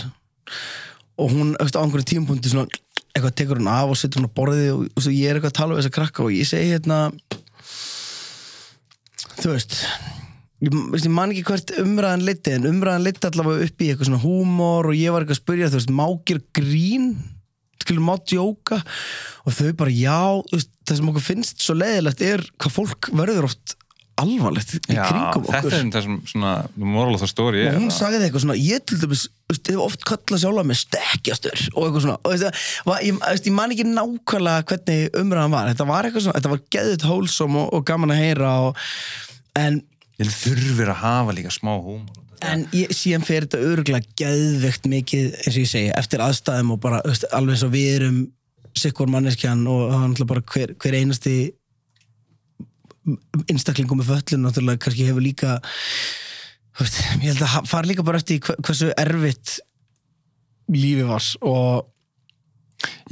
og 1.21 1.29
hún, 1.33 1.53
eftir 1.61 1.81
á 1.81 1.83
einhverjum 1.83 2.09
tímapunkti 2.09 2.51
svona, 2.53 2.81
eitthvað 3.13 3.35
tekur 3.37 3.61
hún 3.61 3.69
af 3.69 3.93
og 3.93 3.99
setur 3.99 4.21
hún 4.23 4.29
á 4.29 4.37
borðið 4.37 4.69
og, 4.73 4.83
og 4.97 5.09
ég 5.13 5.29
er 5.29 5.37
eitthvað 5.37 5.53
að 5.53 5.59
tala 5.59 5.75
við 5.75 5.83
þessa 5.83 5.95
krakka 5.99 6.25
og 6.25 6.33
ég 6.33 6.49
segi 6.49 6.73
hérna 6.73 6.99
þú 9.41 9.51
veist 9.53 9.77
ég, 10.63 11.11
man 11.11 11.33
ekki 11.33 11.45
hvert 11.47 11.75
umræðan 11.83 12.25
liti 12.27 12.55
en 12.55 12.67
umræðan 12.69 13.05
liti 13.05 13.29
allavega 13.29 13.67
upp 13.67 13.83
í 13.83 13.91
eitthvað 13.91 14.09
svona 14.09 14.23
húmor 14.23 14.89
og 14.89 14.97
ég 14.97 15.13
var 15.13 15.25
eitthvað 15.25 15.37
að 15.37 15.43
spyrja 15.43 15.71
þú 15.73 15.79
veist, 15.81 15.93
má 15.93 16.05
gera 16.29 16.43
grín? 16.57 17.07
Skilur 17.83 18.05
má 18.07 18.13
djóka? 18.23 18.77
Og 19.43 19.55
þau 19.57 19.71
bara 19.81 19.91
já, 19.91 20.19
veist, 20.53 20.69
það 20.87 20.99
sem 20.99 21.09
okkur 21.11 21.25
finnst 21.25 21.63
svo 21.65 21.75
leiðilegt 21.75 22.21
er 22.23 22.45
hvað 22.55 22.75
fólk 22.77 23.09
verður 23.11 23.49
oft 23.49 23.75
alvarlegt 24.21 24.75
í 24.77 24.95
Já, 24.95 25.07
kringum 25.09 25.47
okkur. 25.47 25.55
þetta 25.57 25.77
er 25.79 25.87
það 25.95 26.05
sem 26.05 26.17
svona 26.29 26.53
moral 26.77 27.17
of 27.17 27.23
the 27.23 27.29
story 27.29 27.63
og 27.65 27.71
er 27.71 27.79
hún 27.81 27.93
sagði 27.93 28.27
eitthvað 28.27 28.45
svona 28.45 28.57
ég 28.61 28.83
til 28.87 28.99
dæmis, 29.01 29.23
veist, 29.53 29.71
hef 29.71 29.83
oft 29.83 30.03
kallað 30.07 30.43
sjálfa 30.43 30.65
með 30.69 30.79
stekkjastur 30.81 31.63
og 31.73 31.85
eitthvað 31.85 32.05
svona. 32.07 32.17
Og 32.23 32.41
það 32.41 32.65
var, 32.89 33.05
ég, 33.05 33.21
veist, 33.23 33.47
ég 33.49 33.55
man 33.55 33.75
ekki 33.75 33.87
nákvæmlega 33.89 34.67
hvernig 34.71 35.17
umræðan 35.21 35.55
var, 35.55 35.71
þetta 35.71 35.89
var 35.93 36.09
eitthvað 36.09 36.27
svona 36.27 36.41
þetta 36.41 36.53
var 36.55 36.63
geðut 36.77 37.07
hólsom 37.09 37.57
og, 37.61 37.71
og 37.77 37.87
gaman 37.87 38.15
að 38.15 38.21
heyra 38.23 38.53
og, 38.67 38.83
en, 39.61 39.81
Ég 40.21 40.29
þurfir 40.29 40.91
að 40.93 41.01
hafa 41.01 41.33
líka 41.33 41.51
smá 41.51 41.73
húmor. 41.73 42.21
En 42.43 42.65
ég, 42.75 42.91
síðan 42.93 43.23
fer 43.25 43.45
þetta 43.45 43.59
örgulega 43.63 44.15
geðvegt 44.19 44.87
mikið, 44.91 45.29
eins 45.41 45.55
og 45.55 45.61
ég 45.63 45.69
segi, 45.71 45.91
eftir 45.95 46.21
aðstæðum 46.21 46.73
og 46.75 46.81
bara, 46.83 46.99
veist, 47.07 47.25
alveg 47.33 47.55
eins 47.55 47.65
og 47.65 47.71
við 47.73 47.89
erum 47.95 48.17
sikkur 48.77 49.09
manneskjan 49.11 49.63
og 49.69 49.83
það 49.87 49.95
er 49.95 50.07
náttúrulega 50.11 50.31
bara 50.33 50.45
hver, 50.53 50.73
hver 50.81 50.97
einasti 50.97 51.35
einstaklingum 53.51 53.99
með 53.99 54.11
föllun 54.11 54.45
náttúrulega 54.47 54.81
kannski 54.85 55.07
hefur 55.09 55.23
líka 55.23 55.57
veist, 56.79 56.99
ég 57.21 57.29
held 57.33 57.41
að 57.45 57.67
fara 57.69 57.87
líka 57.87 58.03
bara 58.03 58.17
eftir 58.17 58.39
hve- 58.41 58.57
hversu 58.65 58.91
erfitt 58.97 59.59
lífi 60.73 61.03
var 61.07 61.23
og 61.41 61.89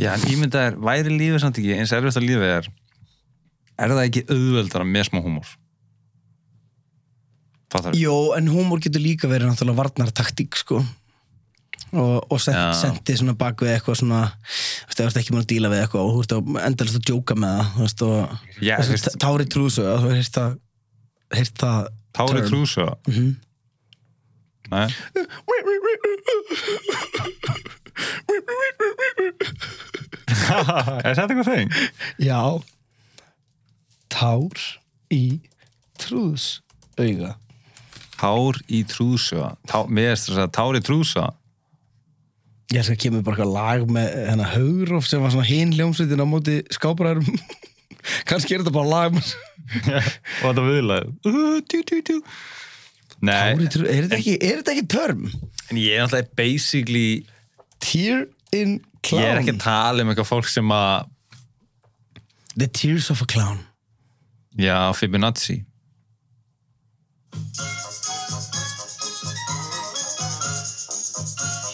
Já, 0.01 0.13
en 0.17 0.23
ímyndað 0.27 0.65
er, 0.71 0.75
væri 0.83 1.11
lífið 1.15 1.39
samt 1.43 1.57
ekki 1.61 1.75
eins 1.77 1.91
erfitt 1.95 2.17
að 2.19 2.25
lífið 2.27 2.55
er 2.57 2.71
er 3.81 3.89
það 3.93 4.05
ekki 4.07 4.23
auðveldara 4.33 4.85
með 4.87 5.05
smá 5.09 5.21
Fattar 7.71 7.95
Jó, 7.95 8.33
en 8.35 8.49
húmor 8.51 8.81
getur 8.83 8.99
líka 9.03 9.29
verið 9.31 9.47
náttúrulega 9.51 9.79
varnartaktík 9.79 10.57
sko 10.59 10.81
og, 11.91 12.17
og 12.31 12.39
sent, 12.39 12.55
Já. 12.57 12.71
sendi 12.81 13.15
svona 13.19 13.35
bak 13.39 13.61
við 13.63 13.73
eitthvað 13.77 13.97
svona 14.01 14.19
þú 14.31 14.89
veist, 14.89 14.97
það 14.97 15.05
ert 15.07 15.21
ekki 15.21 15.33
múin 15.35 15.45
að 15.45 15.49
díla 15.53 15.71
við 15.71 15.81
eitthvað 15.85 16.03
og 16.07 16.11
þú 16.11 16.19
veist 16.23 16.35
að 16.35 16.59
endalist 16.67 16.99
að 16.99 17.05
djóka 17.09 17.37
með 17.39 17.55
það 17.55 17.71
þú 17.77 17.85
veist, 17.85 18.03
og 18.07 18.65
Já, 18.67 18.75
þú 18.81 18.93
veist- 18.95 19.17
Tári 19.23 19.47
Trúsu, 19.55 19.87
þú 19.87 20.11
heyrt 20.17 20.35
það 20.35 20.59
það 21.61 21.89
Tári. 22.11 22.43
Krúsa 22.49 22.85
Mhm. 23.07 23.31
Nei, 24.71 24.87
er 31.01 31.15
þetta 31.15 31.27
eitthvað 31.27 31.49
þeng? 31.49 31.69
Já. 32.21 32.61
Tár 34.11 34.59
í 35.11 35.39
Trús 36.01 36.61
auga 36.99 37.35
Tár 38.21 38.55
í 38.69 38.83
trúsa 38.87 39.55
Tá, 39.69 39.85
Mér 39.89 40.09
er 40.13 40.17
þess 40.19 40.37
að 40.43 40.51
Tár 40.55 40.75
í 40.77 40.79
trúsa 40.85 41.25
Ég 42.71 42.85
skal 42.87 42.97
kemur 42.99 43.23
bara 43.25 43.35
eitthvað 43.35 43.55
lag 43.55 43.81
með 43.91 44.07
hennar 44.29 44.53
Haugrof 44.53 45.05
sem 45.09 45.21
var 45.23 45.31
svona 45.33 45.49
hinn 45.49 45.73
hljómsveitin 45.75 46.23
á 46.23 46.27
móti 46.27 46.55
skáparæðurum 46.71 47.39
kannski 48.29 48.51
er 48.55 48.59
þetta 48.63 48.75
bara 48.75 48.91
lag 48.91 49.11
og 50.41 50.47
þetta 50.47 50.63
tú. 52.07 52.17
Nei, 53.21 53.53
Tári 53.69 53.85
er 53.85 54.05
þetta 54.07 54.17
ekki, 54.17 54.35
er 54.41 54.61
þetta 54.61 54.73
ekki 54.75 54.85
term? 54.89 55.25
en 55.69 55.77
ég 55.79 55.93
er 55.95 56.03
náttúrulega 56.05 56.35
basically 56.35 57.25
Tear 57.79 58.25
in 58.51 58.79
Clown 59.05 59.23
ég 59.23 59.29
er 59.31 59.41
ekki 59.41 59.53
að 59.55 59.61
tala 59.63 60.03
um 60.03 60.11
eitthvað 60.11 60.29
fólk 60.31 60.49
sem 60.51 60.73
að 60.75 61.09
The 62.59 62.67
Tears 62.67 63.07
of 63.09 63.21
a 63.23 63.25
Clown. 63.31 63.61
Já, 64.59 64.91
Fibonacci. 64.91 65.61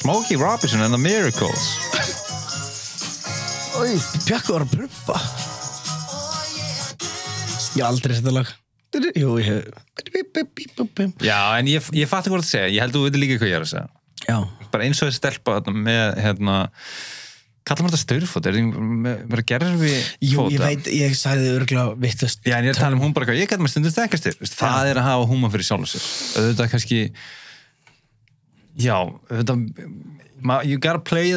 Smokey 0.01 0.35
Robinson 0.37 0.81
and 0.81 0.93
the 0.93 0.97
Miracles. 1.01 1.65
Oi, 3.77 3.97
Bjarku 4.25 4.55
var 4.55 4.65
að 4.65 4.71
prumpa. 4.73 5.17
Ég 7.77 7.81
hef 7.81 7.89
aldrei 7.89 8.15
sett 8.17 8.29
að 8.29 8.37
lag. 8.39 8.53
Jú, 9.17 9.35
ég 9.41 9.49
hef 9.49 10.06
Já, 11.25 11.39
en 11.59 11.69
ég, 11.71 11.91
ég 11.97 12.09
fatti 12.11 12.31
hvað 12.33 12.43
það 12.43 12.49
segja 12.51 12.73
ég 12.73 12.81
held 12.83 12.93
að 12.95 12.99
þú 12.99 13.05
veitir 13.07 13.23
líka 13.23 13.37
hvað 13.41 13.51
ég 13.51 13.57
er 13.59 13.65
að 13.67 13.71
segja. 13.73 13.87
Já, 14.27 14.37
bara 14.73 14.87
eins 14.87 15.01
og 15.01 15.09
þessi 15.09 15.21
stelpa 15.21 15.59
með 15.71 16.19
hérna 16.25 16.57
kallar 17.67 17.83
maður 17.83 17.97
þetta 17.97 18.03
staurfót, 18.05 18.45
er 18.47 18.55
það 18.57 19.25
bara 19.27 19.43
gerfi 19.51 19.89
jú, 20.23 20.45
ég 20.53 20.61
veit, 20.63 20.85
ég 20.95 21.15
sagði 21.19 21.49
örgulega 21.57 21.97
vittust 21.99 22.45
Já, 22.47 22.55
en 22.61 22.67
ég 22.69 22.71
er 22.71 22.77
að 22.77 22.83
tala 22.85 22.95
um 22.95 23.01
hún 23.03 23.11
bara 23.15 23.25
eitthvað, 23.27 23.41
ég 23.41 23.49
gæti 23.51 23.59
maður 23.65 23.73
stundum 23.73 23.91
stekkast 23.91 24.27
þér. 24.29 24.37
Það 24.53 24.91
er 24.93 24.99
að 25.01 25.07
hafa 25.09 25.27
húma 25.33 25.49
fyrir 25.51 25.67
sjálf 25.67 25.89
sér. 25.91 26.05
Auðvitað 26.39 26.71
kannski 26.71 27.01
já, 28.87 28.95
ma- 30.47 30.61
you 30.63 30.77
gotta 30.79 30.99
play, 31.03 31.33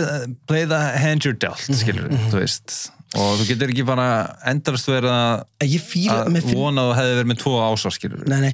play 0.46 0.64
the 0.70 0.78
hand 1.02 1.24
you're 1.26 1.34
dealt 1.36 1.58
skilur 1.66 2.06
þú 2.30 2.38
veist 2.44 2.78
og 3.18 3.40
þú 3.40 3.46
getur 3.48 3.72
ekki 3.72 3.84
bara 3.88 4.04
endalast 4.52 4.86
verið 4.90 5.10
að 5.14 5.66
Ég 5.72 5.82
fíla, 5.82 6.20
finn 6.46 6.60
vona 6.60 6.84
að 6.84 6.90
þú 6.92 6.98
hefði 7.00 7.16
verið 7.18 7.30
með 7.32 7.40
tvo 7.42 7.54
ásá 7.64 7.90
skilur 7.96 8.22
Nei, 8.30 8.38
nei, 8.44 8.52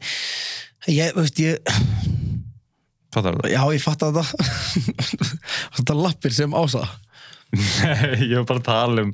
ég, 0.97 1.13
veist, 1.19 1.43
ég 1.45 1.61
fattar 3.13 3.37
það? 3.37 3.51
Já, 3.53 3.61
ég 3.77 3.85
fatt 3.85 4.07
að 4.07 4.19
það 4.21 4.33
Þetta 5.77 5.97
lappir 6.01 6.35
sem 6.37 6.57
ása. 6.57 6.83
Nei, 7.53 8.27
ég 8.31 8.37
var 8.41 8.49
bara 8.49 8.61
að 8.63 8.67
tala 8.71 9.05
um 9.07 9.13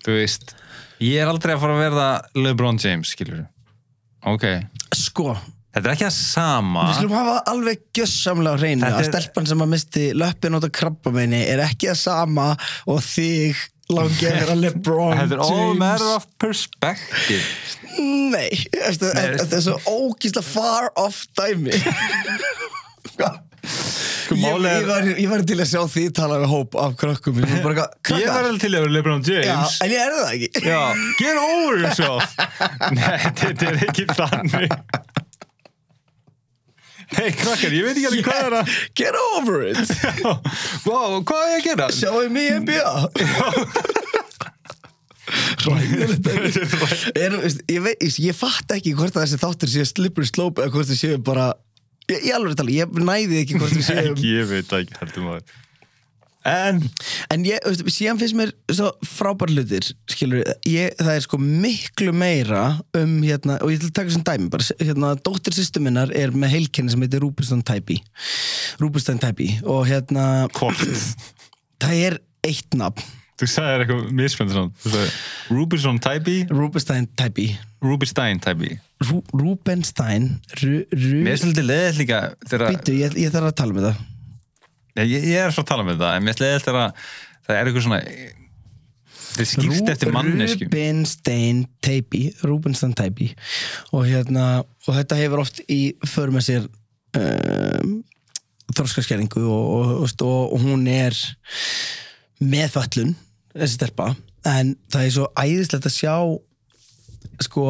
þú 0.00 0.16
veist, 0.16 0.54
ég 1.04 1.20
er 1.22 1.28
aldrei 1.30 1.54
að 1.54 1.62
fara 1.62 1.76
að 1.76 1.82
verða 1.84 2.08
LeBron 2.40 2.80
James 2.82 3.12
skilur 3.14 3.44
ok, 4.26 4.46
Sko, 4.96 5.34
þetta 5.72 5.84
er 5.86 5.92
ekki 5.94 6.06
það 6.08 6.16
sama. 6.16 6.86
Við 6.88 6.98
skulum 6.98 7.14
hafa 7.20 7.36
alveg 7.52 7.84
hreinu 8.60 8.82
Þetta 8.84 8.96
að 8.96 9.04
er- 9.04 9.10
stelpan 9.12 9.48
sem 9.52 9.62
að 9.64 9.70
misti 9.76 10.06
löppin 10.16 10.56
út 10.58 10.66
af 10.66 10.72
krabbameini 10.80 11.42
er 11.52 11.62
ekki 11.68 11.92
að 11.92 12.00
sama 12.02 12.48
og 12.90 13.00
þig 13.06 13.60
langi 13.96 14.30
að 14.30 14.54
LeBron 14.64 15.16
Þetta 15.18 15.36
er 15.36 15.42
all 15.44 15.58
James. 15.58 15.78
matter 15.82 16.10
of 16.16 16.26
perspective. 16.40 17.44
Nei, 18.00 18.48
þetta 18.72 19.58
er 19.58 19.64
svo 19.66 19.76
ógísla 19.90 20.42
far 20.46 20.90
off 21.00 21.24
dæmi. 21.38 21.74
Sko, 23.60 24.36
ég, 24.38 24.62
ég, 24.64 24.86
var, 24.88 25.08
ég 25.20 25.28
var 25.28 25.42
til 25.44 25.58
að 25.60 25.68
sjá 25.68 25.80
því 25.90 26.04
tala 26.16 26.38
við 26.40 26.52
hóp 26.52 26.76
af 26.80 26.94
krökkum. 27.00 27.40
Ég 27.44 27.64
var 27.66 28.46
alveg 28.46 28.60
til 28.62 28.70
að 28.72 28.86
vera 28.86 28.94
LeBron 28.94 29.24
Já, 29.26 29.40
James 29.50 29.76
en 29.84 29.92
ég 29.92 30.04
er 30.06 30.16
það 30.16 30.30
ekki. 30.36 30.64
Já, 30.64 30.80
get 31.18 31.40
over 31.42 31.82
yourself. 31.82 32.36
Nei, 32.96 33.18
þetta 33.42 33.72
er 33.72 33.82
ekki 33.88 34.06
þannig 34.14 34.78
Hei, 37.10 37.30
krakkar, 37.34 37.72
ég 37.74 37.86
veit 37.86 37.96
ekki 37.98 38.08
alveg 38.10 38.26
hvað 38.28 38.44
er 38.46 38.56
að 38.60 38.74
Get 38.98 39.16
over 39.34 39.64
it. 39.66 39.80
Vá, 40.86 40.98
hvað 41.26 41.40
er 41.42 41.50
ég 41.50 41.58
að 41.58 41.64
gera? 41.66 41.88
Sjáum 41.94 42.38
í 42.38 42.46
NBA 42.62 42.92
er, 47.14 47.34
veist, 47.40 47.62
ég, 47.70 47.80
veit, 47.84 48.04
ég 48.22 48.36
fatt 48.36 48.74
ekki 48.74 48.94
hvort 48.98 49.16
að 49.16 49.26
þessi 49.26 49.40
þáttur 49.42 49.72
sé 49.72 49.86
slippery 49.88 50.28
slope 50.28 50.62
eða 50.62 50.74
hvort 50.74 50.90
þið 50.90 51.00
séu 51.00 51.18
bara 51.24 51.50
ég, 52.10 52.24
ég 52.30 52.36
alveg 52.36 52.58
tala, 52.58 52.74
ég 52.74 53.00
næði 53.00 53.42
ekki 53.44 53.60
hvort 53.60 53.74
þið 53.76 53.86
séu 53.86 54.14
ég 54.26 54.48
veit 54.50 54.70
það 54.70 54.84
ekki, 54.84 54.98
heldur 55.02 55.26
maður 55.26 55.58
En 56.48 56.80
en 57.30 57.44
ég, 57.44 57.60
síðan 57.92 58.18
finnst 58.20 58.36
mér 58.38 58.52
svo 58.72 58.88
frábær 59.04 59.52
hlutir 59.52 59.84
skilur, 60.08 60.40
ég, 60.68 60.94
það 60.96 61.12
er 61.12 61.24
sko 61.26 61.40
miklu 61.40 62.14
meira 62.16 62.62
um 62.96 63.18
hérna, 63.24 63.58
og 63.60 63.74
ég 63.74 63.84
að 63.84 63.92
taka 63.98 64.14
sem 64.14 64.24
dæmi 64.24 64.48
bara, 64.52 64.66
hérna, 64.80 65.12
dóttir 65.20 65.56
sýstu 65.56 65.82
minnar 65.84 66.12
er 66.16 66.32
með 66.32 66.56
heilkenni 66.56 66.94
sem 66.94 67.04
heitir 67.04 67.24
Rúbinstein 67.26 67.64
Tæpi 67.66 68.00
Rúbinstein 68.80 69.20
Tæpi 69.20 69.52
og 69.68 69.84
hérna 69.90 70.26
hvort 70.56 70.84
það 71.80 72.04
er 72.08 72.20
eitt 72.46 72.76
nafn. 72.78 73.04
Þú 73.40 73.48
sagðir 73.48 73.84
eitthvað 73.84 74.54
sagðir 74.54 75.18
Rubinson 75.52 76.00
Tæbi 76.00 76.38
Rúbinstein 76.48 77.08
Tæpi 77.16 77.50
Rubinstein 77.84 78.40
Tæbi 78.44 78.78
Rú, 79.00 79.22
Rúbenstein 79.32 80.26
Rú, 80.60 80.82
Rú, 80.92 81.20
Mér 81.24 81.32
er 81.32 81.40
svolítið 81.40 81.68
leðið 81.70 82.00
líka 82.02 82.18
Býtu, 82.44 82.96
ég, 83.00 83.14
ég 83.16 83.32
þarf 83.32 83.48
að 83.48 83.54
tala 83.62 83.76
með 83.76 83.86
það 83.88 84.02
Ég, 84.98 85.16
ég 85.30 85.38
er 85.38 85.54
svo 85.54 85.64
að 85.64 85.70
tala 85.72 85.86
með 85.86 86.00
það 86.02 86.16
En 86.16 86.24
mér 86.26 86.36
er 86.36 86.44
leðið 86.44 86.64
þegar 86.66 86.94
það 87.46 87.56
er 87.56 87.70
eitthvað 87.70 87.86
svona 87.86 88.02
Það 89.30 89.46
skýrt 89.46 89.90
eftir 89.92 90.12
mannesku 90.14 90.66
Rúbenstein 90.66 91.64
Teipi 91.84 92.22
Rúbenstein 92.42 92.94
Teipi. 92.98 93.30
Og 93.94 94.08
hérna 94.08 94.46
og 94.64 94.90
þetta 94.96 95.18
hefur 95.20 95.44
oft 95.44 95.62
í 95.70 95.80
för 96.08 96.32
með 96.34 96.46
sér 96.48 96.66
um, 97.18 98.00
þorskaskeringu 98.74 99.44
og, 99.46 99.70
og, 100.02 100.26
og, 100.26 100.58
hún 100.62 100.82
er 100.90 101.16
með 102.42 102.74
föllun 102.74 103.14
þessi 103.54 103.78
stelpa. 103.78 104.12
En 104.48 104.74
það 104.90 105.06
er 105.06 105.14
svo 105.14 105.30
æðislegt 105.38 105.88
að 105.90 105.96
sjá 105.96 106.16
sko 107.46 107.64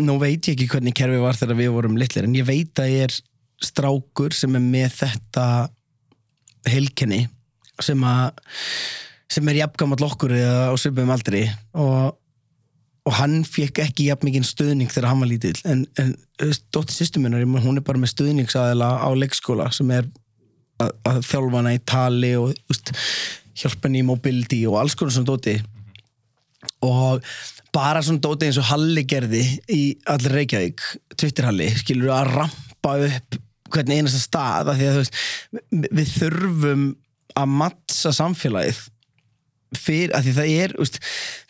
nú 0.00 0.18
veit 0.22 0.48
ég 0.48 0.56
ekki 0.56 0.70
hvernig 0.72 0.96
kerfi 0.96 1.22
var 1.22 1.38
þegar 1.38 1.60
við 1.60 1.72
vorum 1.76 1.98
litlir 1.98 2.26
en 2.26 2.36
ég 2.36 2.46
veit 2.46 2.82
að 2.82 2.92
ég 2.92 3.08
er 3.08 3.16
strákur 3.64 4.34
sem 4.34 4.54
er 4.58 4.64
með 4.64 4.96
þetta 4.98 5.46
heilkenni 6.68 7.24
sem 7.82 8.04
sem 9.34 9.48
er 9.50 9.62
jafngamall 9.64 10.06
okkur 10.06 10.34
eða 10.36 10.68
á 10.70 10.74
svipum 10.78 11.10
aldri 11.10 11.44
og, 11.80 12.14
og 13.04 13.16
hann 13.18 13.40
fekk 13.48 13.82
ekki 13.86 14.08
jafn 14.10 14.28
mikið 14.28 14.46
stuðning 14.48 14.92
þegar 14.92 15.10
hann 15.10 15.22
var 15.24 15.30
lítill. 15.30 15.56
En, 15.68 15.84
en 16.00 16.14
dóttir 16.74 16.96
sýstuminnar 16.98 17.44
hún 17.64 17.80
er 17.80 17.86
bara 17.86 18.00
með 18.00 18.14
stuðningsaðila 18.14 18.90
á 19.02 19.08
leikskóla 19.16 19.70
sem 19.74 19.90
er 19.96 20.08
að, 20.82 20.92
að 21.08 21.20
þjálfa 21.30 21.60
hana 21.60 21.74
í 21.76 21.82
tali 21.88 22.34
og 22.40 22.52
veist, 22.70 22.94
hjálpa 23.58 23.88
henni 23.88 24.02
í 24.02 24.08
mobility 24.08 24.60
og 24.68 24.80
alls 24.80 24.96
konar 24.98 25.16
svona 25.16 25.32
dóti. 25.32 25.56
Og 26.84 27.24
bara 27.74 28.02
svona 28.04 28.22
dóti 28.22 28.48
eins 28.48 28.60
og 28.60 28.68
Halli 28.70 29.04
gerði 29.08 29.42
í 29.72 29.82
allir 30.10 30.38
Reykjavík 30.38 30.84
Twitterhalli, 31.18 31.68
skilur 31.80 32.14
að 32.14 32.32
rampa 32.38 32.96
upp 33.08 33.40
hvernig 33.74 34.00
einasta 34.02 34.22
stað 34.22 34.72
af 34.72 34.80
því 34.80 34.88
að 34.88 34.96
þú 34.98 35.04
veist, 35.04 35.20
við, 35.52 35.88
við 36.00 36.12
þurfum 36.18 36.84
að 37.34 37.54
mattsa 37.60 38.12
samfélagið 38.14 38.82
fyrir, 39.74 40.12
af 40.14 40.22
því 40.24 40.34
það 40.36 40.50
er 40.64 40.74
úst, 40.82 40.98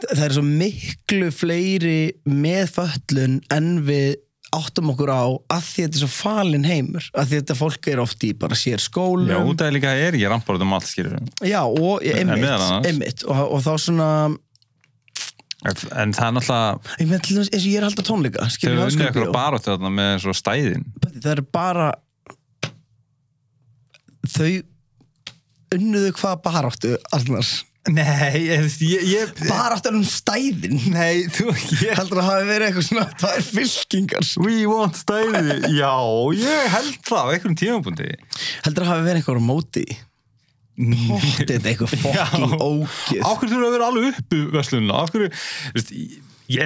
það 0.06 0.26
er 0.26 0.36
svo 0.38 0.44
miklu 0.46 1.32
fleiri 1.34 1.98
með 2.28 2.70
föllun 2.78 3.40
en 3.52 3.74
við 3.84 4.14
áttum 4.54 4.92
okkur 4.92 5.10
á 5.10 5.24
að 5.56 5.66
því 5.66 5.84
þetta 5.84 5.98
er 5.98 6.02
svo 6.04 6.10
falin 6.12 6.66
heimur 6.68 7.06
að 7.10 7.28
því 7.30 7.38
þetta 7.40 7.56
fólk 7.58 7.88
er 7.90 8.02
oft 8.04 8.26
í 8.26 8.30
bara 8.38 8.58
sér 8.58 8.82
skólum 8.82 9.32
Já, 9.32 9.38
út 9.42 9.64
af 9.64 9.74
líka 9.74 9.94
er 9.98 10.16
ég 10.18 10.30
rampar 10.30 10.58
út 10.58 10.64
um 10.64 10.74
allt, 10.76 10.88
skilur 10.90 11.16
Já, 11.42 11.60
og 11.64 12.04
meðal 12.04 12.60
annars. 12.60 12.88
einmitt 12.90 13.24
og, 13.26 13.44
og 13.56 13.64
þá 13.64 13.72
svona 13.88 14.10
En 15.64 16.12
það 16.12 16.26
er 16.26 16.32
náttúrulega 16.36 16.96
ég 17.00 17.12
dæmis 17.24 17.48
eins 17.48 17.64
og 17.64 17.68
ég 17.70 17.76
er 17.78 17.84
að 17.84 17.88
halda 17.88 18.04
tónleika 18.04 18.44
Þau 18.44 18.66
unnið 18.68 18.82
Háskólabíó. 18.84 19.06
eitthvað 19.08 19.30
baróttu 19.34 19.70
þarna 19.72 19.92
með 19.96 20.26
stæðin 20.36 20.84
það 21.14 21.30
er 21.32 21.42
bara 21.56 21.86
þau 24.30 24.50
unnuðu 25.74 26.10
hvað 26.18 26.42
baráttu 26.44 26.96
annars 27.14 27.62
Nei, 27.84 28.46
ég, 28.48 28.78
ég, 28.80 29.32
baráttu 29.44 29.90
um 29.92 30.04
stæðin? 30.08 30.78
Nei, 30.94 31.26
þú, 31.28 31.50
ég 31.82 31.98
heldur 31.98 32.22
að 32.22 32.30
hafi 32.30 32.46
verið 32.48 32.70
eitthvað 32.70 32.86
svona 32.86 33.04
það 33.20 33.34
er 33.36 33.44
fylkingar. 33.44 34.30
We 34.40 34.54
want 34.70 34.96
stæði. 34.96 35.58
Já, 35.76 35.92
ég 36.38 36.70
held 36.72 36.94
það 37.04 37.20
á 37.20 37.32
einhverjum 37.34 37.58
tímabundi 37.60 38.08
heldur 38.64 38.86
að 38.86 38.90
hafi 38.94 39.04
verið 39.04 39.20
eitthvað 39.20 39.42
á 39.44 39.48
móti? 39.50 39.84
Hóttið 40.74 41.68
eitthvað 41.70 41.92
fucking 42.00 42.54
ógið 42.56 43.20
Áhverju 43.20 43.52
þurfa 43.52 43.68
að 43.68 43.74
vera 43.76 43.90
alveg 43.92 44.16
uppu 44.16 44.40
verslunna 44.56 45.02
Áhverju, 45.04 45.28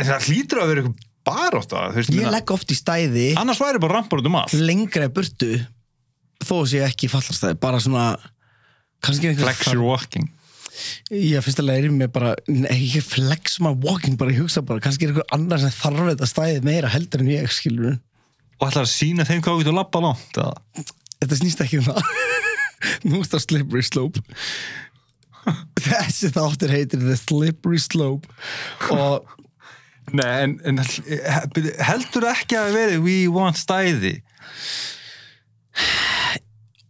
það 0.07 0.29
hlýtur 0.31 0.63
að 0.63 0.71
vera 0.71 0.85
eitthvað 0.85 1.05
barótta 1.29 1.83
þú 1.91 1.99
veist, 1.99 2.15
Ég 2.15 2.31
legg 2.33 2.55
oft 2.55 2.73
í 2.73 2.79
stæði. 2.79 3.27
Annars 3.43 3.61
væri 3.61 3.83
bara 3.83 3.99
rampar 3.99 4.23
út 4.23 4.31
um 4.31 4.39
allt. 4.39 4.55
Lengra 4.57 5.11
burtu 5.13 5.51
þó 6.45 6.57
sé 6.69 6.83
ekki 6.87 7.11
fallarstæði 7.13 7.59
bara 7.63 7.81
svona 7.83 8.09
Flex 8.99 9.69
your 9.71 9.85
walking. 9.87 10.27
Ég 11.15 11.43
finnst 11.43 11.61
að 11.63 11.69
læri 11.69 11.91
mig 11.95 12.11
bara 12.15 12.33
ég 12.49 13.03
flex 13.07 13.61
my 13.63 13.71
walking 13.83 14.19
bara 14.19 14.35
ég 14.35 14.43
hugsa 14.43 14.63
bara 14.67 14.83
kannski 14.83 15.07
er 15.07 15.13
einhver 15.13 15.29
annar 15.35 15.63
sem 15.63 15.75
þarf 15.75 16.11
þetta 16.11 16.29
stæði 16.31 16.65
meira 16.67 16.91
heldur 16.91 17.23
en 17.23 17.31
ég 17.31 17.51
skilur 17.55 17.97
Og 18.59 18.67
ætlar 18.67 18.89
að 18.89 18.91
sína 18.91 19.27
þeim 19.27 19.43
hvað 19.43 19.55
þú 19.55 19.63
getur 19.63 19.77
labba 19.77 20.03
langt 20.03 20.39
eða? 20.43 20.85
þetta 21.23 21.39
snýst 21.39 21.63
ekki 21.63 21.79
um 21.79 21.89
það. 21.89 22.13
Nú 23.07 23.21
er 23.23 23.31
það 23.31 23.45
slippery 23.45 23.85
slope. 23.87 24.23
Þessi 25.79 26.31
þáttur 26.35 26.75
heitir 26.75 27.03
the 27.07 27.17
slippery 27.19 27.79
slope 27.83 28.27
og 28.95 29.35
Nei, 30.09 30.25
en, 30.41 30.55
en 30.65 30.81
heldur 31.85 32.25
ekki 32.31 32.57
að 32.57 32.71
veri 32.73 33.01
We 33.05 33.17
want 33.33 33.59
stæði 33.61 34.15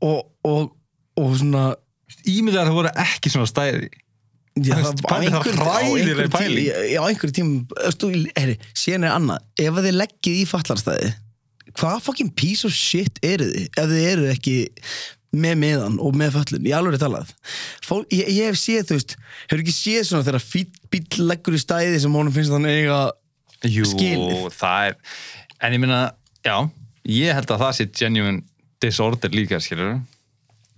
og, 0.04 0.26
og, 0.44 0.72
og 1.18 1.36
svona 1.40 1.70
Ímyndar 2.28 2.64
það 2.68 2.76
voru 2.78 2.90
ekki 3.04 3.30
svona 3.32 3.48
stæði 3.50 3.88
Já, 4.58 4.74
veist, 4.74 5.04
á 5.06 5.14
einhverjum- 5.22 5.60
á 5.62 5.66
hræðileg 5.68 6.18
einhverjum 6.18 6.30
tí- 6.32 6.38
pæling. 6.38 6.68
Já, 6.90 6.98
á 6.98 7.06
einhverjum 7.06 7.34
tímum 7.36 7.92
stu, 7.94 8.08
heyri, 8.34 8.54
síðan 8.74 9.04
er 9.06 9.12
annað, 9.14 9.44
ef 9.62 9.76
þið 9.78 9.98
leggið 10.00 10.38
í 10.40 10.46
fallarstæði 10.50 11.10
hvað 11.78 12.00
fucking 12.08 12.32
piece 12.34 12.66
of 12.66 12.74
shit 12.74 13.20
eru 13.22 13.46
þið 13.52 13.68
ef 13.78 13.86
þið 13.92 14.06
eru 14.08 14.26
ekki 14.32 14.56
með 15.38 15.58
meðan 15.60 15.98
og 16.00 16.16
með 16.16 16.32
föllun, 16.38 16.64
ég 16.66 16.74
alveg 16.78 16.96
er 16.96 17.02
talað 17.04 17.30
Fól, 17.84 18.00
ég, 18.10 18.24
ég 18.32 18.48
hef 18.48 18.56
séð, 18.58 18.86
þú 18.88 18.96
veist 18.98 19.14
hefur 19.50 19.62
ekki 19.62 19.76
séð 19.76 20.06
svona 20.08 20.26
þegar 20.26 20.42
fýll 20.48 20.70
bíll 20.90 21.26
leggur 21.28 21.54
í 21.54 21.60
stæði 21.62 22.00
sem 22.02 22.16
honum 22.18 22.34
finnst 22.34 22.50
þannig 22.54 22.80
eiga 22.82 23.00
Jú, 23.68 23.84
Skilið. 23.90 24.48
það 24.56 24.88
er 24.88 24.96
En 25.68 25.74
ég 25.76 25.80
meina, 25.84 26.00
já 26.46 26.56
Ég 27.08 27.34
held 27.36 27.50
að 27.54 27.62
það 27.62 27.76
sé 27.78 27.86
genuine 28.00 28.42
disorder 28.82 29.34
líka, 29.34 29.60
skilur 29.62 29.98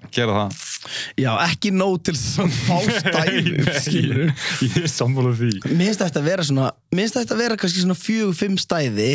Gera 0.09 0.33
það. 0.33 0.61
Já, 1.21 1.31
ekki 1.45 1.71
nóg 1.77 1.99
til 2.07 2.15
þess 2.17 2.39
að 2.41 2.55
fá 2.65 2.77
stæði 3.03 3.75
skilur 3.85 4.23
ég, 4.65 4.79
er 4.81 4.89
sammála 4.89 5.35
því. 5.37 5.51
Mér 5.69 5.91
finnst 5.91 6.05
þetta 6.07 6.23
að 6.23 6.31
vera 6.31 6.47
svona 6.49 6.71
Mér 6.95 7.03
finnst 7.05 7.19
þetta 7.19 7.37
að 7.37 7.43
vera 7.45 7.59
kannski 7.61 7.83
svona 7.85 7.99
fjögur, 8.01 8.39
fimm 8.39 8.57
stæði 8.61 9.11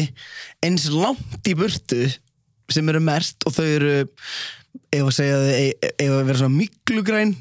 eins 0.65 0.85
langt 0.93 1.49
í 1.49 1.55
burtu 1.57 2.03
sem 2.73 2.93
eru 2.93 3.01
merst 3.03 3.45
og 3.49 3.57
þau 3.57 3.65
eru 3.65 3.95
ef 3.95 5.01
að 5.01 5.11
segja 5.17 5.41
þau 5.41 5.89
ef 5.89 6.13
að 6.19 6.23
vera 6.29 6.39
svona 6.43 6.59
miklugræn 6.59 7.35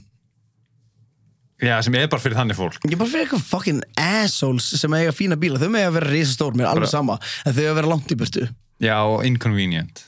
Já, 1.64 1.76
sem 1.84 1.94
er 1.96 2.08
bara 2.10 2.20
fyrir 2.20 2.36
þannig 2.36 2.56
fólk. 2.58 2.80
Ég 2.82 2.96
er 2.96 2.98
bara 3.00 3.08
fyrir 3.08 3.24
eitthvað 3.24 3.44
fucking 3.46 3.84
assholes 4.00 4.66
sem 4.76 4.96
eiga 4.98 5.12
fína 5.16 5.38
bíla, 5.40 5.60
þau 5.62 5.70
með 5.72 5.86
að 5.86 5.94
vera 6.00 6.10
risastór 6.10 6.58
mér 6.58 6.66
er 6.66 6.72
alveg 6.74 6.90
sama, 6.90 7.14
en 7.44 7.54
þau 7.56 7.62
að 7.70 7.78
vera 7.78 7.92
langt 7.92 8.10
í 8.12 8.18
burtu. 8.20 8.48
Já, 8.82 8.98
inconvenient 9.24 10.02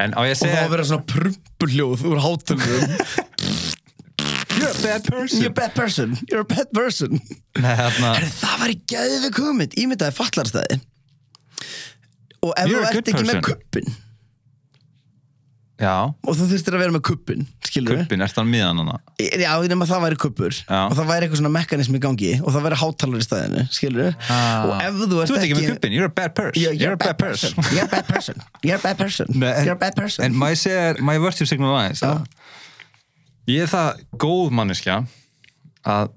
En 0.00 0.14
á 0.16 0.20
ég 0.24 0.32
að 0.32 0.36
og 0.36 0.40
þá 0.40 0.44
segja 0.46 0.64
að 0.64 0.72
vera 0.74 0.86
svona 0.90 1.06
prumpuljóð 1.14 2.04
úr 2.10 2.22
hátalum 2.24 2.70
You're 4.60 4.72
a 4.74 4.82
bad 4.82 5.04
person. 5.06 5.40
You're 5.40 5.50
a 5.50 5.54
bad 5.56 5.74
person, 5.74 6.16
you're 6.28 6.44
a 6.44 6.48
bad 6.48 6.68
person. 6.76 7.20
Nei, 7.56 7.74
þarna 7.78 8.12
Herri, 8.18 8.30
það 8.34 8.56
var 8.60 8.72
í 8.72 8.78
gæði 8.92 9.30
kumit, 9.36 9.76
ímyndaði 9.80 10.16
fallarstæði 10.18 10.80
og 12.40 12.52
ef 12.56 12.70
þú 12.70 12.80
ert 12.88 13.10
ekki 13.12 13.24
með 13.24 13.36
person. 13.36 13.46
kuppin 13.48 13.94
Já, 15.80 15.94
og 16.12 16.34
þú 16.36 16.46
þurftir 16.50 16.74
að 16.76 16.82
vera 16.84 16.92
með 16.92 17.02
kuppin 17.08 17.46
kuppin, 17.70 18.20
ert 18.24 18.34
það 18.36 18.48
miðan 18.50 18.80
hana 18.82 18.96
Já, 19.22 19.52
nema 19.70 19.86
það 19.88 20.02
væri 20.04 20.16
kuppur 20.20 20.52
Já. 20.52 20.80
og 20.90 20.96
það 20.98 21.06
væri 21.08 21.24
eitthvað 21.26 21.40
svona 21.40 21.52
mekanism 21.54 21.94
í 21.96 22.00
gangi 22.02 22.32
og 22.42 22.50
það 22.52 22.64
væri 22.66 22.78
hátalar 22.82 23.22
í 23.22 23.26
stæðinu, 23.26 23.62
skilur 23.72 24.10
Ah. 24.28 24.66
og 24.66 24.74
ef 24.84 24.98
þú 25.00 25.20
ert 25.22 25.30
Þú 25.32 25.38
ekki 25.40 25.56
með 25.56 25.68
kuppin, 25.70 25.94
you're 25.96 26.10
a 26.10 26.12
bad 26.20 26.34
person 26.34 26.60
You're, 26.60 26.74
you're, 26.76 26.92
a 26.92 27.00
bad 27.00 27.16
person. 27.18 27.54
You're 27.72 27.86
a 27.86 27.92
bad 27.94 28.08
person. 28.10 28.42
You're 28.62 28.76
a 28.76 28.82
bad 28.82 28.98
person. 28.98 29.26
Nei, 29.40 29.52
en- 29.54 29.64
You're 29.64 29.78
a 29.78 29.82
bad 29.86 29.96
person. 29.96 30.24
En 30.26 30.34
maður 30.36 30.60
segir, 30.66 31.00
maður 31.00 31.24
virtue 31.30 31.46
signal 31.48 31.72
aðeins 31.78 32.02
Ég 33.48 33.64
er 33.64 33.70
það 33.72 34.02
góð 34.20 34.52
manneskja 34.54 34.98
að 35.88 36.10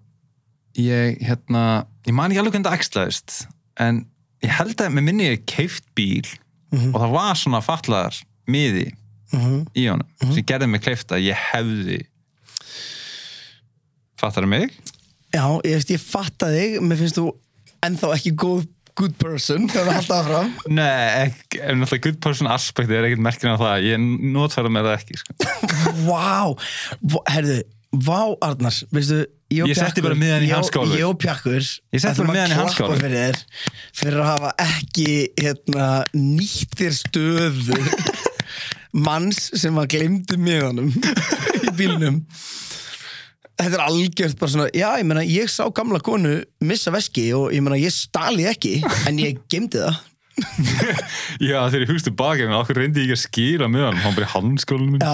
ég, 0.77 1.21
hérna 1.23 1.63
ég 2.05 2.13
man 2.17 2.33
ekki 2.33 2.41
alveg 2.43 2.57
hvernig 2.57 2.67
það 2.67 2.79
ekslaðist 2.81 3.37
en 3.85 4.03
ég 4.43 4.51
held 4.57 4.75
að 4.83 4.91
með 4.97 5.07
minni 5.07 5.29
ég 5.31 5.45
keift 5.49 5.85
bíl 5.97 6.25
Mhm. 6.73 6.91
og 6.95 6.99
það 7.05 7.11
var 7.13 7.35
svona 7.37 7.61
fatlaðar 7.61 8.15
miði 8.49 8.87
í 9.33 9.87
honum 9.89 10.07
Mhm. 10.21 10.33
sem 10.37 10.45
gerði 10.45 10.69
mig 10.69 10.81
kleift 10.85 11.11
að 11.15 11.23
ég 11.29 11.39
hefði 11.51 12.01
fattar 14.19 14.45
mig? 14.47 14.71
Já, 15.33 15.43
ég 15.65 15.73
veist, 15.79 15.89
ég 15.91 15.99
fatta 16.03 16.47
þig 16.53 16.79
Mér 16.85 16.99
finnst 17.01 17.17
þú 17.17 17.27
ennþá 17.83 18.11
ekki 18.15 18.33
góð 18.39 18.67
good 18.95 19.15
person 19.17 19.65
það 19.73 19.89
halda 19.89 20.17
áfram 20.21 20.51
Nei, 20.77 21.27
ekki, 21.27 21.61
en 21.65 21.81
náttúrulega 21.81 22.05
good 22.07 22.19
person 22.21 22.47
aspekti 22.53 22.93
er 22.93 23.07
ekkert 23.09 23.23
merkina 23.25 23.55
af 23.57 23.63
það, 23.63 23.87
ég 23.89 24.03
notfæra 24.35 24.69
með 24.69 24.89
það 24.91 24.99
ekki 24.99 25.17
sko. 25.23 25.37
Vá, 26.07 26.53
herðu 27.33 27.63
Vá, 27.93 28.19
Arnars, 28.41 28.83
veistu 28.93 29.19
og 29.25 29.69
Ég 29.69 29.77
setti 29.77 30.01
bara 30.01 30.15
miðann 30.17 30.41
í 30.41 30.47
ég 30.49 30.55
hanskálfur. 30.57 30.95
Ég 30.97 31.05
og 31.05 31.19
Pjakkur 31.21 31.59
Ég 31.61 32.01
setti 32.01 32.23
bara 32.23 32.31
að 32.31 32.37
miðann 32.39 32.53
í 32.55 32.57
hanskálfur. 32.57 33.03
fyrir 33.03 33.35
Fyrir 33.93 34.17
að 34.23 34.29
hafa 34.31 34.53
ekki 34.63 35.09
hérna, 35.37 35.89
nýttir 36.17 36.95
stöðu 36.97 37.77
manns 38.93 39.49
sem 39.57 39.77
að 39.79 39.89
glemdi 39.95 40.37
miðanum 40.37 40.91
í 40.93 41.73
bílnum. 41.77 42.21
Þetta 43.53 43.77
er 43.77 43.83
algjört 43.85 44.39
bara 44.39 44.49
svona 44.49 44.69
Já, 44.73 44.87
ég 44.97 45.05
meina, 45.07 45.23
ég 45.27 45.51
sá 45.51 45.67
gamla 45.75 46.01
konu 46.03 46.39
missa 46.65 46.93
veski 46.93 47.27
og 47.37 47.53
ég 47.53 47.61
meina, 47.63 47.77
ég 47.79 47.93
stali 47.93 48.47
ekki 48.49 48.79
en 49.09 49.21
ég 49.21 49.43
gemdi 49.51 49.81
það. 49.83 50.01
Já, 51.49 51.59
þegar 51.69 51.83
ég 51.83 51.91
hugst 51.91 52.07
tilbaka, 52.09 52.47
en 52.47 52.55
okkur 52.57 52.79
reyndi 52.81 53.03
ég 53.03 53.11
ekki 53.11 53.19
að 53.19 53.23
skýra 53.27 53.69
með 53.69 53.85
hann, 53.87 53.99
hann 54.01 54.17
bara 54.17 54.25
í 54.25 55.01
Já, 55.03 55.13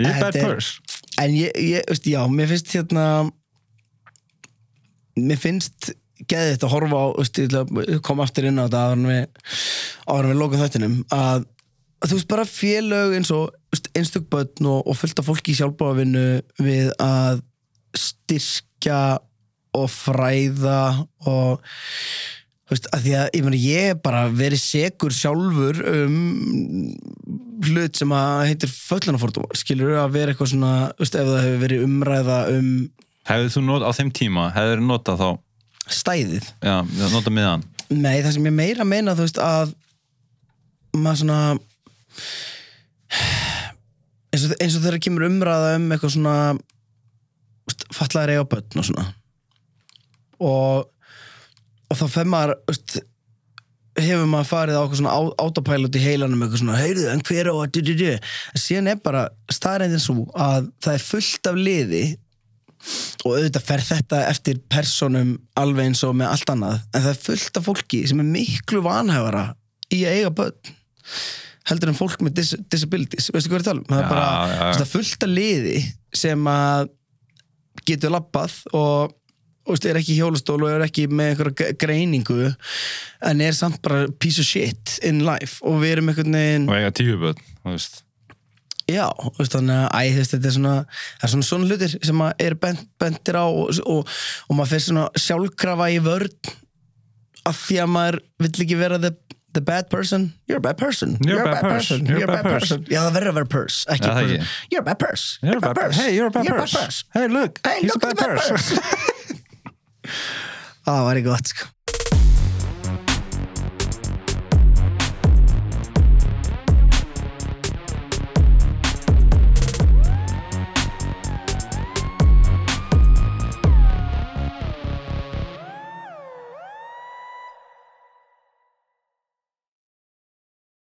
Ég 0.00 0.08
er 0.08 0.22
bad 0.24 0.38
purse. 0.40 0.80
En 1.20 1.36
ég, 1.36 1.52
ég, 1.60 1.84
veist, 1.90 2.06
já, 2.08 2.22
mér 2.32 2.48
finnst 2.48 2.72
hérna 2.72 3.04
mér 5.20 5.40
finnst 5.40 5.90
geðið 6.30 6.54
þetta 6.54 6.68
að 6.68 6.74
horfa 6.74 7.00
á 7.00 7.06
veist, 7.18 7.40
koma 8.06 8.24
aftur 8.24 8.48
inn 8.48 8.60
á 8.60 8.64
þetta 8.64 8.84
áður 8.86 8.96
en 8.96 9.08
við, 9.10 9.24
við 10.30 10.40
lókum 10.40 10.62
þættinum 10.62 10.96
að 11.16 11.44
þú 12.08 12.16
veist 12.16 12.30
bara 12.30 12.48
félög 12.48 13.14
eins 13.18 13.30
og 13.34 13.50
börn 14.30 14.68
og, 14.70 14.86
og 14.88 14.96
fullt 14.96 15.20
af 15.20 15.28
fólki 15.28 15.52
í 15.52 15.58
sjálfbáðavinnu 15.58 16.26
við 16.62 16.92
að 17.02 17.42
styrkja 17.96 19.20
og 19.76 19.90
fræða 19.92 21.06
og 21.28 21.60
þú 21.60 22.74
veist, 22.74 22.88
að 22.94 23.04
því 23.04 23.12
að 23.18 23.28
ég, 23.36 23.44
meni, 23.46 23.60
ég 23.66 23.90
hef 23.90 24.00
bara 24.04 24.24
verið 24.32 24.62
segur 24.62 25.14
sjálfur 25.14 25.82
um 25.90 26.16
hlut 27.66 27.98
sem 27.98 28.14
að 28.16 28.46
heitir 28.48 28.72
föllunafordómar 28.72 29.58
skilur 29.58 29.98
að 30.00 30.16
vera 30.16 30.32
eitthvað 30.32 30.54
svona 30.54 30.74
veist, 30.96 31.14
ef 31.18 31.28
það 31.28 31.44
hefur 31.44 31.62
verið 31.66 31.86
umræða 31.86 32.40
um 32.56 32.72
Hefðu 33.28 33.50
þú 33.54 33.62
not, 33.66 33.84
á 33.84 33.90
þeim 33.94 34.10
tíma, 34.16 34.48
hefur 34.54 34.80
notað 34.82 35.20
þá? 35.20 35.28
Stæðið? 35.90 36.46
Já, 36.64 36.76
notað 37.12 37.34
miðan. 37.36 37.64
Nei, 37.90 38.22
það 38.24 38.32
sem 38.36 38.46
ég 38.48 38.54
meira 38.56 38.86
meina 38.88 39.14
þú 39.18 39.26
veist 39.26 39.40
að 39.44 39.74
maður 40.96 41.20
svona 41.20 41.40
eins 44.30 44.46
og, 44.46 44.54
eins 44.60 44.76
og 44.76 44.84
þegar 44.84 45.02
kemur 45.02 45.26
umræða 45.28 45.76
um 45.78 45.88
eitthvað 45.90 46.16
svona 46.16 46.36
fallaðir 47.94 48.36
eiga 48.36 48.48
börn 48.50 48.82
og 48.82 48.88
svona 48.90 49.06
og 50.40 50.90
og 51.90 51.98
þá 51.98 52.04
veist, 52.70 53.00
hefur 53.98 54.28
maður 54.30 54.48
farið 54.48 54.78
á 54.78 54.80
eitthvað 54.80 55.00
svona 55.00 55.14
autopilot 55.42 55.98
í 55.98 56.02
heilanum 56.04 56.42
eitthvað 56.44 56.62
svona, 56.62 56.78
heyrðu, 56.78 57.06
en 57.10 57.22
hver 57.26 57.50
á 57.50 57.54
að 57.56 57.70
du, 57.74 57.80
du, 57.84 57.94
du. 57.98 58.10
en 58.14 58.62
síðan 58.62 58.90
er 58.92 59.00
bara 59.02 59.26
staðrændin 59.52 60.02
svo 60.02 60.26
að 60.30 60.70
það 60.84 60.96
er 60.96 61.06
fullt 61.08 61.50
af 61.50 61.58
liði 61.58 62.04
og 63.26 63.34
auðvitað 63.34 63.66
fer 63.66 63.84
þetta 63.90 64.22
eftir 64.30 64.60
personum 64.72 65.34
alveg 65.60 65.90
eins 65.90 66.04
og 66.06 66.14
með 66.16 66.30
allt 66.30 66.54
annað 66.54 66.78
en 66.78 67.04
það 67.04 67.10
er 67.12 67.22
fullt 67.26 67.60
af 67.60 67.66
fólki 67.66 68.02
sem 68.08 68.22
er 68.22 68.30
miklu 68.30 68.84
vanhæfara 68.86 69.44
í 69.92 70.04
að 70.06 70.20
eiga 70.20 70.34
börn 70.38 70.72
heldur 71.70 71.92
en 71.92 71.98
fólk 71.98 72.24
með 72.24 72.40
dis 72.40 72.54
disabilities 72.72 73.30
veistu 73.34 73.52
hvað 73.52 73.62
að 73.62 73.70
tala 73.70 73.82
um? 73.82 73.88
það 73.90 74.02
er 74.02 74.10
bara 74.10 74.26
það 74.74 74.84
er 74.84 74.92
fullt 74.92 75.26
af 75.26 75.32
liði 75.32 75.78
sem 76.22 76.50
að 76.50 76.90
getur 77.88 78.14
labbað 78.16 78.60
og 78.76 79.16
og 79.70 79.76
veist, 79.76 79.86
er 79.86 79.98
ekki 80.00 80.14
í 80.16 80.20
hjólastól 80.20 80.58
og 80.64 80.70
er 80.72 80.84
ekki 80.86 81.06
með 81.12 81.34
einhverja 81.34 81.74
greiningu 81.78 82.52
en 83.28 83.42
er 83.44 83.56
samt 83.56 83.80
bara 83.84 84.08
piece 84.22 84.42
of 84.42 84.48
shit 84.48 84.96
in 85.06 85.22
life 85.26 85.60
og 85.66 85.82
við 85.82 85.96
erum 85.96 86.12
einhvern 86.12 86.38
veginn 86.38 86.70
og 86.70 86.78
eiga 86.78 86.94
tíu 86.96 87.18
börn 87.20 87.42
þú 87.60 87.74
veist. 87.74 88.00
Já, 88.90 89.06
veist, 89.36 89.54
þannig 89.54 89.84
að 89.84 89.92
æ, 89.94 90.22
þetta 90.32 90.48
er 90.48 90.54
svona, 90.56 90.74
er 91.20 91.32
svona 91.34 91.46
svona 91.46 91.68
hlutir 91.68 91.92
sem 92.08 92.22
að 92.24 92.44
er 92.46 92.56
bent, 92.58 92.86
bentir 92.98 93.38
á 93.38 93.46
og, 93.46 93.70
og, 93.84 94.08
og 94.48 94.56
maður 94.58 94.72
fyrir 94.72 94.86
svona 94.88 95.04
sjálfkrafa 95.26 95.90
í 95.94 96.00
vörn 96.02 96.54
af 97.46 97.60
því 97.68 97.78
að 97.84 97.92
maður 97.94 98.18
vill 98.42 98.64
ekki 98.64 98.80
vera 98.80 98.98
the, 99.02 99.12
the 99.52 99.60
bad 99.60 99.90
person 99.90 100.32
You're 100.46 100.58
a 100.58 100.60
bad 100.60 100.78
person. 100.78 101.18
You're 101.26 101.42
a 101.42 101.44
bad 101.44 101.62
person. 101.62 102.06
You're 102.06 102.24
a 102.24 102.26
bad 102.26 102.44
person. 102.44 102.84
Já, 102.84 103.00
það 103.06 103.12
verður 103.16 103.30
að 103.32 103.38
vera 103.40 103.48
purse, 103.56 103.78
ekki 103.90 104.06
Já, 104.06 104.10
það 104.10 104.20
person 104.20 104.36
ekki. 104.40 104.48
You're 104.70 104.80
a 104.80 104.88
bad 104.90 104.98
purse. 105.02 105.24
You're 105.42 105.56
a 105.56 105.60
bad 105.60 105.76
purse. 105.80 105.96
Hey, 106.00 106.14
you're 106.14 106.26
a 106.26 106.30
bad 106.30 106.46
purse. 106.46 107.04
Hey, 107.14 107.26
look, 107.28 107.60
Hey, 107.66 107.80
he's 107.80 107.94
look 107.94 108.04
a 108.04 108.08
at 108.08 108.16
bad 108.16 108.16
the 108.16 108.36
bad 108.38 108.48
purse. 108.48 108.70
purse. 108.70 108.80
Ah, 110.86 110.94
Það 110.96 111.04
var 111.06 111.18
ekki 111.20 111.26
gott, 111.28 111.50
sko 111.52 111.66